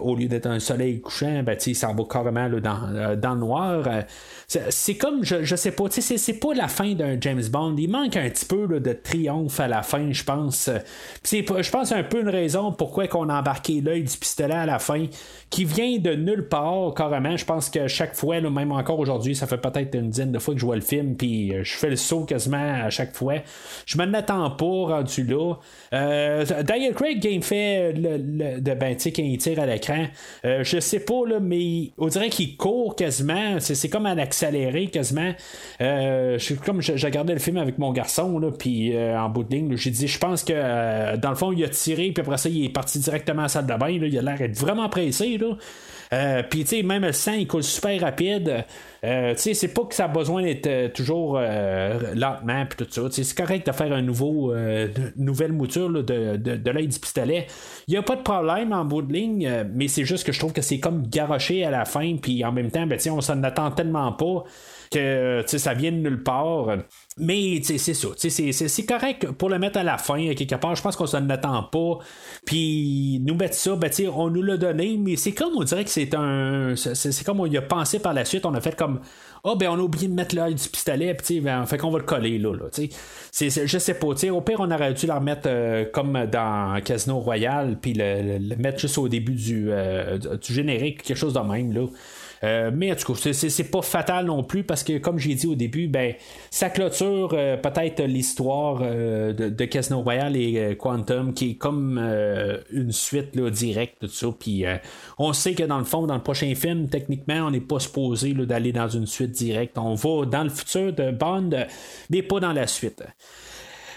[0.00, 3.84] au lieu d'être un soleil couchant, ben, s'en va carrément là, dans, dans le noir.
[4.70, 7.77] C'est comme, je, je sais pas, c'est pas la fin d'un James Bond.
[7.78, 10.68] Il manque un petit peu de triomphe à la fin, je pense.
[11.22, 14.66] C'est, je pense un peu une raison pourquoi qu'on a embarqué l'œil du pistolet à
[14.66, 15.06] la fin,
[15.51, 17.36] qui vient de nulle part, carrément.
[17.36, 20.55] Je pense que chaque fois, même encore aujourd'hui, ça fait peut-être une dizaine de fois
[20.55, 23.35] que je vois le film, puis euh, je fais le saut quasiment à chaque fois.
[23.86, 25.55] Je me n'attends pas rendu là.
[25.93, 30.06] Euh, Daniel Craig, qui fait le, le, de ben, quand il tire à l'écran,
[30.44, 33.59] euh, je sais pas, là, mais on dirait qu'il court quasiment.
[33.60, 35.32] C'est, comme un accès accéléré quasiment.
[35.80, 39.76] Euh, comme j'ai regardé le film avec mon garçon, puis euh, en bout de ligne,
[39.76, 42.48] j'ai dit, je pense que euh, dans le fond, il a tiré, puis après ça,
[42.48, 43.90] il est parti directement à la salle de bain.
[43.90, 45.38] il a l'air d'être vraiment pressé.
[45.38, 45.56] Là.
[46.51, 48.65] Puis, tu sais, même le sang, il coule super rapide.
[49.03, 53.03] tu sais, c'est pas que ça a besoin d'être toujours lentement, puis tout ça.
[53.11, 54.53] c'est correct de faire un nouveau,
[55.16, 57.47] nouvelle mouture de, de, de l'œil du pistolet.
[57.87, 60.39] Il n'y a pas de problème en bout de ligne, mais c'est juste que je
[60.39, 63.43] trouve que c'est comme garoché à la fin, puis en même temps, ben, on s'en
[63.43, 64.45] attend tellement pas
[64.90, 66.76] que ça vient de nulle part.
[67.16, 68.08] Mais c'est ça.
[68.16, 70.74] C'est correct pour le mettre à la fin, quelque part.
[70.74, 71.98] Je pense qu'on s'en attend pas.
[72.44, 75.90] Puis nous mettre ça, ben, on nous l'a donné, mais c'est comme on dirait que
[75.90, 76.74] c'est un.
[76.76, 78.46] C'est comme on y a pensé par la suite.
[78.46, 79.00] On a fait comme.
[79.42, 81.90] Ah, oh, ben, on a oublié de mettre l'œil du pistolet, puis ben, fait qu'on
[81.90, 82.52] va le coller là.
[82.52, 82.66] là
[83.32, 84.06] c'est, je sais pas.
[84.08, 88.80] Au pire, on aurait dû la remettre euh, comme dans Casino Royal, puis le, mettre
[88.80, 91.72] juste au début du, euh, du générique, quelque chose de même.
[91.72, 91.86] là.
[92.42, 95.46] Euh, mais en tout cas, c'est pas fatal non plus parce que, comme j'ai dit
[95.46, 96.14] au début, ben,
[96.50, 101.98] ça clôture euh, peut-être l'histoire euh, de, Casino Royale et Quantum qui est comme
[102.72, 104.28] une suite là, directe de ça.
[104.38, 104.64] Puis
[105.18, 108.32] on sait que dans le fond, dans le prochain film, techniquement, on n'est pas supposé
[108.32, 109.78] d'aller dans une suite directe.
[109.78, 111.50] On va dans le futur de Bond,
[112.08, 113.04] mais pas dans la suite.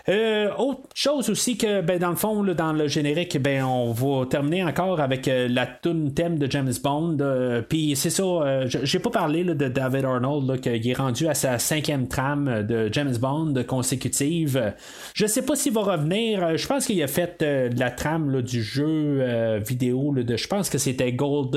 [0.09, 4.25] Euh, autre chose aussi que, ben, dans le fond, dans le générique, ben, on va
[4.25, 7.17] terminer encore avec euh, la tune thème de James Bond.
[7.21, 11.57] Euh, puis c'est ça, j'ai pas parlé de David Arnold, qu'il est rendu à sa
[11.57, 14.73] cinquième trame de James Bond consécutive.
[15.13, 16.57] Je sais pas s'il va revenir.
[16.57, 17.41] Je pense qu'il a fait
[17.77, 20.13] la trame du jeu vidéo.
[20.13, 21.55] de, je pense que c'était Gold,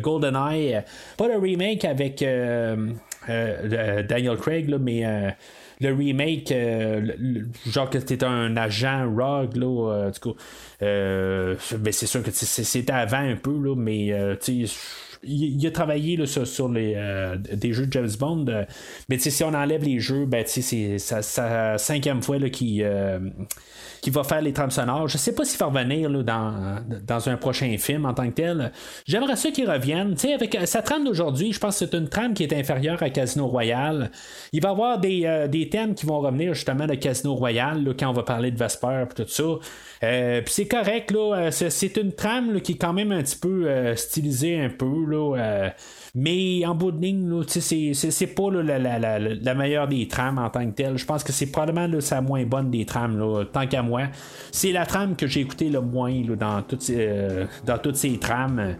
[0.00, 0.80] GoldenEye.
[1.16, 2.24] Pas le remake avec
[3.28, 5.34] Daniel Craig, mais
[5.80, 7.12] le remake, euh,
[7.66, 10.34] genre que c'était un agent rogue, là, euh, du coup,
[10.82, 14.76] euh, ben, c'est sûr que c'était avant un peu, là, mais tu sais
[15.24, 16.94] il, a travaillé là, sur, les,
[17.52, 18.46] des jeux de James Bond.
[19.08, 22.86] mais si on enlève les jeux, ben, c'est sa, cinquième fois qu'il
[24.00, 25.08] qui va faire les trames sonores.
[25.08, 26.76] Je sais pas s'il va revenir là, dans,
[27.06, 28.72] dans un prochain film en tant que tel.
[29.06, 30.16] J'aimerais ça qu'il revienne.
[30.16, 33.02] sais avec euh, sa trame d'aujourd'hui, je pense que c'est une trame qui est inférieure
[33.02, 34.10] à Casino Royale.
[34.52, 37.84] Il va y avoir des, euh, des thèmes qui vont revenir justement de Casino Royale
[37.84, 39.42] là, quand on va parler de Vesper et tout ça.
[40.04, 41.50] Euh, puis c'est correct, là.
[41.50, 45.04] C'est une trame qui est quand même un petit peu stylisée un peu.
[45.06, 45.70] là,
[46.14, 50.50] mais en bout de ligne, c'est pas la, la, la, la, meilleure des trames en
[50.50, 50.96] tant que telle.
[50.96, 54.02] Je pense que c'est probablement là, sa moins bonne des trames, là, tant qu'à moi.
[54.50, 56.90] C'est la trame que j'ai écoutée le moins dans, toutes
[57.64, 58.76] dans toutes ces trames.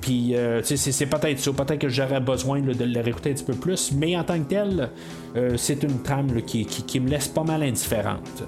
[0.00, 1.52] Puis c'est peut-être ça.
[1.52, 3.92] Peut-être que j'aurais besoin de le réécouter un petit peu plus.
[3.92, 4.90] Mais en tant que tel,
[5.56, 8.44] c'est une trame qui, qui, qui me laisse pas mal indifférente.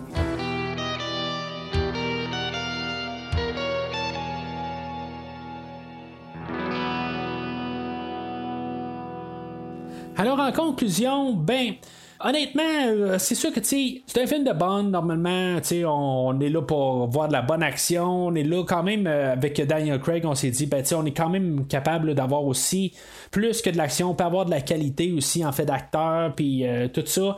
[10.17, 11.75] Alors en conclusion, ben
[12.23, 14.85] honnêtement, euh, c'est sûr que c'est un film de Bond.
[14.85, 18.27] Normalement, on, on est là pour voir de la bonne action.
[18.27, 20.25] On est là quand même euh, avec Daniel Craig.
[20.27, 22.93] On s'est dit, ben, on est quand même capable d'avoir aussi
[23.31, 24.11] plus que de l'action.
[24.11, 27.37] On peut avoir de la qualité aussi en fait d'acteur, puis euh, tout ça.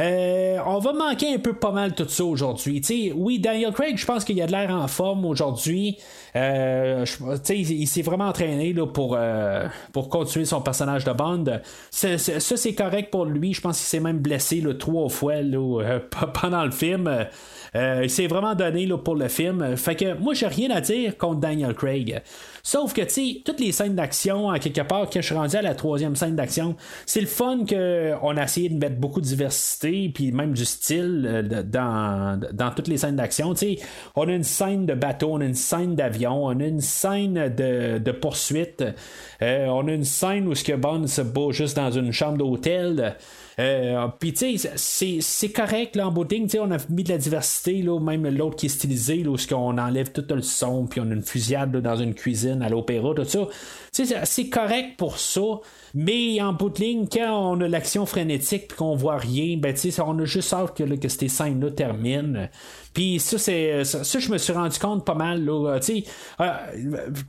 [0.00, 2.82] Euh, on va manquer un peu pas mal tout ça aujourd'hui.
[3.14, 5.98] oui, Daniel Craig, je pense qu'il a de l'air en forme aujourd'hui.
[6.36, 7.04] Euh,
[7.50, 11.44] il, s'est vraiment entraîné là, pour, euh, pour continuer son personnage de Bond.
[11.90, 13.52] ça, c'est correct pour lui.
[13.52, 15.98] Je pense qu'il s'est même blessé trois fois là,
[16.40, 17.26] pendant le film.
[17.74, 19.76] il s'est vraiment donné pour le film.
[19.76, 22.22] Fait que moi, j'ai rien à dire contre Daniel Craig.
[22.62, 25.56] Sauf que, tu sais, toutes les scènes d'action, à quelque part, quand je suis rendu
[25.56, 26.76] à la troisième scène d'action,
[27.06, 31.26] c'est le fun qu'on a essayé de mettre beaucoup de diversité, puis même du style
[31.26, 33.54] euh, dans, dans toutes les scènes d'action.
[33.54, 33.78] Tu sais,
[34.16, 37.34] on a une scène de bateau, on a une scène d'avion, on a une scène
[37.54, 38.84] de, de poursuite,
[39.42, 42.38] euh, on a une scène où ce que Bond se bat juste dans une chambre
[42.38, 43.16] d'hôtel.
[43.60, 46.26] Euh, puis, tu sais, c'est correct, là, en bout
[46.58, 49.76] on a mis de la diversité, là, même l'autre qui est stylisé, là, où on
[49.76, 53.24] enlève tout le son, puis on a une fusillade dans une cuisine à l'opéra, tout
[53.24, 53.46] ça.
[54.24, 55.60] C'est correct pour ça,
[55.94, 59.74] mais en bout de ligne, quand on a l'action frénétique et qu'on voit rien, ben,
[60.06, 62.48] on a juste hâte que, que ces scènes-là terminent.
[62.92, 65.44] Puis ça, c'est ça, je me suis rendu compte pas mal.
[65.44, 66.52] Là, euh,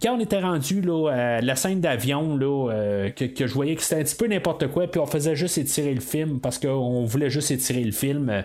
[0.02, 3.84] quand on était rendu là, la scène d'avion, là, euh, que, que, je voyais que
[3.84, 7.06] c'était un petit peu n'importe quoi, puis on faisait juste étirer le film parce qu'on
[7.06, 8.44] voulait juste étirer le film.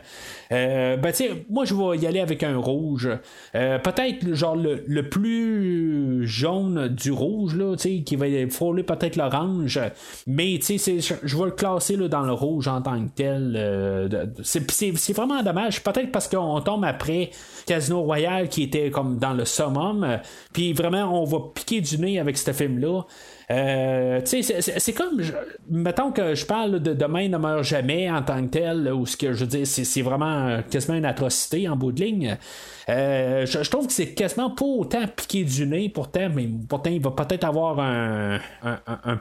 [0.52, 1.12] Euh, ben,
[1.51, 3.09] moi, je vais y aller avec un rouge.
[3.52, 9.81] peut-être genre le, plus jaune du rouge, là, qui va frôler peut-être l'orange.
[10.27, 14.31] Mais je vais le classer là, dans le rouge en tant que tel.
[14.43, 15.82] c'est vraiment dommage.
[15.82, 17.31] Peut-être parce qu'on tombe après
[17.66, 20.18] Casino Royale qui était comme dans le summum.
[20.52, 23.02] Puis vraiment, on va piquer du nez avec ce film-là.
[23.48, 25.23] Euh, c'est comme,
[25.70, 29.16] mettons que je parle de Demain ne meurt jamais en tant que tel, ou ce
[29.16, 32.36] que je veux dire, c'est vraiment quasiment une atrocité en bout de ligne.
[32.89, 37.01] Euh, je, trouve que c'est quasiment pas autant piqué du nez, pourtant, mais pourtant il
[37.01, 38.40] va peut-être avoir un,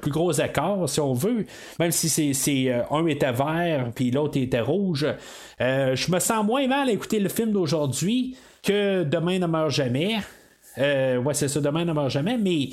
[0.01, 1.45] plus gros écart si on veut,
[1.79, 5.05] même si c'est, euh, un était vert puis l'autre était rouge.
[5.59, 10.15] je me sens moins mal à écouter le film d'aujourd'hui que Demain ne meurt jamais.
[10.77, 12.69] ouais, c'est ça, Demain ne meurt jamais, mais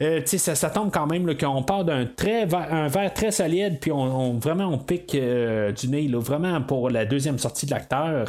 [0.00, 3.92] euh, ça, ça, tombe quand même qu'on part d'un très un verre très solide, puis
[3.92, 8.26] on, vraiment on pique euh, du nez, là, vraiment pour la deuxième sortie de l'acteur.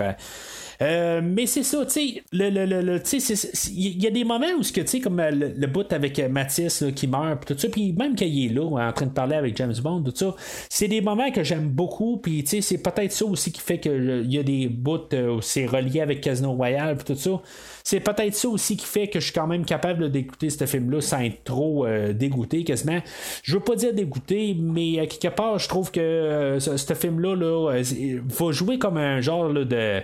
[0.83, 5.21] Euh, mais c'est ça, tu sais, il y a des moments où, tu sais, comme
[5.21, 8.91] le, le, bout avec Mathis qui meurt, tout ça, puis même qu'il est là, en
[8.91, 10.35] train de parler avec James Bond, tout ça,
[10.69, 13.79] c'est des moments que j'aime beaucoup, puis tu sais, c'est peut-être ça aussi qui fait
[13.79, 17.41] qu'il y a des bouts où c'est relié avec Casino Royale, tout ça.
[17.83, 21.01] C'est peut-être ça aussi qui fait que je suis quand même capable d'écouter ce film-là
[21.01, 22.99] sans être trop euh, dégoûté quasiment.
[23.43, 27.73] Je veux pas dire dégoûté, mais quelque part, je trouve que euh, ce, film-là là,
[27.73, 30.01] euh, va jouer comme un genre de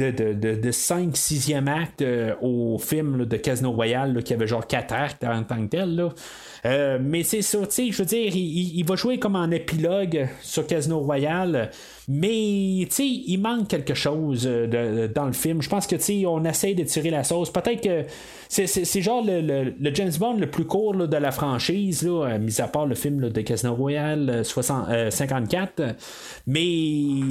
[0.00, 2.04] de, de, de, 5 6e acte
[2.40, 5.94] au film de Casino Royale qui avait genre 4 actes en tant que tel.
[5.94, 6.08] Là.
[6.66, 11.00] Euh, mais c'est ça, je veux dire, il, va jouer comme en épilogue sur Casino
[11.00, 11.70] Royale,
[12.12, 15.62] mais tu sais, il manque quelque chose euh, dans le film.
[15.62, 17.52] Je pense que tu sais, on essaie de tirer la sauce.
[17.52, 18.04] Peut-être que
[18.48, 19.40] c'est genre le,
[19.78, 22.96] le, James Bond le plus court de la franchise, là, euh, mis à part le
[22.96, 25.82] film de Casino Royale 60, 54.
[26.48, 26.64] Mais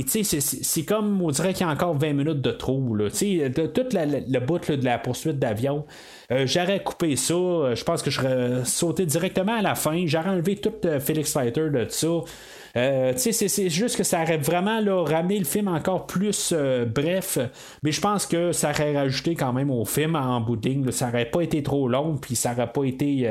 [0.10, 2.96] tu sais, c'est comme on dirait qu'il y a encore 20 minutes de trop.
[2.96, 5.84] Là, de, toute la, le bout de la poursuite d'avion.
[6.32, 7.34] Euh, j'aurais coupé ça.
[7.34, 10.04] Euh, je pense que je serais sauté directement à la fin.
[10.06, 12.08] J'aurais enlevé tout euh, Felix Fighter de ça.
[12.76, 16.54] Euh, c'est juste que ça aurait vraiment là, ramené le film encore plus
[16.88, 17.38] bref,
[17.84, 20.60] mais je pense que ça aurait rajouté quand même au film en bout
[20.92, 23.30] Ça aurait pas été trop long, puis ça aurait pas été.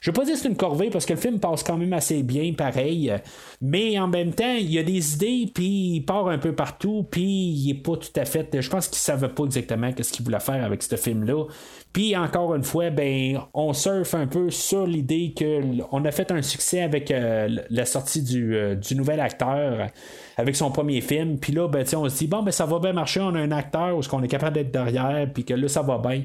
[0.00, 2.22] Je veux pas dire c'est une corvée parce que le film passe quand même assez
[2.22, 3.12] bien, pareil,
[3.62, 7.06] mais en même temps, il y a des idées, puis il part un peu partout,
[7.10, 8.58] puis il est pas tout à fait.
[8.58, 11.44] Je pense qu'il savait pas exactement ce qu'il voulait faire avec ce film-là.
[11.92, 16.40] Puis encore une fois, ben, on surfe un peu sur l'idée qu'on a fait un
[16.40, 19.88] succès avec euh, la sortie du, du, du nouvel acteur
[20.38, 21.38] avec son premier film.
[21.38, 23.52] Puis là, ben, on se dit, bon, ben, ça va bien marcher, on a un
[23.52, 26.22] acteur où on est capable d'être derrière, puis que là, ça va bien.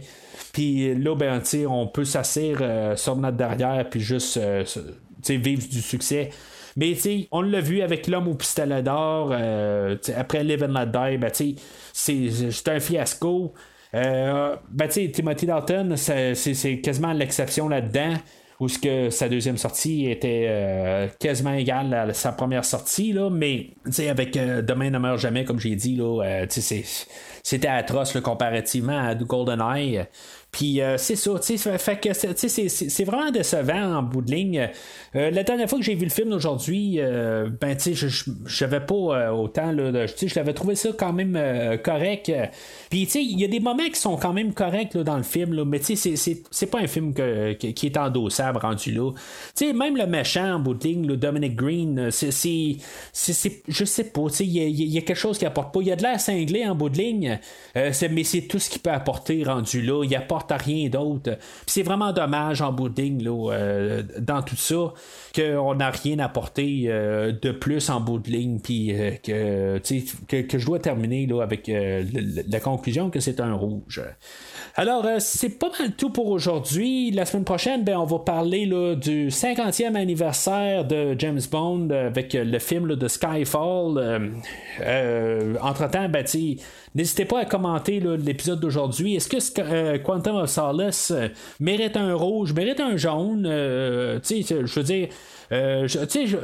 [0.53, 4.63] Puis là, ben, on peut s'asseoir euh, sur notre derrière, puis juste euh,
[5.27, 6.29] vivre du succès.
[6.75, 10.87] Mais tu on l'a vu avec l'homme au pistolet d'or, euh, après Live and Let
[10.87, 11.31] Die, ben,
[11.93, 13.53] c'est un fiasco.
[13.93, 18.15] ben, Timothy Dalton, c'est quasiment l'exception là-dedans
[18.59, 23.29] où ce que sa deuxième sortie était euh, quasiment égale à sa première sortie, là,
[23.29, 23.71] mais
[24.07, 26.45] avec euh, Demain ne meurt jamais, comme j'ai dit, là, euh,
[27.43, 30.05] c'était atroce comparativement à GoldenEye.
[30.55, 34.69] Puis euh, c'est ça, tu sais, fait que c'est vraiment décevant en bout de ligne.
[35.13, 38.63] Euh, la dernière fois que j'ai vu le film aujourd'hui, euh, ben tu sais, je
[38.63, 41.37] n'avais pas autant, là, je l'avais trouvé ça quand même
[41.83, 42.31] correct.
[42.89, 45.23] Puis tu sais, il y a des moments qui sont quand même corrects dans le
[45.23, 49.11] film, là, mais tu sais, c'est pas un film qui est endossable rendu là.
[49.57, 54.03] Tu sais, même le méchant en bout de ligne, le Dominic Green, c'est, je sais
[54.05, 55.81] pas, tu sais, il y, a quelque chose qui apporte pas.
[55.81, 57.39] Il y a de l'air cinglé en bout de ligne,
[57.75, 60.05] mais c'est tout ce qu'il peut apporter rendu là.
[60.05, 61.37] Il apporte à rien d'autre.
[61.65, 64.93] c'est vraiment dommage en bout là, euh, dans tout ça
[65.35, 70.57] qu'on n'a rien apporté euh, de plus en bout de ligne, puis euh, que, que,
[70.57, 74.01] je dois terminer là, avec la conclusion que c'est un rouge.
[74.77, 77.09] Alors, c'est pas mal tout pour aujourd'hui.
[77.11, 82.33] La semaine prochaine, ben, on va parler là, du 50e anniversaire de James Bond avec
[82.33, 84.33] le film de Skyfall.
[85.61, 86.25] entre-temps, ben,
[86.95, 89.15] N'hésitez pas à commenter l'épisode d'aujourd'hui.
[89.15, 91.27] Est-ce que euh, Quantum of Solace euh,
[91.59, 93.45] mérite un rouge, mérite un jaune?
[93.45, 95.09] Euh, je veux dire.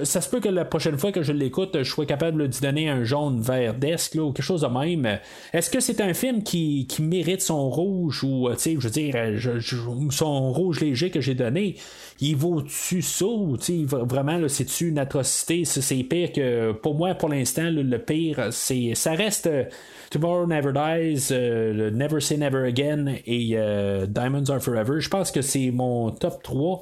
[0.04, 2.90] ça se peut que la prochaine fois que je l'écoute, je sois capable de donner
[2.90, 5.20] un jaune vert desk ou quelque chose de même.
[5.54, 9.16] Est-ce que c'est un film qui, mérite son rouge ou, je veux dire,
[10.12, 11.76] son rouge léger que j'ai donné,
[12.20, 13.58] il vaut-tu ça ou
[13.88, 15.66] vraiment, c'est-tu une atrocité?
[15.66, 19.50] C'est pire que, pour moi, pour l'instant, le pire, c'est ça reste
[20.12, 25.00] Tomorrow Never Dies, euh, Never Say Never Again et euh, Diamonds Are Forever.
[25.00, 26.82] Je pense que c'est mon top 3.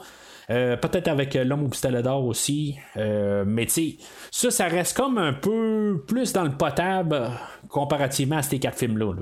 [0.50, 2.76] Euh, peut-être avec L'homme au pistolet d'or aussi.
[2.96, 3.98] mais tu sais,
[4.32, 7.30] ça, ça reste comme un peu plus dans le potable
[7.70, 9.14] comparativement à ces quatre films-là.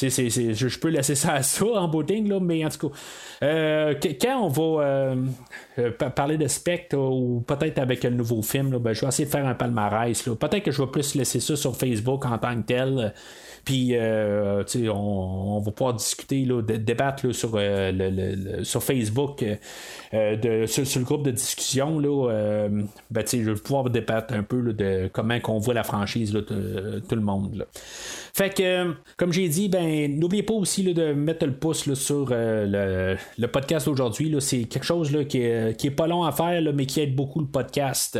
[0.00, 4.48] Je, peux laisser ça à ça en booting, là, mais en tout cas, quand on
[4.48, 9.30] va parler de Spectre ou peut-être avec un nouveau film, ben, je vais essayer de
[9.30, 10.22] faire un palmarès.
[10.22, 13.12] Peut-être que je vais plus laisser ça sur Facebook en tant que tel.
[13.64, 19.44] Puis, euh, on, on, va pouvoir discuter, là, débattre là, sur, euh, le, sur Facebook,
[20.14, 22.00] euh, de, sur, le groupe de discussion.
[22.00, 22.68] Là,
[23.10, 27.14] ben, je vais pouvoir débattre un peu de comment on voit la franchise, là, tout
[27.14, 27.54] le monde.
[27.54, 27.66] Là.
[28.34, 32.30] Fait que, comme j'ai dit, ben, n'oubliez pas aussi là, de mettre le pouce sur
[32.30, 34.34] le, le, podcast d'aujourd'hui.
[34.40, 37.00] C'est quelque chose là, qui, est, qui est pas long à faire, là, mais qui
[37.00, 38.18] aide beaucoup le podcast.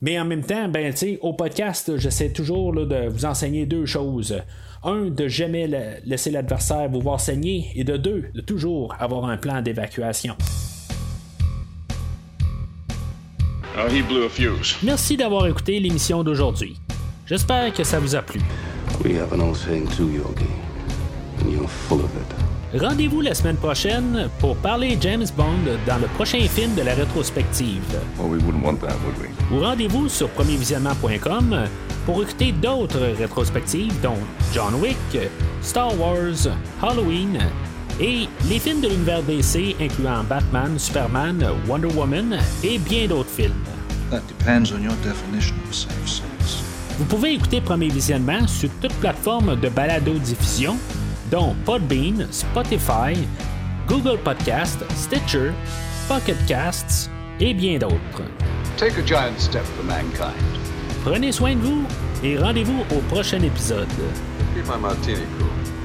[0.00, 4.40] Mais en même temps, ben, au podcast, j'essaie toujours là, de vous enseigner deux choses.
[4.84, 5.66] Un, de jamais
[6.04, 7.70] laisser l'adversaire vous voir saigner.
[7.74, 10.36] Et de deux, de toujours avoir un plan d'évacuation.
[14.82, 16.76] Merci d'avoir écouté l'émission d'aujourd'hui.
[17.26, 18.40] J'espère que ça vous a plu.
[22.74, 27.82] Rendez-vous la semaine prochaine pour parler James Bond dans le prochain film de la rétrospective.
[29.50, 31.64] Ou rendez-vous sur premiervisionnement.com
[32.04, 34.18] pour écouter d'autres rétrospectives dont
[34.52, 34.96] John Wick,
[35.62, 37.38] Star Wars, Halloween
[38.00, 43.64] et les films de l'univers DC incluant Batman, Superman, Wonder Woman et bien d'autres films.
[46.98, 50.76] Vous pouvez écouter Premier Visionnement sur toute plateforme de balado-diffusion
[51.30, 53.14] dont Podbean, Spotify,
[53.86, 55.52] Google Podcast, Stitcher,
[56.08, 57.10] Pocket Casts
[57.40, 58.22] et bien d'autres.
[58.76, 60.34] Take a giant step for mankind.
[61.04, 61.84] Prenez soin de vous
[62.22, 63.88] et rendez-vous au prochain épisode.
[64.54, 65.77] Keep my martini cool.